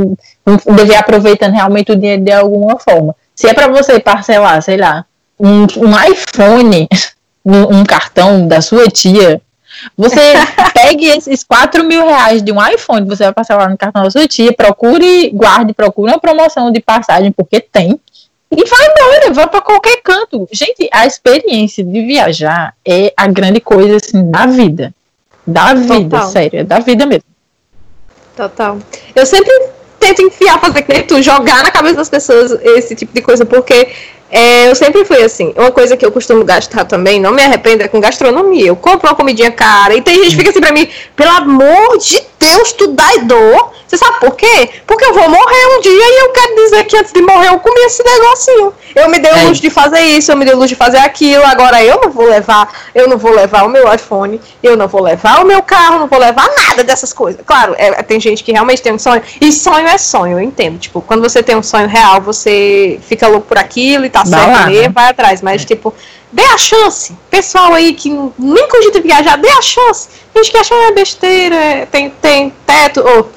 vamos 0.45 0.63
dever 0.75 0.97
aproveitando 0.97 1.53
realmente 1.53 1.91
o 1.91 1.95
dinheiro 1.95 2.23
de 2.23 2.31
alguma 2.31 2.77
forma. 2.77 3.15
Se 3.33 3.47
é 3.47 3.53
para 3.53 3.69
você 3.69 3.99
parcelar, 3.99 4.61
sei 4.61 4.75
lá, 4.75 5.05
um, 5.39 5.61
um 5.61 6.11
iPhone, 6.11 6.89
um 7.45 7.83
cartão 7.85 8.45
da 8.45 8.59
sua 8.59 8.87
tia, 8.87 9.41
você 9.97 10.19
pegue 10.73 11.07
esses 11.07 11.43
4 11.43 11.83
mil 11.83 12.05
reais 12.05 12.41
de 12.41 12.51
um 12.51 12.65
iPhone, 12.65 13.07
você 13.07 13.23
vai 13.25 13.33
passar 13.33 13.57
lá 13.57 13.69
no 13.69 13.77
cartão 13.77 14.03
da 14.03 14.09
sua 14.09 14.27
tia, 14.27 14.53
procure, 14.53 15.29
guarde, 15.31 15.73
procure 15.73 16.11
uma 16.11 16.19
promoção 16.19 16.71
de 16.71 16.79
passagem, 16.79 17.31
porque 17.31 17.59
tem. 17.59 17.99
E 18.51 18.65
vai 18.65 18.87
embora, 18.87 19.33
vai 19.33 19.47
para 19.47 19.61
qualquer 19.61 20.01
canto. 20.01 20.47
Gente, 20.51 20.89
a 20.91 21.05
experiência 21.05 21.83
de 21.83 22.01
viajar 22.01 22.73
é 22.85 23.13
a 23.15 23.27
grande 23.27 23.59
coisa 23.59 23.97
assim 23.97 24.29
da 24.29 24.47
vida. 24.47 24.93
Da 25.45 25.73
vida, 25.73 26.17
Total. 26.17 26.29
sério, 26.29 26.59
é 26.59 26.63
da 26.63 26.79
vida 26.79 27.05
mesmo. 27.05 27.29
Total. 28.35 28.77
Eu 29.15 29.25
sempre 29.25 29.51
tento 29.99 30.21
enfiar, 30.21 30.59
fazer 30.59 30.81
que 30.81 31.03
tu, 31.03 31.21
jogar 31.21 31.63
na 31.63 31.71
cabeça 31.71 31.95
das 31.95 32.09
pessoas 32.09 32.51
esse 32.63 32.95
tipo 32.95 33.13
de 33.13 33.21
coisa, 33.21 33.45
porque 33.45 33.89
é, 34.31 34.69
eu 34.69 34.75
sempre 34.75 35.03
fui 35.05 35.21
assim. 35.23 35.53
Uma 35.55 35.71
coisa 35.71 35.97
que 35.97 36.05
eu 36.05 36.11
costumo 36.11 36.43
gastar 36.43 36.85
também, 36.85 37.19
não 37.19 37.31
me 37.31 37.41
arrependo, 37.41 37.83
é 37.83 37.87
com 37.87 37.99
gastronomia. 37.99 38.67
Eu 38.67 38.75
compro 38.75 39.09
uma 39.09 39.15
comidinha 39.15 39.51
cara 39.51 39.95
e 39.95 40.01
tem 40.01 40.15
gente 40.15 40.31
que 40.31 40.37
fica 40.37 40.49
assim 40.51 40.61
pra 40.61 40.71
mim, 40.71 40.87
pelo 41.15 41.31
amor 41.31 41.97
de 41.97 42.21
Deus, 42.39 42.71
tu 42.73 42.87
dá 42.87 43.09
dor. 43.23 43.71
Você 43.87 43.97
sabe 43.97 44.19
por 44.19 44.35
quê? 44.35 44.69
Porque 44.85 45.03
eu 45.03 45.13
vou 45.13 45.27
morrer 45.27 45.77
um 45.77 45.81
dia 45.81 45.91
e 45.91 46.21
eu 46.23 46.29
quero 46.29 46.55
dizer 46.55 46.83
que 46.83 46.97
antes 46.97 47.11
de 47.11 47.21
morrer 47.21 47.47
eu 47.47 47.59
comi 47.59 47.79
esse 47.81 48.03
negocinho. 48.03 48.73
Eu 48.95 49.09
me 49.09 49.19
dei 49.19 49.31
o 49.31 49.35
é. 49.35 49.43
luxo 49.43 49.61
de 49.61 49.69
fazer 49.69 49.99
isso, 49.99 50.31
eu 50.31 50.37
me 50.37 50.45
dei 50.45 50.53
o 50.53 50.57
luxo 50.57 50.69
de 50.69 50.75
fazer 50.75 50.97
aquilo, 50.97 51.43
agora 51.45 51.83
eu 51.83 51.99
não 52.01 52.09
vou 52.09 52.25
levar, 52.25 52.67
eu 52.93 53.07
não 53.07 53.17
vou 53.17 53.31
levar 53.31 53.63
o 53.63 53.69
meu 53.69 53.91
iPhone, 53.93 54.39
eu 54.61 54.75
não 54.75 54.87
vou 54.87 55.01
levar 55.01 55.41
o 55.41 55.45
meu 55.45 55.61
carro, 55.61 55.99
não 55.99 56.07
vou 56.07 56.19
levar 56.19 56.49
nada 56.55 56.83
dessas 56.83 57.13
coisas. 57.13 57.41
Claro, 57.45 57.75
é, 57.77 58.01
tem 58.03 58.19
gente 58.19 58.43
que 58.43 58.51
realmente 58.51 58.81
tem 58.81 58.93
um 58.93 58.99
sonho, 58.99 59.21
e 59.39 59.51
sonho 59.51 59.87
é 59.87 59.97
sonho, 59.97 60.39
eu 60.39 60.41
entendo. 60.41 60.77
Tipo, 60.77 61.01
quando 61.01 61.21
você 61.21 61.43
tem 61.43 61.55
um 61.55 61.63
sonho 61.63 61.87
real, 61.87 62.21
você 62.21 62.99
fica 63.03 63.27
louco 63.27 63.47
por 63.47 63.57
aquilo 63.57 64.05
e 64.05 64.09
tá 64.09 64.23
vai 64.23 64.39
certo 64.39 64.57
lá, 64.57 64.69
né? 64.69 64.89
vai 64.89 65.09
atrás. 65.09 65.41
Mas, 65.41 65.61
é. 65.61 65.65
tipo, 65.65 65.93
dê 66.31 66.43
a 66.43 66.57
chance. 66.57 67.15
Pessoal 67.29 67.73
aí 67.73 67.93
que 67.93 68.09
nem 68.37 68.67
cogita 68.67 69.01
viajar, 69.01 69.37
dê 69.37 69.49
a 69.49 69.61
chance. 69.61 70.09
Gente 70.35 70.51
que 70.51 70.57
acha 70.57 70.73
é 70.73 70.91
besteira, 70.91 71.55
é, 71.55 71.85
tem, 71.85 72.09
tem 72.09 72.53
teto, 72.65 73.01
ou 73.01 73.29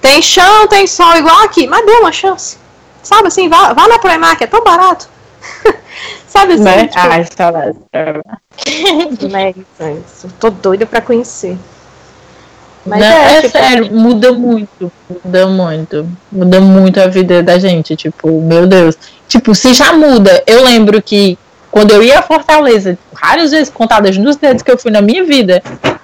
tem 0.00 0.22
chão, 0.22 0.66
tem 0.68 0.86
sol 0.86 1.16
igual 1.16 1.42
aqui, 1.42 1.66
mas 1.66 1.84
dê 1.84 1.92
uma 1.92 2.12
chance. 2.12 2.56
Sabe 3.06 3.28
assim, 3.28 3.48
vá, 3.48 3.72
vá 3.72 3.86
na 3.86 4.00
Primark, 4.00 4.42
é 4.42 4.48
tão 4.48 4.64
barato. 4.64 5.08
Sabe 6.26 6.54
assim? 6.54 6.64
Né? 6.64 6.88
Tipo... 6.88 6.98
Ai, 6.98 7.24
saudade. 7.36 7.78
né, 9.30 9.54
isso. 10.04 10.28
Tô 10.40 10.50
doida 10.50 10.84
pra 10.84 11.00
conhecer. 11.00 11.56
Mas 12.84 12.98
Não, 12.98 13.06
é, 13.06 13.36
é 13.36 13.42
tipo... 13.42 13.52
sério, 13.52 13.92
muda 13.92 14.32
muito, 14.32 14.90
muda 15.08 15.46
muito, 15.46 16.08
muda 16.32 16.60
muito 16.60 17.00
a 17.00 17.06
vida 17.06 17.44
da 17.44 17.60
gente, 17.60 17.94
tipo, 17.94 18.42
meu 18.42 18.66
Deus. 18.66 18.98
Tipo, 19.28 19.54
se 19.54 19.72
já 19.72 19.92
muda, 19.92 20.42
eu 20.44 20.64
lembro 20.64 21.00
que 21.00 21.38
quando 21.70 21.92
eu 21.92 22.02
ia 22.02 22.18
a 22.18 22.22
Fortaleza, 22.22 22.98
várias 23.12 23.52
vezes 23.52 23.70
contadas 23.70 24.16
nos 24.18 24.34
dedos 24.34 24.64
que 24.64 24.70
eu 24.70 24.78
fui 24.78 24.90
na 24.90 25.00
minha 25.00 25.24
vida, 25.24 25.62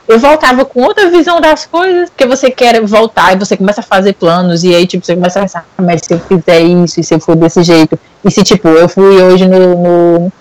eu 0.08 0.18
voltava 0.18 0.64
com 0.64 0.82
outra 0.82 1.10
visão 1.10 1.40
das 1.40 1.64
coisas, 1.66 2.10
porque 2.10 2.26
você 2.26 2.50
quer 2.50 2.80
voltar 2.84 3.32
e 3.32 3.38
você 3.38 3.56
começa 3.56 3.80
a 3.80 3.84
fazer 3.84 4.14
planos, 4.14 4.64
e 4.64 4.74
aí, 4.74 4.86
tipo, 4.86 5.04
você 5.04 5.14
começa 5.14 5.38
a 5.38 5.42
pensar, 5.42 5.66
ah, 5.78 5.82
mas 5.82 6.02
se 6.04 6.12
eu 6.12 6.20
fizer 6.20 6.60
isso, 6.60 7.00
e 7.00 7.04
se 7.04 7.14
eu 7.14 7.20
for 7.20 7.36
desse 7.36 7.62
jeito, 7.62 7.98
e 8.24 8.30
se, 8.30 8.42
tipo, 8.42 8.68
eu 8.68 8.88
fui 8.88 9.22
hoje 9.22 9.46
no. 9.46 9.58
no 9.58 10.32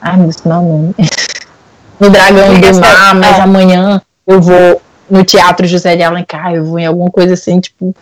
ai, 0.00 0.16
meu 0.16 0.26
Deus, 0.26 0.42
não, 0.44 0.94
no 1.98 2.10
Dragão 2.10 2.54
do 2.54 2.80
Mar, 2.80 3.14
mas 3.14 3.40
amanhã 3.40 4.00
eu 4.26 4.40
vou 4.40 4.80
no 5.10 5.24
Teatro 5.24 5.66
José 5.66 5.96
de 5.96 6.02
Alencar, 6.02 6.54
eu 6.54 6.64
vou 6.64 6.78
em 6.78 6.86
alguma 6.86 7.10
coisa 7.10 7.34
assim, 7.34 7.60
tipo, 7.60 7.94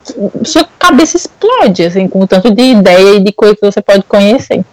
sua 0.45 0.67
cabeça 0.79 1.17
explode, 1.17 1.85
assim, 1.85 2.09
com 2.09 2.21
o 2.21 2.27
tanto 2.27 2.53
de 2.53 2.63
ideia 2.63 3.17
e 3.17 3.21
de 3.21 3.33
coisa 3.33 3.55
que 3.55 3.65
você 3.65 3.81
pode 3.81 4.03
conhecer. 4.03 4.65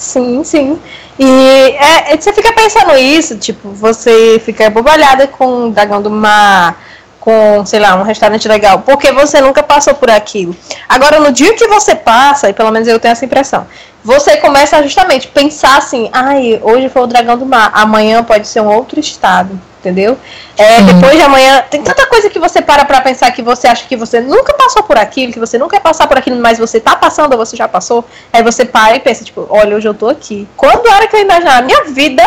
Sim, 0.00 0.42
sim. 0.42 0.80
E 1.18 1.24
é, 1.24 2.14
é, 2.14 2.16
você 2.16 2.32
fica 2.32 2.50
pensando 2.54 2.96
isso, 2.96 3.36
tipo, 3.36 3.68
você 3.68 4.40
fica 4.42 4.70
bobalhada 4.70 5.28
com 5.28 5.68
o 5.68 5.70
Dragão 5.70 6.00
do 6.00 6.10
Mar, 6.10 6.82
com, 7.20 7.64
sei 7.66 7.78
lá, 7.78 7.94
um 7.94 8.02
restaurante 8.02 8.48
legal, 8.48 8.80
porque 8.80 9.12
você 9.12 9.40
nunca 9.40 9.62
passou 9.62 9.94
por 9.94 10.10
aquilo. 10.10 10.56
Agora, 10.88 11.20
no 11.20 11.30
dia 11.30 11.54
que 11.54 11.68
você 11.68 11.94
passa, 11.94 12.48
e 12.48 12.52
pelo 12.52 12.70
menos 12.70 12.88
eu 12.88 12.98
tenho 12.98 13.12
essa 13.12 13.24
impressão, 13.24 13.66
você 14.02 14.38
começa 14.38 14.78
a 14.78 14.82
justamente 14.82 15.28
pensar 15.28 15.76
assim, 15.76 16.08
ai, 16.12 16.58
hoje 16.62 16.88
foi 16.88 17.02
o 17.02 17.06
Dragão 17.06 17.36
do 17.36 17.44
Mar, 17.44 17.70
amanhã 17.74 18.24
pode 18.24 18.48
ser 18.48 18.60
um 18.60 18.68
outro 18.68 18.98
estado 18.98 19.60
entendeu? 19.80 20.16
É, 20.56 20.82
depois 20.82 21.16
de 21.16 21.22
amanhã, 21.22 21.64
tem 21.70 21.82
tanta 21.82 22.06
coisa 22.06 22.28
que 22.28 22.38
você 22.38 22.60
para 22.60 22.84
pra 22.84 23.00
pensar 23.00 23.30
que 23.32 23.42
você 23.42 23.66
acha 23.66 23.86
que 23.86 23.96
você 23.96 24.20
nunca 24.20 24.52
passou 24.52 24.82
por 24.82 24.98
aquilo, 24.98 25.32
que 25.32 25.40
você 25.40 25.56
nunca 25.58 25.76
ia 25.76 25.80
passar 25.80 26.06
por 26.06 26.18
aquilo, 26.18 26.40
mas 26.40 26.58
você 26.58 26.78
tá 26.78 26.94
passando 26.94 27.32
ou 27.32 27.38
você 27.38 27.56
já 27.56 27.66
passou. 27.66 28.04
Aí 28.32 28.42
você 28.42 28.64
para 28.64 28.96
e 28.96 29.00
pensa, 29.00 29.24
tipo, 29.24 29.46
olha, 29.48 29.74
hoje 29.74 29.88
eu 29.88 29.94
tô 29.94 30.08
aqui. 30.08 30.46
Quando 30.56 30.86
era 30.86 31.06
que 31.06 31.16
eu 31.16 31.20
imaginava 31.20 31.62
na 31.62 31.62
minha 31.62 31.84
vida 31.84 32.22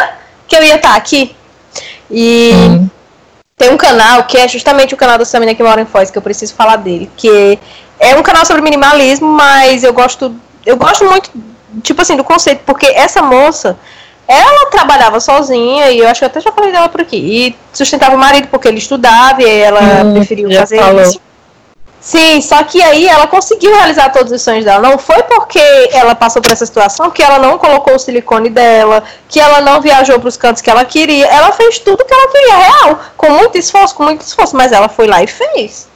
que 0.48 0.56
eu 0.56 0.64
ia 0.64 0.76
estar 0.76 0.90
tá 0.90 0.96
aqui? 0.96 1.36
E 2.10 2.52
hum. 2.54 2.90
Tem 3.58 3.72
um 3.72 3.78
canal 3.78 4.24
que 4.24 4.38
é 4.38 4.48
justamente 4.48 4.94
o 4.94 4.98
canal 4.98 5.18
da 5.18 5.26
Samina 5.26 5.56
que 5.56 5.64
mora 5.64 5.82
em 5.82 5.86
Foz, 5.86 6.10
que 6.10 6.18
eu 6.18 6.22
preciso 6.22 6.54
falar 6.54 6.78
dele, 6.78 7.10
que 7.16 7.60
é 8.00 8.16
um 8.16 8.24
canal 8.24 8.46
sobre 8.46 8.62
minimalismo, 8.62 9.28
mas 9.28 9.84
eu 9.84 9.94
gosto, 9.94 10.36
eu 10.66 10.76
gosto 10.76 11.06
muito, 11.06 11.30
tipo 11.82 12.02
assim, 12.02 12.16
do 12.16 12.24
conceito, 12.24 12.62
porque 12.66 12.88
essa 12.88 13.22
moça 13.22 13.78
ela 14.28 14.70
trabalhava 14.70 15.20
sozinha, 15.20 15.92
e 15.92 16.00
eu 16.00 16.08
acho 16.08 16.20
que 16.20 16.26
eu 16.26 16.30
até 16.30 16.40
já 16.40 16.52
falei 16.52 16.72
dela 16.72 16.90
por 16.90 17.02
aqui. 17.02 17.18
E 17.18 17.56
sustentava 17.74 18.16
o 18.16 18.18
marido 18.18 18.48
porque 18.48 18.68
ele 18.68 18.78
estudava 18.78 19.42
e 19.44 19.50
ela 19.60 19.82
hum, 20.06 20.14
preferiu 20.14 20.52
fazer 20.52 20.80
falou. 20.80 21.02
isso. 21.02 21.22
Sim, 22.04 22.42
só 22.42 22.62
que 22.66 22.84
aí 22.84 23.08
ela 23.08 23.28
conseguiu 23.28 23.74
realizar 23.74 24.10
todos 24.10 24.30
os 24.34 24.42
sonhos 24.42 24.66
dela. 24.66 24.82
Não 24.82 24.98
foi 24.98 25.24
porque 25.24 25.90
ela 25.94 26.14
passou 26.14 26.42
por 26.42 26.52
essa 26.52 26.66
situação 26.66 27.10
que 27.10 27.24
ela 27.24 27.40
não 27.40 27.58
colocou 27.58 27.96
o 27.96 28.00
silicone 28.00 28.50
dela, 28.50 29.02
que 29.30 29.40
ela 29.40 29.62
não 29.62 29.80
viajou 29.80 30.20
para 30.20 30.28
os 30.28 30.36
cantos 30.36 30.62
que 30.62 30.70
ela 30.70 30.84
queria. 30.84 31.26
Ela 31.28 31.54
fez 31.54 31.80
tudo 31.80 32.04
que 32.04 32.14
ela 32.14 32.28
queria, 32.28 32.56
real, 32.58 33.00
com 33.16 33.30
muito 33.30 33.58
esforço, 33.58 33.96
com 33.96 34.04
muito 34.04 34.20
esforço, 34.20 34.54
mas 34.54 34.74
ela 34.74 34.90
foi 34.90 35.08
lá 35.08 35.24
e 35.24 35.28
fez. 35.28 35.88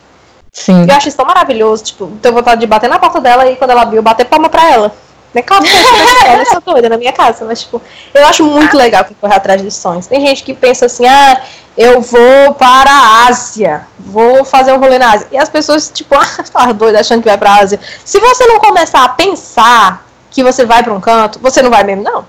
Sim. 0.53 0.85
Eu 0.87 0.95
acho 0.95 1.09
isso 1.09 1.17
tão 1.17 1.25
maravilhoso, 1.25 1.83
tipo, 1.83 2.07
tenho 2.21 2.33
vontade 2.33 2.61
de 2.61 2.67
bater 2.67 2.89
na 2.89 2.97
porta 2.97 3.19
dela 3.19 3.45
e 3.51 3.57
quando 3.57 3.71
ela 3.71 3.83
viu, 3.83 4.01
bater 4.01 4.25
palma 4.25 4.47
pra 4.47 4.71
ela. 4.71 4.95
É 5.35 5.41
claro 5.41 5.63
que 5.63 5.69
eu 5.69 6.45
sou 6.45 6.61
doida 6.73 6.89
na 6.89 6.97
minha 6.97 7.11
casa, 7.11 7.45
mas 7.45 7.61
tipo, 7.61 7.81
eu 8.13 8.25
acho 8.25 8.43
muito 8.43 8.75
legal 8.75 9.03
que 9.03 9.13
correr 9.13 9.35
atrás 9.35 9.61
de 9.61 9.69
sonhos. 9.69 10.07
Tem 10.07 10.19
gente 10.25 10.41
que 10.41 10.53
pensa 10.53 10.87
assim, 10.87 11.05
ah, 11.05 11.41
eu 11.77 12.01
vou 12.01 12.55
para 12.55 12.89
a 12.89 13.27
Ásia, 13.27 13.87
vou 13.99 14.43
fazer 14.43 14.73
um 14.73 14.79
rolê 14.79 14.97
na 14.97 15.11
Ásia. 15.11 15.27
E 15.31 15.37
as 15.37 15.47
pessoas, 15.47 15.91
tipo, 15.93 16.15
ah, 16.17 16.43
tá 16.51 16.71
doida 16.71 16.99
achando 16.99 17.21
que 17.21 17.29
vai 17.29 17.37
para 17.37 17.51
a 17.51 17.59
Ásia. 17.59 17.79
Se 18.03 18.19
você 18.19 18.47
não 18.47 18.59
começar 18.59 19.03
a 19.03 19.09
pensar 19.09 20.05
que 20.31 20.43
você 20.43 20.65
vai 20.65 20.81
para 20.83 20.93
um 20.93 20.99
canto, 20.99 21.39
você 21.39 21.61
não 21.61 21.69
vai 21.69 21.83
mesmo, 21.83 22.03
não. 22.03 22.25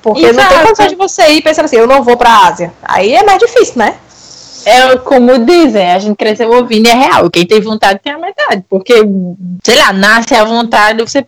Porque 0.00 0.24
Exato. 0.24 0.40
não 0.40 0.48
tem 0.48 0.66
condição 0.66 0.86
de 0.86 0.94
você 0.94 1.28
ir 1.28 1.42
pensando 1.42 1.66
assim, 1.66 1.76
eu 1.76 1.86
não 1.86 2.02
vou 2.02 2.16
para 2.16 2.30
a 2.30 2.46
Ásia. 2.46 2.72
Aí 2.82 3.14
é 3.14 3.22
mais 3.22 3.38
difícil, 3.38 3.74
né? 3.76 3.96
É 4.64 4.96
como 4.96 5.38
dizem, 5.44 5.92
a 5.92 5.98
gente 5.98 6.16
cresceu 6.16 6.50
ouvindo 6.50 6.88
é 6.88 6.94
real. 6.94 7.30
Quem 7.30 7.46
tem 7.46 7.60
vontade 7.60 8.00
tem 8.02 8.12
a 8.12 8.18
metade. 8.18 8.64
Porque, 8.68 8.94
sei 9.62 9.76
lá, 9.76 9.92
nasce 9.92 10.34
à 10.34 10.44
vontade, 10.44 11.02
você 11.02 11.24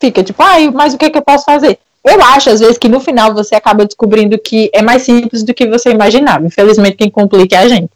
fica 0.00 0.24
tipo, 0.24 0.42
ai, 0.42 0.70
mas 0.70 0.94
o 0.94 0.98
que, 0.98 1.04
é 1.04 1.10
que 1.10 1.18
eu 1.18 1.22
posso 1.22 1.44
fazer? 1.44 1.78
Eu 2.02 2.22
acho, 2.22 2.50
às 2.50 2.60
vezes, 2.60 2.78
que 2.78 2.88
no 2.88 2.98
final 2.98 3.34
você 3.34 3.54
acaba 3.54 3.84
descobrindo 3.84 4.38
que 4.38 4.70
é 4.72 4.80
mais 4.80 5.02
simples 5.02 5.42
do 5.42 5.52
que 5.52 5.66
você 5.66 5.90
imaginava. 5.90 6.46
Infelizmente, 6.46 6.96
quem 6.96 7.10
complica 7.10 7.56
é 7.56 7.58
a 7.58 7.68
gente. 7.68 7.90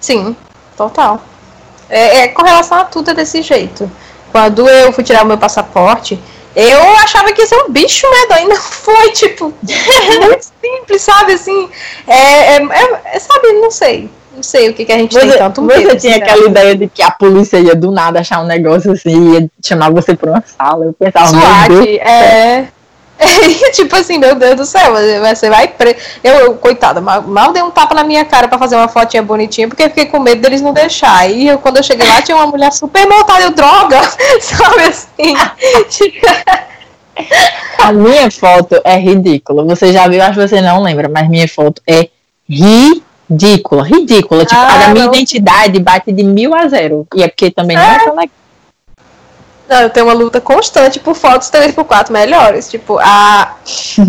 Sim, 0.00 0.34
total. 0.76 1.22
É, 1.88 2.18
é, 2.18 2.28
com 2.28 2.42
relação 2.42 2.78
a 2.78 2.84
tudo 2.84 3.10
é 3.10 3.14
desse 3.14 3.40
jeito. 3.40 3.90
Quando 4.32 4.68
eu 4.68 4.92
fui 4.92 5.04
tirar 5.04 5.24
o 5.24 5.26
meu 5.26 5.38
passaporte, 5.38 6.18
Eu 6.56 6.80
achava 6.96 7.32
que 7.32 7.40
ia 7.40 7.46
ser 7.46 7.56
um 7.56 7.70
bicho 7.70 8.04
medonho, 8.10 8.48
não 8.48 8.56
foi, 8.58 9.12
tipo, 9.12 9.54
muito 9.62 10.46
simples, 10.60 11.02
sabe, 11.02 11.34
assim, 11.34 11.68
é, 12.04 12.56
é, 12.56 13.00
é, 13.04 13.18
sabe, 13.20 13.52
não 13.52 13.70
sei, 13.70 14.10
não 14.34 14.42
sei 14.42 14.70
o 14.70 14.74
que, 14.74 14.84
que 14.84 14.90
a 14.90 14.98
gente 14.98 15.14
você, 15.14 15.28
tem 15.28 15.38
tanto 15.38 15.62
medo. 15.62 15.90
Você 15.90 15.96
tinha 15.96 16.16
aquela 16.16 16.46
ideia 16.46 16.74
de 16.74 16.88
que 16.88 17.00
a 17.00 17.12
polícia 17.12 17.58
ia 17.60 17.76
do 17.76 17.92
nada 17.92 18.18
achar 18.20 18.40
um 18.42 18.46
negócio 18.46 18.90
assim, 18.90 19.34
ia 19.34 19.50
chamar 19.64 19.90
você 19.90 20.16
pra 20.16 20.32
uma 20.32 20.42
sala, 20.44 20.86
eu 20.86 20.92
pensava, 20.92 21.28
SWAT, 21.28 21.98
é... 22.00 22.68
E, 23.20 23.72
tipo 23.72 23.96
assim, 23.96 24.18
meu 24.18 24.34
Deus 24.34 24.56
do 24.56 24.64
céu, 24.64 24.92
você 25.20 25.50
vai 25.50 25.68
preso. 25.68 25.96
Eu, 26.22 26.34
eu, 26.34 26.54
coitada, 26.54 27.00
mal, 27.00 27.22
mal 27.22 27.52
dei 27.52 27.62
um 27.62 27.70
tapa 27.70 27.94
na 27.94 28.04
minha 28.04 28.24
cara 28.24 28.46
pra 28.46 28.58
fazer 28.58 28.76
uma 28.76 28.88
fotinha 28.88 29.22
bonitinha, 29.22 29.66
porque 29.68 29.88
fiquei 29.88 30.06
com 30.06 30.20
medo 30.20 30.40
deles 30.40 30.62
não 30.62 30.72
deixar. 30.72 31.28
E 31.28 31.48
eu, 31.48 31.58
quando 31.58 31.78
eu 31.78 31.82
cheguei 31.82 32.06
lá, 32.06 32.22
tinha 32.22 32.36
uma 32.36 32.46
mulher 32.46 32.72
super 32.72 33.06
montada, 33.08 33.42
eu, 33.42 33.50
droga, 33.50 34.00
sabe 34.40 34.82
assim? 34.82 35.34
A 37.78 37.92
minha 37.92 38.30
foto 38.30 38.80
é 38.84 38.96
ridícula. 38.96 39.64
Você 39.64 39.92
já 39.92 40.06
viu, 40.06 40.22
acho 40.22 40.38
que 40.38 40.48
você 40.48 40.60
não 40.60 40.82
lembra, 40.82 41.08
mas 41.08 41.28
minha 41.28 41.48
foto 41.48 41.82
é 41.86 42.08
ridícula, 42.48 43.84
ridícula. 43.84 44.44
Tipo, 44.44 44.60
ah, 44.60 44.86
a 44.86 44.88
minha 44.90 45.06
não. 45.06 45.14
identidade 45.14 45.78
bate 45.80 46.12
de 46.12 46.22
mil 46.22 46.54
a 46.54 46.68
zero. 46.68 47.06
E 47.14 47.22
é 47.22 47.28
porque 47.28 47.50
também 47.50 47.76
não 47.76 47.82
é, 47.82 47.96
é 47.96 47.98
tão 47.98 48.14
legal. 48.14 48.30
Não, 49.68 49.82
eu 49.82 49.90
tenho 49.90 50.06
uma 50.06 50.14
luta 50.14 50.40
constante 50.40 50.98
por 50.98 51.14
fotos 51.14 51.50
3x4 51.50 52.10
melhores. 52.10 52.70
Tipo, 52.70 52.98
a, 52.98 53.54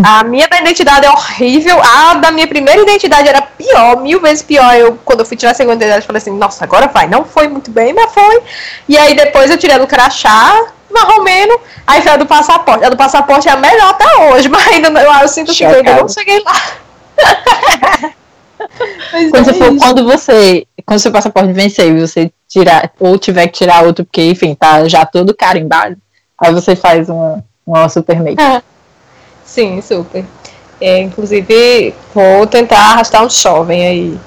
a 0.03 0.23
minha 0.23 0.47
da 0.47 0.57
identidade 0.57 1.05
é 1.05 1.11
horrível. 1.11 1.81
A 1.83 2.13
da 2.13 2.31
minha 2.31 2.47
primeira 2.47 2.81
identidade 2.81 3.27
era 3.27 3.41
pior, 3.41 3.97
mil 3.97 4.21
vezes 4.21 4.41
pior. 4.41 4.73
Eu, 4.75 4.97
quando 5.03 5.19
eu 5.19 5.25
fui 5.25 5.35
tirar 5.35 5.51
a 5.51 5.55
segunda 5.55 5.75
identidade, 5.75 6.05
falei 6.05 6.21
assim, 6.21 6.31
nossa, 6.31 6.63
agora 6.63 6.87
vai. 6.87 7.07
Não 7.07 7.25
foi 7.25 7.49
muito 7.49 7.69
bem, 7.71 7.93
mas 7.93 8.13
foi. 8.13 8.41
E 8.87 8.97
aí 8.97 9.13
depois 9.13 9.51
eu 9.51 9.57
tirei 9.57 9.77
do 9.77 9.85
crachá, 9.85 10.67
marromeno, 10.89 11.59
aí 11.85 12.01
foi 12.01 12.13
a 12.13 12.17
do 12.17 12.25
passaporte. 12.25 12.85
A 12.85 12.89
do 12.89 12.97
passaporte 12.97 13.49
é 13.49 13.51
a 13.51 13.57
melhor 13.57 13.89
até 13.89 14.29
hoje, 14.29 14.47
mas 14.49 14.65
ainda 14.65 14.87
eu, 15.01 15.11
eu 15.11 15.27
sinto 15.27 15.51
que 15.53 15.63
eu 15.63 15.71
ainda 15.71 15.95
não 15.95 16.07
cheguei 16.07 16.41
lá. 16.41 16.55
quando, 19.31 19.49
é 19.49 19.53
for, 19.53 19.77
quando 19.77 20.03
você 20.05 20.67
quando 20.85 20.99
seu 20.99 21.11
passaporte 21.11 21.53
vencer 21.53 21.87
e 21.87 21.99
você 21.99 22.31
tirar, 22.47 22.91
ou 22.99 23.17
tiver 23.17 23.47
que 23.47 23.59
tirar 23.59 23.83
outro, 23.85 24.03
porque, 24.03 24.23
enfim, 24.23 24.55
tá 24.55 24.87
já 24.87 25.05
todo 25.05 25.35
carimbado, 25.35 25.95
aí 26.35 26.51
você 26.51 26.75
faz 26.75 27.09
uma, 27.09 27.43
uma 27.65 27.87
super 27.87 28.19
make. 28.19 28.41
É. 28.41 28.61
Sim, 29.45 29.81
super. 29.81 30.25
É, 30.81 30.99
inclusive, 30.99 31.93
vou 32.13 32.47
tentar 32.47 32.79
arrastar 32.79 33.23
um 33.23 33.29
jovem 33.29 33.85
aí. 33.85 34.19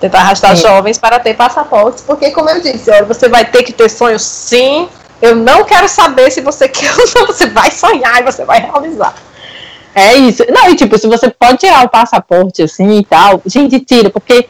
Tentar 0.00 0.18
arrastar 0.18 0.56
sim. 0.56 0.62
jovens 0.62 0.98
para 0.98 1.18
ter 1.18 1.34
passaportes, 1.34 2.04
porque, 2.06 2.30
como 2.30 2.48
eu 2.50 2.60
disse, 2.60 2.90
olha, 2.90 3.04
você 3.04 3.28
vai 3.28 3.44
ter 3.44 3.62
que 3.62 3.72
ter 3.72 3.88
sonhos 3.88 4.22
sim. 4.22 4.88
Eu 5.20 5.34
não 5.34 5.64
quero 5.64 5.88
saber 5.88 6.30
se 6.30 6.42
você 6.42 6.68
quer 6.68 6.92
ou 6.92 7.04
não. 7.16 7.26
Você 7.26 7.46
vai 7.46 7.70
sonhar 7.70 8.20
e 8.20 8.24
você 8.24 8.44
vai 8.44 8.60
realizar. 8.60 9.14
É 9.94 10.14
isso. 10.14 10.44
Não, 10.50 10.70
e 10.70 10.76
tipo, 10.76 10.98
se 10.98 11.06
você 11.06 11.30
pode 11.30 11.58
tirar 11.58 11.84
o 11.84 11.88
passaporte 11.88 12.62
assim 12.62 12.98
e 12.98 13.04
tal, 13.04 13.40
gente, 13.46 13.78
tira, 13.80 14.10
porque 14.10 14.48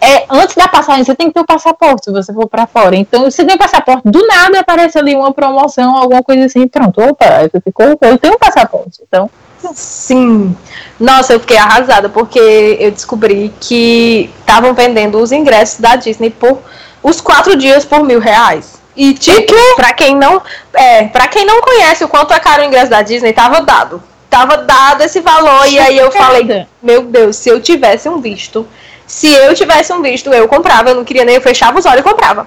é, 0.00 0.26
antes 0.28 0.54
da 0.54 0.68
passagem 0.68 1.02
você 1.02 1.14
tem 1.14 1.28
que 1.28 1.34
ter 1.34 1.40
o 1.40 1.46
passaporte 1.46 2.04
se 2.04 2.12
você 2.12 2.32
for 2.32 2.46
para 2.46 2.66
fora. 2.66 2.94
Então, 2.94 3.22
você 3.22 3.42
tem 3.44 3.54
o 3.54 3.58
passaporte, 3.58 4.02
do 4.04 4.26
nada 4.26 4.60
aparece 4.60 4.98
ali 4.98 5.14
uma 5.14 5.32
promoção, 5.32 5.96
alguma 5.96 6.22
coisa 6.22 6.44
assim, 6.44 6.68
pronto, 6.68 7.00
opa, 7.00 7.48
eu, 7.52 7.60
ficou, 7.62 7.86
eu 8.02 8.18
tenho 8.18 8.34
um 8.34 8.38
passaporte. 8.38 9.00
Então. 9.08 9.30
Sim. 9.72 10.54
Nossa, 11.00 11.32
eu 11.32 11.40
fiquei 11.40 11.56
arrasada 11.56 12.10
porque 12.10 12.76
eu 12.78 12.90
descobri 12.90 13.50
que 13.58 14.30
estavam 14.40 14.74
vendendo 14.74 15.18
os 15.18 15.32
ingressos 15.32 15.80
da 15.80 15.96
Disney 15.96 16.28
por 16.28 16.58
os 17.02 17.22
quatro 17.22 17.56
dias 17.56 17.84
por 17.86 18.04
mil 18.04 18.20
reais. 18.20 18.74
E 18.94 19.14
tipo, 19.14 19.54
para 19.76 19.94
quem 19.94 20.14
não, 20.14 20.42
é, 20.74 21.04
para 21.04 21.26
quem 21.28 21.46
não 21.46 21.62
conhece 21.62 22.04
o 22.04 22.08
quanto 22.08 22.34
é 22.34 22.38
caro 22.38 22.62
o 22.62 22.66
ingresso 22.66 22.90
da 22.90 23.00
Disney, 23.00 23.32
tava 23.32 23.62
dado. 23.62 24.02
Tava 24.34 24.58
dado 24.58 25.02
esse 25.02 25.20
valor 25.20 25.66
e 25.68 25.78
aí 25.78 25.96
eu 25.96 26.10
falei, 26.10 26.66
meu 26.82 27.02
Deus, 27.02 27.36
se 27.36 27.48
eu 27.48 27.60
tivesse 27.60 28.08
um 28.08 28.20
visto 28.20 28.66
se 29.06 29.32
eu 29.32 29.54
tivesse 29.54 29.92
um 29.92 30.02
visto, 30.02 30.32
eu 30.32 30.48
comprava. 30.48 30.90
Eu 30.90 30.96
não 30.96 31.04
queria 31.04 31.24
nem, 31.24 31.34
eu 31.34 31.40
fechava 31.40 31.78
os 31.78 31.86
olhos 31.86 32.00
e 32.00 32.02
comprava. 32.02 32.46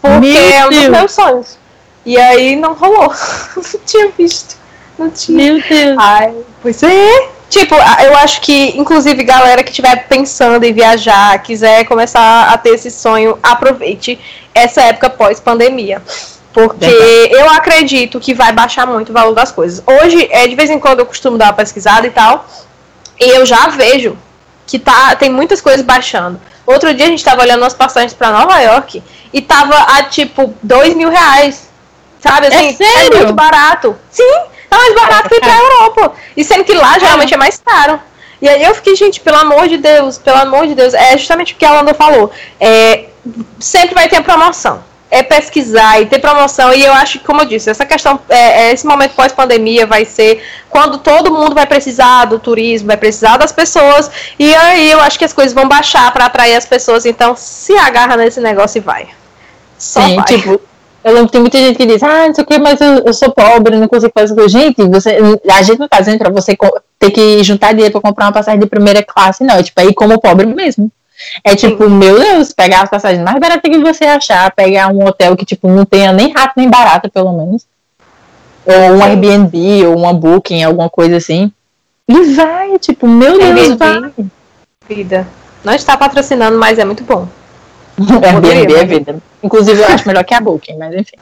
Porque 0.00 0.18
Meu 0.20 0.50
é 0.50 0.66
um 0.66 0.70
dos 0.70 0.88
meus 0.88 1.12
sonhos. 1.12 1.58
E 2.04 2.18
aí 2.18 2.56
não 2.56 2.74
rolou. 2.74 3.12
não 3.56 3.80
tinha 3.86 4.10
visto. 4.16 4.56
Não 4.98 5.10
tinha. 5.10 5.36
Meu 5.36 5.62
Deus. 5.62 5.96
Ai, 5.98 6.34
pois 6.62 6.82
é. 6.82 7.28
Tipo, 7.48 7.74
eu 7.74 8.16
acho 8.16 8.40
que, 8.40 8.76
inclusive, 8.76 9.22
galera 9.22 9.62
que 9.62 9.70
estiver 9.70 10.08
pensando 10.08 10.64
em 10.64 10.72
viajar, 10.72 11.40
quiser 11.42 11.84
começar 11.84 12.52
a 12.52 12.58
ter 12.58 12.70
esse 12.70 12.90
sonho, 12.90 13.38
aproveite 13.42 14.18
essa 14.52 14.82
época 14.82 15.08
pós-pandemia. 15.10 16.02
Porque 16.54 16.86
Verdade. 16.86 17.34
eu 17.34 17.50
acredito 17.50 18.20
que 18.20 18.32
vai 18.32 18.52
baixar 18.52 18.86
muito 18.86 19.10
o 19.10 19.12
valor 19.12 19.34
das 19.34 19.50
coisas. 19.50 19.82
Hoje, 19.84 20.28
é, 20.30 20.46
de 20.46 20.54
vez 20.54 20.70
em 20.70 20.78
quando, 20.78 21.00
eu 21.00 21.06
costumo 21.06 21.36
dar 21.36 21.46
uma 21.46 21.52
pesquisada 21.52 22.06
e 22.06 22.10
tal. 22.10 22.46
E 23.18 23.28
eu 23.28 23.44
já 23.44 23.66
vejo 23.66 24.16
que 24.64 24.78
tá, 24.78 25.16
tem 25.16 25.28
muitas 25.28 25.60
coisas 25.60 25.82
baixando. 25.82 26.40
Outro 26.64 26.94
dia 26.94 27.06
a 27.06 27.08
gente 27.08 27.18
estava 27.18 27.42
olhando 27.42 27.64
as 27.64 27.74
passagens 27.74 28.14
para 28.14 28.30
Nova 28.30 28.58
York 28.60 29.02
e 29.32 29.42
tava 29.42 29.76
a 29.76 30.04
tipo 30.04 30.54
dois 30.62 30.94
mil 30.94 31.10
reais. 31.10 31.68
Sabe 32.20 32.46
assim? 32.46 32.68
É, 32.68 32.72
sério? 32.72 33.14
é 33.14 33.18
muito 33.18 33.34
barato. 33.34 33.96
Sim, 34.08 34.34
é 34.70 34.76
mais 34.76 34.94
barato 34.94 35.28
que 35.28 35.34
ir 35.34 35.40
pra 35.40 35.58
Europa. 35.58 36.12
E 36.36 36.44
sendo 36.44 36.64
que 36.64 36.72
lá 36.72 36.96
geralmente 37.00 37.34
é 37.34 37.36
mais 37.36 37.60
caro. 37.62 38.00
E 38.40 38.48
aí 38.48 38.62
eu 38.62 38.74
fiquei, 38.76 38.94
gente, 38.94 39.20
pelo 39.20 39.38
amor 39.38 39.66
de 39.66 39.76
Deus, 39.76 40.18
pelo 40.18 40.38
amor 40.38 40.68
de 40.68 40.74
Deus, 40.76 40.94
é 40.94 41.18
justamente 41.18 41.52
o 41.52 41.56
que 41.56 41.64
a 41.64 41.70
Alanda 41.70 41.94
falou. 41.94 42.30
É, 42.60 43.06
sempre 43.58 43.94
vai 43.94 44.08
ter 44.08 44.22
promoção 44.22 44.93
é 45.10 45.22
pesquisar 45.22 46.00
e 46.00 46.06
ter 46.06 46.18
promoção. 46.18 46.72
E 46.72 46.84
eu 46.84 46.92
acho 46.92 47.18
que, 47.18 47.24
como 47.24 47.42
eu 47.42 47.46
disse, 47.46 47.70
essa 47.70 47.86
questão, 47.86 48.18
é, 48.28 48.68
é, 48.68 48.72
esse 48.72 48.86
momento 48.86 49.14
pós-pandemia 49.14 49.86
vai 49.86 50.04
ser 50.04 50.42
quando 50.68 50.98
todo 50.98 51.32
mundo 51.32 51.54
vai 51.54 51.66
precisar 51.66 52.24
do 52.24 52.38
turismo, 52.38 52.88
vai 52.88 52.96
precisar 52.96 53.36
das 53.36 53.52
pessoas. 53.52 54.10
E 54.38 54.54
aí 54.54 54.90
eu 54.90 55.00
acho 55.00 55.18
que 55.18 55.24
as 55.24 55.32
coisas 55.32 55.52
vão 55.52 55.68
baixar 55.68 56.12
para 56.12 56.26
atrair 56.26 56.56
as 56.56 56.66
pessoas. 56.66 57.06
Então, 57.06 57.36
se 57.36 57.76
agarra 57.76 58.16
nesse 58.16 58.40
negócio 58.40 58.78
e 58.78 58.80
vai. 58.80 59.08
Só 59.78 60.00
Sim, 60.00 60.16
vai. 60.16 60.24
tipo. 60.24 60.60
Eu 61.04 61.12
lembro 61.12 61.26
que 61.26 61.32
tem 61.32 61.40
muita 61.42 61.58
gente 61.58 61.76
que 61.76 61.84
diz, 61.84 62.02
ah, 62.02 62.26
não 62.26 62.34
sei 62.34 62.42
o 62.42 62.46
que, 62.46 62.58
mas 62.58 62.80
eu, 62.80 63.04
eu 63.04 63.12
sou 63.12 63.30
pobre, 63.30 63.76
não 63.76 63.86
consigo 63.86 64.10
fazer 64.14 64.34
isso. 64.40 64.48
Gente, 64.48 64.82
você, 64.88 65.18
a 65.52 65.62
gente 65.62 65.78
não 65.78 65.86
tá 65.86 66.00
dizendo 66.00 66.18
pra 66.18 66.30
você 66.30 66.56
ter 66.98 67.10
que 67.10 67.44
juntar 67.44 67.72
dinheiro 67.72 67.92
pra 67.92 68.00
comprar 68.00 68.24
uma 68.24 68.32
passagem 68.32 68.58
de 68.58 68.66
primeira 68.66 69.02
classe, 69.02 69.44
não. 69.44 69.56
É 69.56 69.62
tipo, 69.62 69.78
aí 69.78 69.92
como 69.92 70.18
pobre 70.18 70.46
mesmo. 70.46 70.90
É 71.42 71.54
tipo, 71.54 71.84
Sim. 71.84 71.90
meu 71.90 72.18
Deus, 72.18 72.52
pegar 72.52 72.82
as 72.82 72.90
passagens 72.90 73.22
mais 73.22 73.38
baratas 73.38 73.70
que 73.70 73.78
você 73.78 74.04
achar, 74.04 74.50
pegar 74.52 74.88
um 74.88 75.04
hotel 75.04 75.36
que, 75.36 75.44
tipo, 75.44 75.68
não 75.68 75.84
tenha 75.84 76.12
nem 76.12 76.32
rato 76.32 76.54
nem 76.56 76.68
barata, 76.68 77.08
pelo 77.08 77.32
menos. 77.32 77.66
Ou 78.66 78.94
um 78.94 78.96
Sim. 78.98 79.02
Airbnb, 79.02 79.86
ou 79.86 79.96
uma 79.96 80.12
Booking, 80.12 80.62
alguma 80.62 80.88
coisa 80.88 81.16
assim. 81.16 81.52
E 82.08 82.34
vai, 82.34 82.78
tipo, 82.78 83.06
meu 83.06 83.38
Deus, 83.38 83.76
vai. 83.76 84.12
Vida. 84.88 85.26
Não 85.62 85.72
está 85.72 85.96
patrocinando, 85.96 86.58
mas 86.58 86.78
é 86.78 86.84
muito 86.84 87.04
bom. 87.04 87.26
Airbnb 87.98 88.74
é 88.74 88.84
vida. 88.84 89.16
Inclusive, 89.42 89.80
eu 89.80 89.86
acho 89.86 90.06
melhor 90.06 90.24
que 90.24 90.34
a 90.34 90.40
Booking, 90.40 90.76
mas 90.76 90.94
enfim. 90.94 91.16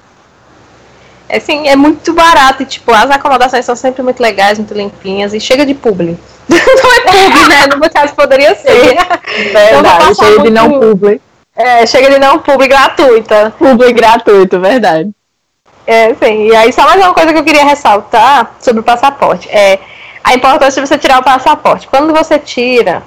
É, 1.33 1.39
assim, 1.39 1.67
é 1.67 1.75
muito 1.75 2.13
barato 2.13 2.63
e, 2.63 2.67
tipo, 2.67 2.93
as 2.93 3.11
acomodações 3.11 3.65
são 3.65 3.75
sempre 3.75 4.03
muito 4.03 4.23
legais, 4.23 4.59
muito 4.59 4.75
limpinhas 4.75 5.33
e 5.33 5.41
chega 5.41 5.65
de 5.65 5.73
publi. 5.73 6.19
não 6.47 6.57
é 6.59 7.01
publi, 7.01 7.49
né? 7.49 7.67
No 7.69 7.79
meu 7.79 7.91
caso 7.91 8.15
poderia 8.15 8.55
ser. 8.55 8.99
Verdade, 9.25 10.03
então, 10.05 10.15
chega 10.15 10.43
de 10.43 10.51
não 10.51 10.79
publi. 10.79 11.23
É, 11.57 11.87
chega 11.87 12.11
de 12.11 12.19
não 12.19 12.39
publi 12.39 12.69
gratuita. 12.69 13.55
Publi 13.59 13.95
gratuito, 13.95 14.61
verdade. 14.61 15.11
É, 15.87 16.15
sim. 16.15 16.49
E 16.49 16.55
aí, 16.55 16.71
só 16.71 16.83
mais 16.83 17.01
uma 17.01 17.15
coisa 17.15 17.33
que 17.33 17.39
eu 17.39 17.45
queria 17.45 17.65
ressaltar 17.65 18.55
sobre 18.61 18.81
o 18.81 18.85
passaporte. 18.85 19.49
É 19.49 19.79
a 20.23 20.35
importância 20.35 20.83
de 20.83 20.87
você 20.87 20.99
tirar 20.99 21.19
o 21.19 21.25
passaporte. 21.25 21.89
Quando 21.89 22.13
você 22.13 22.39
tira, 22.39 23.03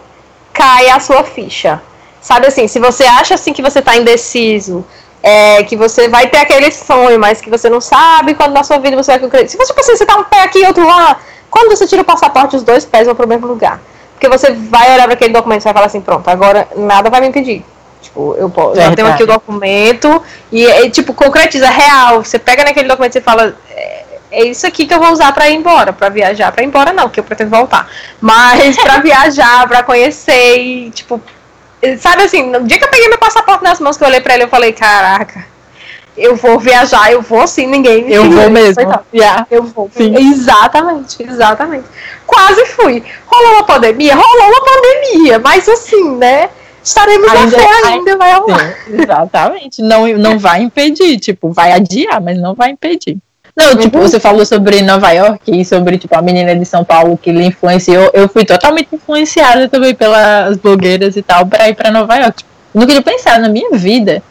cai 0.51 0.89
a 0.89 0.99
sua 0.99 1.23
ficha. 1.23 1.79
Sabe 2.19 2.47
assim, 2.47 2.67
se 2.67 2.79
você 2.79 3.03
acha 3.03 3.35
assim 3.35 3.53
que 3.53 3.61
você 3.61 3.83
tá 3.83 3.95
indeciso, 3.95 4.83
é, 5.25 5.63
que 5.63 5.75
você 5.75 6.07
vai 6.07 6.27
ter 6.27 6.37
aquele 6.37 6.71
sonho, 6.71 7.19
mas 7.19 7.41
que 7.41 7.49
você 7.49 7.67
não 7.67 7.81
sabe 7.81 8.35
quando 8.35 8.53
na 8.53 8.63
sua 8.63 8.77
vida 8.77 8.95
você 8.95 9.13
vai 9.13 9.19
concretizar. 9.19 9.49
Se 9.49 9.57
você 9.57 9.73
precisa, 9.73 9.97
você 9.97 10.05
tá 10.05 10.15
um 10.17 10.23
pé 10.23 10.43
aqui 10.43 10.59
e 10.59 10.67
outro 10.67 10.87
lá, 10.87 11.17
quando 11.49 11.75
você 11.75 11.87
tira 11.87 12.03
o 12.03 12.05
passaporte, 12.05 12.55
os 12.55 12.61
dois 12.61 12.85
pés 12.85 13.07
vão 13.07 13.15
pro 13.15 13.27
mesmo 13.27 13.47
lugar. 13.47 13.81
Porque 14.13 14.29
você 14.29 14.51
vai 14.51 14.93
olhar 14.93 15.05
para 15.05 15.13
aquele 15.13 15.33
documento 15.33 15.61
e 15.61 15.63
vai 15.63 15.73
falar 15.73 15.87
assim, 15.87 15.99
pronto, 15.99 16.27
agora 16.29 16.67
nada 16.75 17.09
vai 17.09 17.21
me 17.21 17.29
impedir. 17.29 17.65
Tipo, 18.03 18.35
eu 18.37 18.51
posso, 18.51 18.75
já 18.75 18.95
tenho 18.95 19.07
aqui 19.07 19.23
o 19.23 19.27
documento 19.27 20.21
e, 20.51 20.63
e, 20.63 20.91
tipo, 20.91 21.11
concretiza, 21.11 21.65
é 21.65 21.71
real. 21.71 22.23
Você 22.23 22.37
pega 22.37 22.63
naquele 22.63 22.87
documento 22.87 23.15
e 23.15 23.21
fala, 23.21 23.55
é, 23.71 24.03
é 24.29 24.45
isso 24.45 24.67
aqui 24.67 24.85
que 24.85 24.93
eu 24.93 24.99
vou 24.99 25.11
usar 25.11 25.33
para 25.33 25.49
ir 25.49 25.55
embora, 25.55 25.91
para 25.91 26.09
viajar, 26.09 26.51
para 26.51 26.61
ir 26.63 26.67
embora 26.67 26.93
não, 26.93 27.05
porque 27.05 27.19
eu 27.19 27.23
pretendo 27.23 27.49
voltar. 27.49 27.89
Mas 28.21 28.77
para 28.77 28.99
viajar, 29.01 29.67
para 29.67 29.81
conhecer 29.81 30.59
e, 30.59 30.91
tipo, 30.91 31.19
Sabe 31.99 32.23
assim, 32.23 32.49
no 32.49 32.63
dia 32.63 32.77
que 32.77 32.85
eu 32.85 32.89
peguei 32.89 33.07
meu 33.09 33.17
passaporte 33.17 33.63
nas 33.63 33.79
mãos, 33.79 33.97
que 33.97 34.03
eu 34.03 34.07
olhei 34.07 34.21
pra 34.21 34.33
ele, 34.33 34.43
eu 34.43 34.49
falei, 34.49 34.71
caraca, 34.73 35.45
eu 36.17 36.35
vou 36.35 36.57
viajar, 36.59 37.11
eu 37.11 37.21
vou 37.21 37.45
sim, 37.45 37.67
ninguém 37.67 38.05
me 38.05 38.13
Eu 38.13 38.29
vou 38.29 38.49
mesmo. 38.49 38.81
Yeah. 39.13 39.45
Eu 39.51 39.63
vou. 39.63 39.89
Sim. 39.93 40.15
Exatamente, 40.15 41.21
exatamente. 41.21 41.85
Quase 42.25 42.65
fui. 42.67 43.03
Rolou 43.25 43.53
uma 43.53 43.65
pandemia? 43.65 44.15
Rolou 44.15 44.47
uma 44.47 44.61
pandemia, 44.63 45.39
mas 45.39 45.67
assim, 45.67 46.15
né? 46.15 46.49
Estaremos 46.81 47.29
ainda, 47.29 47.57
na 47.57 47.63
fé 47.63 47.87
ainda, 47.87 48.17
vai 48.17 48.33
rolar. 48.33 48.77
Sim, 48.85 49.01
exatamente. 49.01 49.81
Não, 49.81 50.07
não 50.17 50.39
vai 50.39 50.61
impedir, 50.61 51.19
tipo, 51.19 51.51
vai 51.51 51.71
adiar, 51.71 52.21
mas 52.21 52.37
não 52.37 52.53
vai 52.53 52.69
impedir. 52.69 53.17
Não, 53.55 53.75
tipo, 53.77 53.99
você 53.99 54.19
falou 54.19 54.45
sobre 54.45 54.81
Nova 54.81 55.11
York 55.11 55.61
e 55.61 55.63
sobre, 55.63 55.97
tipo, 55.97 56.13
a 56.17 56.21
menina 56.21 56.53
de 56.53 56.65
São 56.65 56.83
Paulo 56.83 57.17
que 57.17 57.31
lhe 57.31 57.45
influenciou. 57.45 58.11
Eu 58.13 58.27
fui 58.27 58.43
totalmente 58.43 58.89
influenciada 58.91 59.69
também 59.69 59.95
pelas 59.95 60.57
blogueiras 60.57 61.15
e 61.15 61.21
tal 61.21 61.45
pra 61.45 61.69
ir 61.69 61.73
pra 61.73 61.89
Nova 61.89 62.17
York. 62.17 62.43
Eu 62.73 62.81
nunca 62.81 62.91
tinha 62.91 63.01
pensado 63.01 63.41
na 63.41 63.49
minha 63.49 63.71
vida 63.71 64.21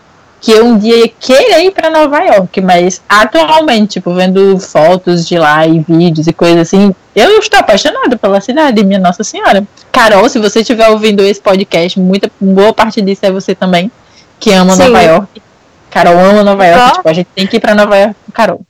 que 0.43 0.53
eu 0.53 0.67
um 0.67 0.77
dia 0.77 0.99
ia 0.99 1.09
querer 1.09 1.65
ir 1.65 1.71
pra 1.71 1.89
Nova 1.89 2.21
York, 2.23 2.61
mas 2.61 3.01
atualmente, 3.09 3.93
tipo, 3.95 4.13
vendo 4.13 4.59
fotos 4.59 5.27
de 5.27 5.39
lá 5.39 5.67
e 5.67 5.81
vídeos 5.81 6.27
e 6.27 6.35
coisas 6.35 6.61
assim, 6.61 6.95
eu 7.17 7.39
estou 7.39 7.59
apaixonada 7.59 8.19
pela 8.19 8.43
cidade, 8.43 8.85
minha 8.85 8.99
Nossa 8.99 9.25
Senhora. 9.25 9.67
Carol, 9.91 10.29
se 10.29 10.39
você 10.39 10.61
estiver 10.61 10.87
ouvindo 10.91 11.23
esse 11.23 11.41
podcast, 11.41 11.99
muita 11.99 12.31
boa 12.39 12.75
parte 12.75 13.01
disso 13.01 13.25
é 13.25 13.33
você 13.33 13.55
também, 13.55 13.91
que 14.39 14.53
ama 14.53 14.75
Sim. 14.75 14.83
Nova 14.85 15.03
York. 15.03 15.43
Carol 15.91 16.19
ama 16.19 16.43
Nova 16.43 16.67
York, 16.67 16.93
tipo, 16.97 17.09
a 17.09 17.13
gente 17.15 17.29
tem 17.35 17.47
que 17.47 17.57
ir 17.57 17.61
pra 17.61 17.75
Nova 17.75 17.97
York 17.97 18.15
com 18.27 18.33
Carol. 18.33 18.61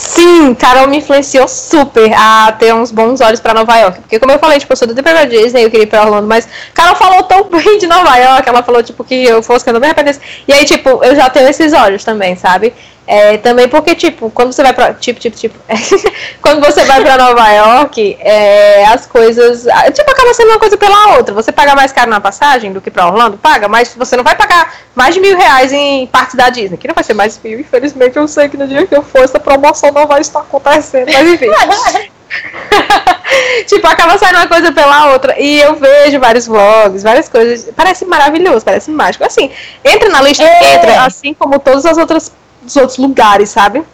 Sim, 0.00 0.54
Carol 0.54 0.88
me 0.88 0.96
influenciou 0.96 1.46
super 1.46 2.10
a 2.14 2.50
ter 2.58 2.74
uns 2.74 2.90
bons 2.90 3.20
olhos 3.20 3.38
para 3.38 3.52
Nova 3.52 3.76
York. 3.76 4.00
Porque, 4.00 4.18
como 4.18 4.32
eu 4.32 4.38
falei, 4.38 4.58
tipo, 4.58 4.72
eu 4.72 4.76
sou 4.76 4.88
do 4.88 4.94
DP 4.94 5.26
Disney, 5.26 5.62
eu 5.62 5.70
queria 5.70 5.84
ir 5.84 5.88
pra 5.88 6.02
Orlando, 6.02 6.26
mas 6.26 6.48
Carol 6.72 6.96
falou 6.96 7.22
tão 7.24 7.44
bem 7.52 7.78
de 7.78 7.86
Nova 7.86 8.16
York, 8.16 8.48
ela 8.48 8.62
falou, 8.62 8.82
tipo, 8.82 9.04
que 9.04 9.24
eu 9.24 9.42
fosse 9.42 9.62
que 9.62 9.68
eu 9.68 9.74
não 9.74 9.80
me 9.80 9.86
arrependesse. 9.86 10.18
E 10.48 10.52
aí, 10.54 10.64
tipo, 10.64 11.04
eu 11.04 11.14
já 11.14 11.28
tenho 11.28 11.46
esses 11.48 11.74
olhos 11.74 12.02
também, 12.02 12.34
sabe? 12.34 12.72
É, 13.10 13.36
também 13.38 13.68
porque, 13.68 13.96
tipo, 13.96 14.30
quando 14.30 14.52
você 14.52 14.62
vai 14.62 14.72
pra. 14.72 14.94
Tipo, 14.94 15.18
tipo, 15.18 15.36
tipo. 15.36 15.58
quando 16.40 16.64
você 16.64 16.84
vai 16.84 17.02
pra 17.02 17.18
Nova 17.18 17.50
York, 17.50 18.16
é, 18.20 18.86
as 18.86 19.04
coisas. 19.04 19.66
Tipo, 19.92 20.12
acaba 20.12 20.32
sendo 20.32 20.50
uma 20.50 20.60
coisa 20.60 20.76
pela 20.76 21.16
outra. 21.16 21.34
Você 21.34 21.50
paga 21.50 21.74
mais 21.74 21.90
caro 21.90 22.08
na 22.08 22.20
passagem 22.20 22.72
do 22.72 22.80
que 22.80 22.88
pra 22.88 23.08
Orlando? 23.08 23.36
Paga, 23.36 23.66
mas 23.66 23.96
você 23.96 24.16
não 24.16 24.22
vai 24.22 24.36
pagar 24.36 24.74
mais 24.94 25.12
de 25.12 25.20
mil 25.20 25.36
reais 25.36 25.72
em 25.72 26.06
partes 26.06 26.36
da 26.36 26.50
Disney. 26.50 26.76
Que 26.76 26.86
não 26.86 26.94
vai 26.94 27.02
ser 27.02 27.14
mais 27.14 27.36
mil, 27.42 27.58
infelizmente. 27.58 28.16
Eu 28.16 28.28
sei 28.28 28.48
que 28.48 28.56
no 28.56 28.68
dia 28.68 28.86
que 28.86 28.94
eu 28.94 29.02
for, 29.02 29.24
essa 29.24 29.40
promoção 29.40 29.90
não 29.90 30.06
vai 30.06 30.20
estar 30.20 30.38
acontecendo. 30.38 31.10
Mas 31.12 31.32
enfim. 31.32 31.50
tipo, 33.66 33.88
acaba 33.88 34.18
saindo 34.18 34.36
uma 34.36 34.46
coisa 34.46 34.70
pela 34.70 35.10
outra. 35.10 35.34
E 35.36 35.60
eu 35.60 35.74
vejo 35.74 36.20
vários 36.20 36.46
vlogs, 36.46 37.02
várias 37.02 37.28
coisas. 37.28 37.74
Parece 37.74 38.04
maravilhoso, 38.04 38.64
parece 38.64 38.88
mágico. 38.88 39.24
Assim, 39.24 39.50
entra 39.84 40.08
na 40.10 40.22
lista, 40.22 40.44
é. 40.44 40.74
entra, 40.74 41.02
assim 41.02 41.34
como 41.34 41.58
todas 41.58 41.84
as 41.84 41.98
outras 41.98 42.30
dos 42.62 42.76
outros 42.76 42.98
lugares, 42.98 43.48
sabe? 43.48 43.84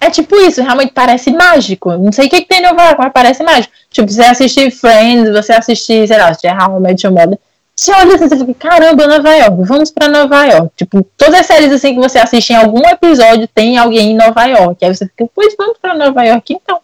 É 0.00 0.10
tipo 0.10 0.36
isso, 0.36 0.62
realmente 0.62 0.92
parece 0.92 1.30
mágico. 1.30 1.92
Não 1.96 2.12
sei 2.12 2.26
o 2.26 2.30
que, 2.30 2.42
que 2.42 2.48
tem 2.48 2.60
no 2.60 2.70
Nova 2.70 2.82
York, 2.82 2.98
mas 2.98 3.12
parece 3.12 3.42
mágico. 3.42 3.72
Tipo, 3.90 4.10
você 4.10 4.22
assistir 4.22 4.70
Friends, 4.70 5.30
você 5.30 5.52
assistir, 5.52 6.06
sei 6.06 6.18
lá, 6.18 6.28
assistir 6.28 6.48
How 6.48 6.76
I 6.76 6.80
Met 6.80 7.06
Your 7.06 7.14
Mother. 7.14 7.38
Você 7.76 7.92
olha 7.92 8.14
assim, 8.14 8.28
você 8.28 8.38
fica, 8.38 8.68
caramba, 8.68 9.06
Nova 9.06 9.34
York, 9.34 9.64
vamos 9.64 9.90
pra 9.90 10.06
Nova 10.06 10.44
York. 10.44 10.70
Tipo, 10.76 11.06
todas 11.16 11.40
as 11.40 11.46
séries 11.46 11.72
assim 11.72 11.94
que 11.94 12.00
você 12.00 12.18
assiste 12.18 12.50
em 12.50 12.56
algum 12.56 12.86
episódio 12.88 13.48
tem 13.48 13.78
alguém 13.78 14.12
em 14.12 14.16
Nova 14.16 14.44
York. 14.44 14.84
Aí 14.84 14.94
você 14.94 15.06
fica, 15.06 15.28
pois 15.34 15.54
vamos 15.56 15.78
pra 15.78 15.94
Nova 15.94 16.22
York 16.22 16.52
então. 16.52 16.80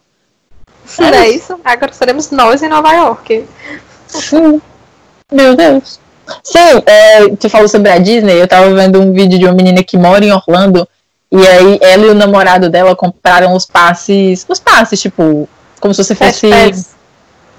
É, 0.98 1.16
é 1.16 1.30
isso. 1.30 1.60
Agora 1.64 1.92
seremos 1.92 2.30
nós 2.30 2.62
em 2.62 2.68
Nova 2.68 2.92
York. 2.92 3.44
Sim. 4.08 4.60
Meu 5.30 5.54
Deus. 5.54 6.00
Sim, 6.42 6.82
é, 6.86 7.28
você 7.28 7.48
falou 7.48 7.68
sobre 7.68 7.90
a 7.90 7.98
Disney, 7.98 8.40
eu 8.40 8.48
tava 8.48 8.72
vendo 8.74 9.00
um 9.00 9.12
vídeo 9.12 9.38
de 9.38 9.44
uma 9.44 9.54
menina 9.54 9.82
que 9.82 9.96
mora 9.96 10.24
em 10.24 10.32
Orlando 10.32 10.88
e 11.32 11.46
aí 11.46 11.78
ela 11.80 12.06
e 12.06 12.08
o 12.08 12.14
namorado 12.14 12.68
dela 12.68 12.96
compraram 12.96 13.54
os 13.54 13.64
passes, 13.64 14.44
os 14.48 14.58
passes, 14.58 15.00
tipo, 15.00 15.48
como 15.80 15.94
se 15.94 16.02
você 16.02 16.14
fosse. 16.14 16.48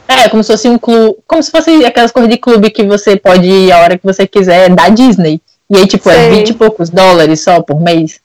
É, 0.07 0.27
como 0.27 0.43
se 0.43 0.51
fosse 0.51 0.67
um 0.67 0.77
clube. 0.77 1.17
Como 1.25 1.41
se 1.41 1.49
fosse 1.49 1.85
aquelas 1.85 2.11
coisas 2.11 2.29
de 2.29 2.37
clube 2.37 2.69
que 2.69 2.83
você 2.83 3.15
pode 3.15 3.47
ir 3.47 3.71
a 3.71 3.79
hora 3.79 3.97
que 3.97 4.05
você 4.05 4.27
quiser 4.27 4.69
da 4.69 4.89
Disney. 4.89 5.41
E 5.69 5.77
aí, 5.77 5.87
tipo, 5.87 6.09
é 6.09 6.15
Sei. 6.15 6.25
é 6.25 6.29
20 6.31 6.49
e 6.49 6.53
poucos 6.53 6.89
dólares 6.89 7.41
só 7.41 7.61
por 7.61 7.79
mês. 7.79 8.19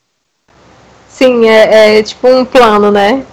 Sim, 1.07 1.47
é, 1.47 1.97
é 1.97 2.03
tipo 2.03 2.27
um 2.27 2.43
plano, 2.43 2.91
né? 2.91 3.23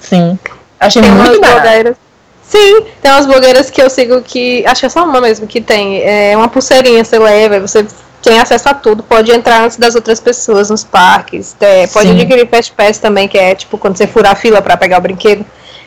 Sim. 0.00 0.38
Achei 0.78 1.00
tem 1.00 1.10
muito 1.10 1.40
barato. 1.40 1.62
Blogueiras. 1.62 1.96
Sim, 2.42 2.84
tem 3.00 3.10
umas 3.10 3.26
blogueiras 3.26 3.70
que 3.70 3.80
eu 3.80 3.88
sigo 3.88 4.20
que. 4.20 4.66
Acho 4.66 4.80
que 4.80 4.86
é 4.86 4.90
só 4.90 5.04
uma 5.04 5.18
mesmo 5.18 5.46
que 5.46 5.62
tem. 5.62 6.02
É 6.02 6.36
uma 6.36 6.46
pulseirinha, 6.46 7.02
você 7.02 7.18
leva, 7.18 7.58
você 7.58 7.86
tem 8.24 8.40
acesso 8.40 8.68
a 8.68 8.74
tudo, 8.74 9.02
pode 9.02 9.30
entrar 9.30 9.62
antes 9.62 9.76
das 9.76 9.94
outras 9.94 10.18
pessoas 10.18 10.70
nos 10.70 10.82
parques, 10.82 11.54
é, 11.60 11.86
pode 11.86 12.08
Sim. 12.08 12.14
adquirir 12.14 12.48
Fast 12.48 12.72
Pass 12.72 12.98
também, 12.98 13.28
que 13.28 13.36
é 13.36 13.54
tipo 13.54 13.76
quando 13.76 13.96
você 13.96 14.06
furar 14.06 14.32
a 14.32 14.34
fila 14.34 14.62
para 14.62 14.76
pegar 14.76 14.98
o 14.98 15.00
brinquedo. 15.00 15.44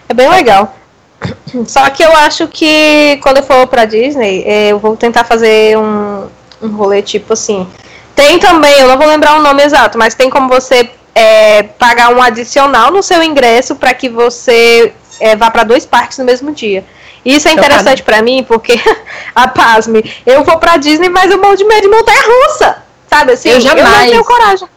É 0.08 0.14
bem 0.14 0.30
legal. 0.30 0.76
Só 1.66 1.90
que 1.90 2.04
eu 2.04 2.16
acho 2.16 2.48
que 2.48 3.20
quando 3.22 3.38
eu 3.38 3.44
for 3.44 3.68
pra 3.68 3.86
Disney, 3.86 4.44
é, 4.46 4.70
eu 4.70 4.80
vou 4.80 4.96
tentar 4.96 5.24
fazer 5.24 5.78
um, 5.78 6.28
um 6.62 6.70
rolê 6.70 7.02
tipo 7.02 7.34
assim. 7.34 7.68
Tem 8.16 8.40
também, 8.40 8.80
eu 8.80 8.88
não 8.88 8.98
vou 8.98 9.08
lembrar 9.08 9.36
o 9.38 9.42
nome 9.42 9.64
exato, 9.64 9.98
mas 9.98 10.16
tem 10.16 10.30
como 10.30 10.48
você 10.48 10.90
é, 11.14 11.64
pagar 11.64 12.14
um 12.14 12.22
adicional 12.22 12.92
no 12.92 13.02
seu 13.02 13.24
ingresso 13.24 13.76
para 13.76 13.94
que 13.94 14.10
você 14.10 14.94
é, 15.20 15.36
vá 15.36 15.50
para 15.50 15.64
dois 15.64 15.86
parques 15.86 16.18
no 16.18 16.26
mesmo 16.26 16.52
dia. 16.52 16.84
Isso 17.28 17.48
é 17.50 17.52
interessante 17.52 18.02
para 18.04 18.22
mim 18.22 18.46
porque, 18.48 18.80
a 19.36 19.50
pasme, 19.50 20.02
eu 20.26 20.46
vou 20.46 20.58
pra 20.58 20.78
Disney, 20.78 21.10
mas 21.10 21.30
eu 21.30 21.38
morro 21.38 21.58
de 21.58 21.66
medo 21.66 21.82
de 21.82 21.90
montanha 21.90 22.22
russa. 22.22 22.78
Sabe 23.10 23.34
assim? 23.34 23.50
Eu 23.50 23.60
jamais. 23.60 23.86
Eu 23.86 24.00
não 24.00 24.10
tenho 24.10 24.24
coragem. 24.24 24.68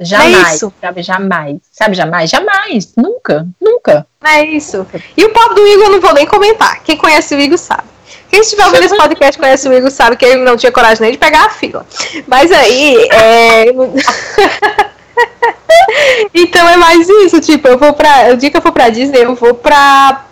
Jamais, 0.00 0.52
é 0.52 0.54
isso. 0.54 0.72
sabe, 0.80 1.02
jamais. 1.02 1.58
Sabe, 1.70 1.96
jamais, 1.96 2.30
jamais, 2.30 2.92
nunca, 2.96 3.46
nunca. 3.60 4.06
É 4.24 4.44
isso. 4.44 4.86
E 5.16 5.24
o 5.24 5.30
pobre 5.30 5.56
do 5.56 5.66
Igor 5.66 5.86
eu 5.86 5.92
não 5.92 6.00
vou 6.00 6.14
nem 6.14 6.26
comentar. 6.26 6.82
Quem 6.82 6.96
conhece 6.96 7.34
o 7.34 7.40
Igor 7.40 7.58
sabe. 7.58 7.82
Quem 8.30 8.40
estiver 8.40 8.64
ouvindo 8.64 8.84
esse 8.84 8.96
podcast 8.96 9.38
conhece 9.38 9.68
o 9.68 9.72
Igor 9.72 9.90
sabe 9.90 10.16
que 10.16 10.24
ele 10.24 10.42
não 10.42 10.56
tinha 10.56 10.72
coragem 10.72 11.02
nem 11.02 11.12
de 11.12 11.18
pegar 11.18 11.46
a 11.46 11.50
fila. 11.50 11.84
Mas 12.26 12.50
aí, 12.52 13.08
é... 13.10 13.66
então 16.34 16.68
é 16.68 16.76
mais 16.76 17.08
isso, 17.08 17.40
tipo, 17.40 17.68
eu 17.68 17.78
vou 17.78 17.92
pra. 17.92 18.30
O 18.32 18.36
dia 18.36 18.50
que 18.50 18.56
eu 18.56 18.62
for 18.62 18.72
pra 18.72 18.88
Disney, 18.88 19.24
eu 19.24 19.34
vou 19.34 19.54
pra 19.54 20.25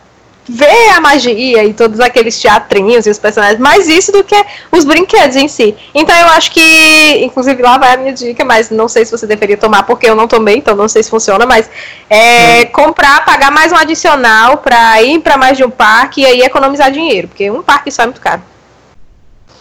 ver 0.48 0.90
a 0.90 1.00
magia 1.00 1.64
e 1.64 1.72
todos 1.72 2.00
aqueles 2.00 2.38
teatrinhos 2.38 3.06
e 3.06 3.10
os 3.10 3.18
personagens, 3.18 3.58
mais 3.58 3.88
isso 3.88 4.12
do 4.12 4.22
que 4.22 4.36
os 4.70 4.84
brinquedos 4.84 5.36
em 5.36 5.48
si. 5.48 5.74
Então 5.94 6.14
eu 6.16 6.26
acho 6.28 6.50
que, 6.50 7.24
inclusive 7.24 7.62
lá 7.62 7.78
vai 7.78 7.94
a 7.94 7.96
minha 7.96 8.12
dica, 8.12 8.44
mas 8.44 8.70
não 8.70 8.88
sei 8.88 9.04
se 9.04 9.12
você 9.12 9.26
deveria 9.26 9.56
tomar, 9.56 9.84
porque 9.84 10.08
eu 10.08 10.14
não 10.14 10.28
tomei, 10.28 10.56
então 10.56 10.76
não 10.76 10.88
sei 10.88 11.02
se 11.02 11.10
funciona, 11.10 11.46
mas 11.46 11.70
é, 12.10 12.62
hum. 12.62 12.72
comprar, 12.72 13.24
pagar 13.24 13.50
mais 13.50 13.72
um 13.72 13.76
adicional 13.76 14.58
para 14.58 15.02
ir 15.02 15.20
para 15.20 15.36
mais 15.36 15.56
de 15.56 15.64
um 15.64 15.70
parque 15.70 16.20
e 16.22 16.26
aí 16.26 16.40
economizar 16.42 16.90
dinheiro, 16.90 17.28
porque 17.28 17.50
um 17.50 17.62
parque 17.62 17.90
só 17.90 18.02
é 18.02 18.06
muito 18.06 18.20
caro. 18.20 18.42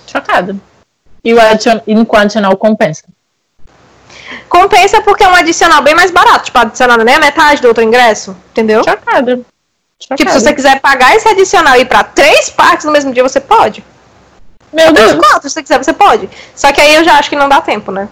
Chocada. 0.06 0.56
E 1.24 1.34
o 1.34 1.40
adicional 1.40 2.58
compensa? 2.58 3.06
Compensa 4.50 5.02
porque 5.02 5.24
é 5.24 5.28
um 5.28 5.36
adicional 5.36 5.82
bem 5.82 5.96
mais 5.96 6.12
barato, 6.12 6.46
tipo, 6.46 6.58
adicionado 6.58 7.04
nem 7.04 7.16
a 7.16 7.20
metade 7.20 7.62
do 7.62 7.68
outro 7.70 7.84
ingresso, 7.84 8.36
entendeu? 8.52 8.84
Chocada. 8.84 9.40
Tipo, 10.08 10.32
se 10.32 10.42
você 10.42 10.54
quiser 10.54 10.80
pagar 10.80 11.16
esse 11.16 11.28
adicional 11.28 11.76
e 11.76 11.82
ir 11.82 11.86
pra 11.86 12.04
três 12.04 12.50
parques 12.50 12.86
no 12.86 12.92
mesmo 12.92 13.14
dia, 13.14 13.24
você 13.24 13.40
pode. 13.40 13.84
Meu 14.72 14.92
Deus. 14.92 15.14
Quatro, 15.14 15.50
se 15.50 15.54
você 15.54 15.62
quiser, 15.62 15.84
você 15.84 15.94
pode. 15.94 16.30
Só 16.56 16.72
que 16.72 16.82
aí 16.82 16.96
eu 16.96 17.04
já 17.04 17.14
acho 17.18 17.30
que 17.30 17.36
não 17.36 17.48
dá 17.48 17.62
tempo, 17.62 17.92
né? 17.92 18.10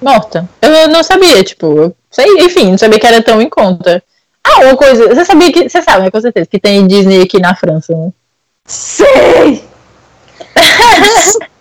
Morta. 0.00 0.48
Eu 0.60 0.88
não 0.88 1.02
sabia, 1.02 1.42
tipo, 1.42 1.94
sei, 2.10 2.26
enfim, 2.40 2.70
não 2.70 2.78
sabia 2.78 3.00
que 3.00 3.06
era 3.06 3.22
tão 3.22 3.40
em 3.40 3.48
conta. 3.48 4.02
Ah, 4.44 4.60
uma 4.60 4.76
coisa, 4.76 5.08
você 5.08 5.24
sabia 5.24 5.52
que. 5.52 5.68
Você 5.68 5.82
sabe, 5.82 6.02
né, 6.02 6.10
com 6.10 6.20
certeza, 6.20 6.46
que 6.46 6.60
tem 6.60 6.86
Disney 6.86 7.22
aqui 7.22 7.40
na 7.40 7.56
França, 7.56 7.94
né? 7.94 8.12
Sei! 8.66 9.64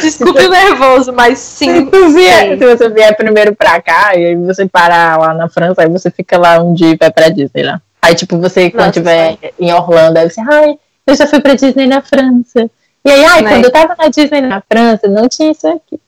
Desculpe 0.00 0.46
o 0.46 0.50
nervoso, 0.50 1.12
mas 1.12 1.38
sim. 1.38 1.90
Se, 1.90 2.08
vier, 2.12 2.58
se 2.58 2.76
você 2.76 2.88
vier 2.88 3.16
primeiro 3.16 3.54
pra 3.54 3.80
cá 3.80 4.14
e 4.14 4.26
aí 4.26 4.36
você 4.36 4.66
parar 4.66 5.18
lá 5.18 5.34
na 5.34 5.48
França, 5.48 5.82
aí 5.82 5.88
você 5.88 6.10
fica 6.10 6.38
lá 6.38 6.60
um 6.62 6.72
dia 6.72 6.90
e 6.90 6.96
vai 6.96 7.10
pra 7.10 7.28
Disney 7.28 7.64
lá. 7.64 7.80
Aí, 8.06 8.14
tipo, 8.14 8.38
você, 8.38 8.70
quando 8.70 8.90
estiver 8.90 9.36
em 9.58 9.72
Orlando, 9.72 10.16
aí 10.16 10.30
você, 10.30 10.40
ai, 10.40 10.78
eu 11.04 11.16
já 11.16 11.26
fui 11.26 11.40
pra 11.40 11.56
Disney 11.56 11.88
na 11.88 12.00
França. 12.00 12.70
E 13.04 13.10
aí, 13.10 13.24
ai, 13.24 13.42
quando 13.42 13.64
eu 13.64 13.72
tava 13.72 13.96
na 13.98 14.06
Disney 14.06 14.42
na 14.42 14.62
França, 14.70 15.08
não 15.08 15.28
tinha 15.28 15.50
isso 15.50 15.66
aqui. 15.66 16.00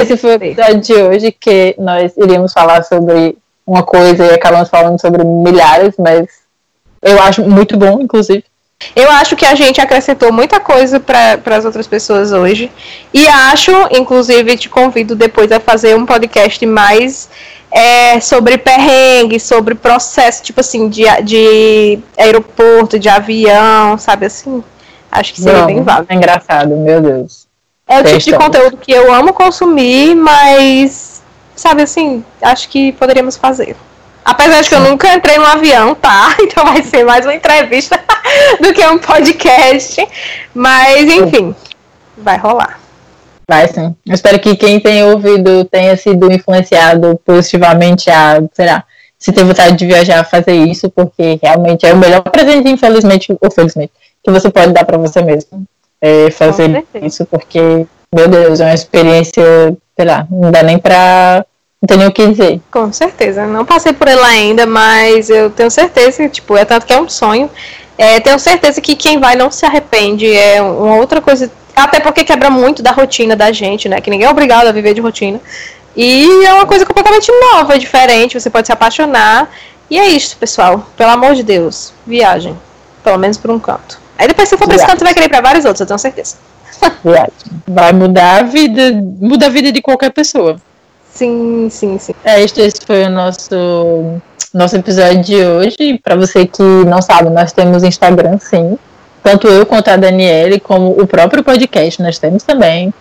Esse 0.00 0.16
foi 0.16 0.30
o 0.30 0.34
episódio 0.36 0.80
de 0.80 0.94
hoje 0.94 1.30
que 1.30 1.74
nós 1.78 2.16
iríamos 2.16 2.54
falar 2.54 2.84
sobre 2.84 3.36
uma 3.66 3.82
coisa 3.82 4.24
e 4.24 4.30
acabamos 4.30 4.70
falando 4.70 4.98
sobre 4.98 5.22
milhares, 5.22 5.96
mas 5.98 6.28
eu 7.02 7.20
acho 7.20 7.42
muito 7.42 7.76
bom, 7.76 8.00
inclusive. 8.00 8.42
Eu 8.94 9.10
acho 9.10 9.34
que 9.34 9.44
a 9.44 9.54
gente 9.56 9.80
acrescentou 9.80 10.32
muita 10.32 10.60
coisa 10.60 11.00
para 11.00 11.56
as 11.56 11.64
outras 11.64 11.86
pessoas 11.86 12.30
hoje. 12.30 12.70
E 13.12 13.26
acho, 13.26 13.72
inclusive, 13.90 14.56
te 14.56 14.68
convido 14.68 15.16
depois 15.16 15.50
a 15.50 15.58
fazer 15.58 15.96
um 15.96 16.06
podcast 16.06 16.64
mais 16.64 17.28
é, 17.70 18.20
sobre 18.20 18.56
perrengue, 18.56 19.40
sobre 19.40 19.74
processo, 19.74 20.44
tipo 20.44 20.60
assim, 20.60 20.88
de, 20.88 21.04
de 21.22 21.98
aeroporto, 22.16 22.98
de 22.98 23.08
avião, 23.08 23.98
sabe 23.98 24.26
assim? 24.26 24.62
Acho 25.10 25.34
que 25.34 25.40
seria 25.40 25.60
Não, 25.60 25.66
bem 25.66 25.82
válido. 25.82 26.12
É 26.12 26.14
engraçado, 26.14 26.76
meu 26.76 27.00
Deus. 27.00 27.48
É 27.86 28.00
o 28.00 28.04
tipo 28.04 28.18
de 28.18 28.36
conteúdo 28.36 28.76
que 28.76 28.92
eu 28.92 29.12
amo 29.12 29.32
consumir, 29.32 30.14
mas, 30.14 31.22
sabe 31.56 31.82
assim, 31.82 32.22
acho 32.40 32.68
que 32.68 32.92
poderíamos 32.92 33.36
fazer. 33.36 33.74
Apesar 34.24 34.60
de 34.60 34.68
que 34.68 34.74
eu 34.74 34.80
nunca 34.80 35.12
entrei 35.14 35.38
no 35.38 35.46
avião, 35.46 35.94
tá? 35.94 36.36
Então 36.40 36.64
vai 36.64 36.82
ser 36.82 37.02
mais 37.04 37.24
uma 37.24 37.34
entrevista 37.34 37.98
do 38.60 38.72
que 38.72 38.86
um 38.86 38.98
podcast. 38.98 40.06
Mas, 40.54 41.10
enfim, 41.10 41.54
vai 42.16 42.36
rolar. 42.38 42.80
Vai 43.48 43.66
sim. 43.66 43.94
Eu 44.06 44.14
espero 44.14 44.38
que 44.38 44.56
quem 44.56 44.78
tem 44.78 45.02
ouvido 45.04 45.64
tenha 45.64 45.96
sido 45.96 46.30
influenciado 46.30 47.18
positivamente 47.24 48.10
a, 48.10 48.42
sei 48.52 48.66
lá, 48.66 48.84
se 49.18 49.32
tem 49.32 49.44
vontade 49.44 49.76
de 49.76 49.86
viajar, 49.86 50.22
fazer 50.24 50.54
isso, 50.54 50.88
porque 50.90 51.38
realmente 51.42 51.84
é 51.86 51.92
o 51.92 51.96
melhor 51.96 52.22
presente, 52.22 52.70
infelizmente 52.70 53.36
ou 53.40 53.50
felizmente, 53.50 53.92
que 54.22 54.30
você 54.30 54.50
pode 54.50 54.72
dar 54.72 54.84
para 54.84 54.98
você 54.98 55.22
mesmo. 55.22 55.64
É 56.00 56.30
fazer 56.30 56.84
isso, 57.02 57.26
porque, 57.26 57.86
meu 58.14 58.28
Deus, 58.28 58.60
é 58.60 58.66
uma 58.66 58.74
experiência, 58.74 59.42
sei 59.96 60.06
lá, 60.06 60.26
não 60.30 60.52
dá 60.52 60.62
nem 60.62 60.78
pra. 60.78 61.44
Não 61.82 61.86
tem 61.86 61.96
nem 61.96 62.06
o 62.06 62.12
que 62.12 62.26
dizer. 62.28 62.60
Com 62.70 62.92
certeza. 62.92 63.46
Não 63.46 63.64
passei 63.64 63.92
por 63.92 64.06
ela 64.06 64.26
ainda, 64.26 64.66
mas 64.66 65.30
eu 65.30 65.50
tenho 65.50 65.70
certeza 65.70 66.22
que, 66.22 66.28
tipo, 66.28 66.56
é 66.56 66.64
tanto 66.64 66.86
que 66.86 66.92
é 66.92 67.00
um 67.00 67.08
sonho. 67.08 67.50
É, 67.98 68.20
tenho 68.20 68.38
certeza 68.38 68.80
que 68.80 68.94
quem 68.94 69.18
vai 69.18 69.34
não 69.34 69.50
se 69.50 69.66
arrepende. 69.66 70.32
É 70.32 70.62
uma 70.62 70.96
outra 70.96 71.20
coisa. 71.20 71.50
Até 71.74 71.98
porque 71.98 72.24
quebra 72.24 72.48
muito 72.48 72.82
da 72.82 72.92
rotina 72.92 73.34
da 73.34 73.50
gente, 73.52 73.88
né? 73.88 74.00
Que 74.00 74.10
ninguém 74.10 74.26
é 74.26 74.30
obrigado 74.30 74.68
a 74.68 74.72
viver 74.72 74.94
de 74.94 75.00
rotina. 75.00 75.40
E 75.96 76.44
é 76.44 76.54
uma 76.54 76.64
coisa 76.64 76.86
completamente 76.86 77.28
nova, 77.52 77.76
diferente, 77.76 78.38
você 78.38 78.48
pode 78.48 78.68
se 78.68 78.72
apaixonar. 78.72 79.50
E 79.90 79.98
é 79.98 80.06
isso, 80.06 80.36
pessoal. 80.36 80.86
Pelo 80.96 81.10
amor 81.10 81.34
de 81.34 81.42
Deus, 81.42 81.92
viagem. 82.06 82.56
Pelo 83.02 83.18
menos 83.18 83.36
por 83.36 83.50
um 83.50 83.58
canto. 83.58 83.98
Aí 84.16 84.28
depois, 84.28 84.48
se 84.48 84.56
for 84.56 84.66
pra 84.66 84.76
esse 84.76 84.86
canto, 84.86 84.98
você 84.98 85.04
vai 85.04 85.14
querer 85.14 85.26
ir 85.26 85.28
pra 85.28 85.40
vários 85.40 85.64
outros, 85.64 85.80
eu 85.80 85.86
tenho 85.86 85.98
certeza. 85.98 86.36
Viagem. 87.02 87.32
Vai 87.66 87.92
mudar 87.92 88.40
a 88.40 88.42
vida, 88.44 88.92
muda 89.20 89.46
a 89.46 89.48
vida 89.48 89.72
de 89.72 89.82
qualquer 89.82 90.12
pessoa. 90.12 90.56
Sim, 91.12 91.68
sim, 91.70 91.98
sim. 91.98 92.14
É, 92.24 92.40
este, 92.42 92.60
esse 92.60 92.80
foi 92.86 93.04
o 93.04 93.10
nosso, 93.10 94.20
nosso 94.54 94.76
episódio 94.76 95.22
de 95.22 95.36
hoje. 95.36 95.98
Para 96.02 96.16
você 96.16 96.46
que 96.46 96.62
não 96.62 97.00
sabe, 97.02 97.30
nós 97.30 97.52
temos 97.52 97.82
Instagram, 97.82 98.38
sim. 98.38 98.78
Tanto 99.22 99.48
eu 99.48 99.66
quanto 99.66 99.88
a 99.88 99.96
Daniele, 99.96 100.60
como 100.60 100.90
o 100.90 101.06
próprio 101.06 101.42
podcast, 101.42 102.02
nós 102.02 102.18
temos 102.18 102.42
também. 102.42 102.92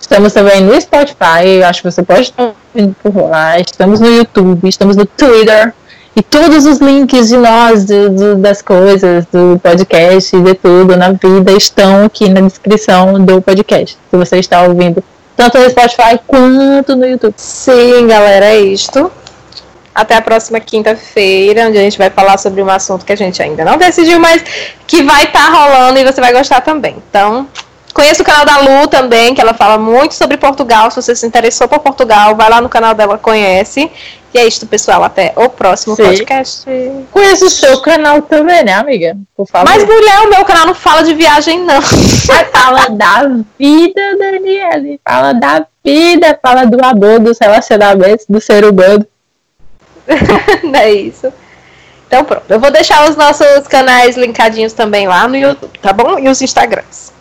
Estamos 0.00 0.32
também 0.32 0.60
no 0.60 0.78
Spotify, 0.80 1.62
acho 1.66 1.82
que 1.82 1.90
você 1.90 2.02
pode 2.02 2.22
estar 2.22 2.52
ouvindo 2.74 2.94
por 3.02 3.28
lá. 3.28 3.58
Estamos 3.58 4.00
no 4.00 4.06
YouTube, 4.06 4.68
estamos 4.68 4.96
no 4.96 5.06
Twitter. 5.06 5.72
E 6.16 6.22
todos 6.22 6.64
os 6.64 6.78
links 6.78 7.28
de 7.28 7.36
nós, 7.36 7.86
das 8.38 8.62
coisas, 8.62 9.26
do 9.26 9.58
podcast, 9.60 10.40
de 10.40 10.54
tudo 10.54 10.96
na 10.96 11.10
vida, 11.10 11.52
estão 11.52 12.04
aqui 12.04 12.28
na 12.28 12.40
descrição 12.42 13.24
do 13.24 13.42
podcast. 13.42 13.98
Se 14.10 14.16
você 14.16 14.38
está 14.38 14.62
ouvindo 14.62 15.02
tanto 15.36 15.58
no 15.58 15.68
Spotify 15.68 16.20
quanto 16.26 16.94
no 16.94 17.06
YouTube. 17.06 17.34
Sim, 17.36 18.06
galera, 18.06 18.46
é 18.46 18.60
isto. 18.60 19.10
Até 19.94 20.16
a 20.16 20.22
próxima 20.22 20.58
quinta-feira, 20.58 21.68
onde 21.68 21.78
a 21.78 21.82
gente 21.82 21.96
vai 21.96 22.10
falar 22.10 22.36
sobre 22.38 22.62
um 22.62 22.68
assunto 22.68 23.04
que 23.04 23.12
a 23.12 23.16
gente 23.16 23.42
ainda 23.42 23.64
não 23.64 23.76
decidiu, 23.76 24.18
mas 24.18 24.42
que 24.86 25.02
vai 25.02 25.24
estar 25.24 25.46
tá 25.46 25.52
rolando 25.52 25.98
e 25.98 26.04
você 26.04 26.20
vai 26.20 26.32
gostar 26.32 26.60
também. 26.62 26.96
Então, 27.08 27.48
Conheça 27.94 28.22
o 28.22 28.26
canal 28.26 28.44
da 28.44 28.58
Lu 28.58 28.88
também, 28.88 29.36
que 29.36 29.40
ela 29.40 29.54
fala 29.54 29.78
muito 29.78 30.14
sobre 30.14 30.36
Portugal. 30.36 30.90
Se 30.90 31.00
você 31.00 31.14
se 31.14 31.24
interessou 31.24 31.68
por 31.68 31.78
Portugal, 31.78 32.34
vai 32.34 32.50
lá 32.50 32.60
no 32.60 32.68
canal 32.68 32.92
dela, 32.92 33.16
conhece. 33.16 33.88
E 34.34 34.38
é 34.38 34.44
isso, 34.44 34.66
pessoal. 34.66 35.04
Até 35.04 35.32
o 35.36 35.48
próximo 35.48 35.94
Sim. 35.94 36.02
podcast. 36.02 36.64
Conheça 37.12 37.46
o 37.46 37.50
seu 37.50 37.80
canal 37.80 38.20
também, 38.22 38.64
né, 38.64 38.72
amiga? 38.72 39.16
Por 39.36 39.46
favor. 39.46 39.70
Mas, 39.70 39.84
mulher, 39.84 40.22
o 40.22 40.28
meu 40.28 40.44
canal 40.44 40.66
não 40.66 40.74
fala 40.74 41.04
de 41.04 41.14
viagem, 41.14 41.60
não. 41.60 41.80
fala 41.80 42.88
da 42.90 43.30
vida, 43.56 44.16
Daniele. 44.18 45.00
Fala 45.08 45.32
da 45.32 45.64
vida, 45.84 46.36
fala 46.42 46.64
do 46.64 46.84
amor, 46.84 47.20
dos 47.20 47.38
relacionamentos, 47.40 48.26
do 48.28 48.40
ser 48.40 48.64
humano. 48.64 49.06
não 50.62 50.78
é 50.78 50.92
isso. 50.92 51.32
Então, 52.06 52.24
pronto. 52.24 52.44
Eu 52.48 52.60
vou 52.60 52.70
deixar 52.70 53.08
os 53.08 53.16
nossos 53.16 53.66
canais 53.68 54.16
linkadinhos 54.16 54.72
também 54.72 55.06
lá 55.06 55.26
no 55.26 55.36
YouTube, 55.36 55.78
tá 55.78 55.92
bom? 55.92 56.18
E 56.18 56.28
os 56.28 56.40
Instagrams. 56.40 57.12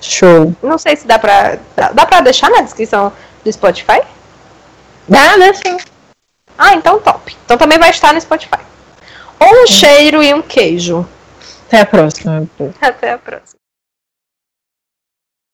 Show. 0.00 0.54
Não 0.62 0.78
sei 0.78 0.96
se 0.96 1.06
dá 1.06 1.18
pra. 1.18 1.58
Dá, 1.74 1.92
dá 1.92 2.06
pra 2.06 2.20
deixar 2.20 2.50
na 2.50 2.62
descrição 2.62 3.12
do 3.44 3.52
Spotify? 3.52 4.00
Dá, 5.08 5.36
dá 5.36 5.54
sim. 5.54 5.76
Ah, 6.58 6.74
então 6.74 6.98
top. 7.00 7.36
Então 7.44 7.58
também 7.58 7.78
vai 7.78 7.90
estar 7.90 8.12
no 8.12 8.20
Spotify. 8.20 8.60
Um 9.40 9.66
cheiro 9.66 10.22
e 10.22 10.32
um 10.32 10.42
queijo. 10.42 11.06
Até 11.66 11.80
a 11.80 11.86
próxima. 11.86 12.48
Até 12.80 13.12
a 13.12 13.18
próxima. 13.18 13.65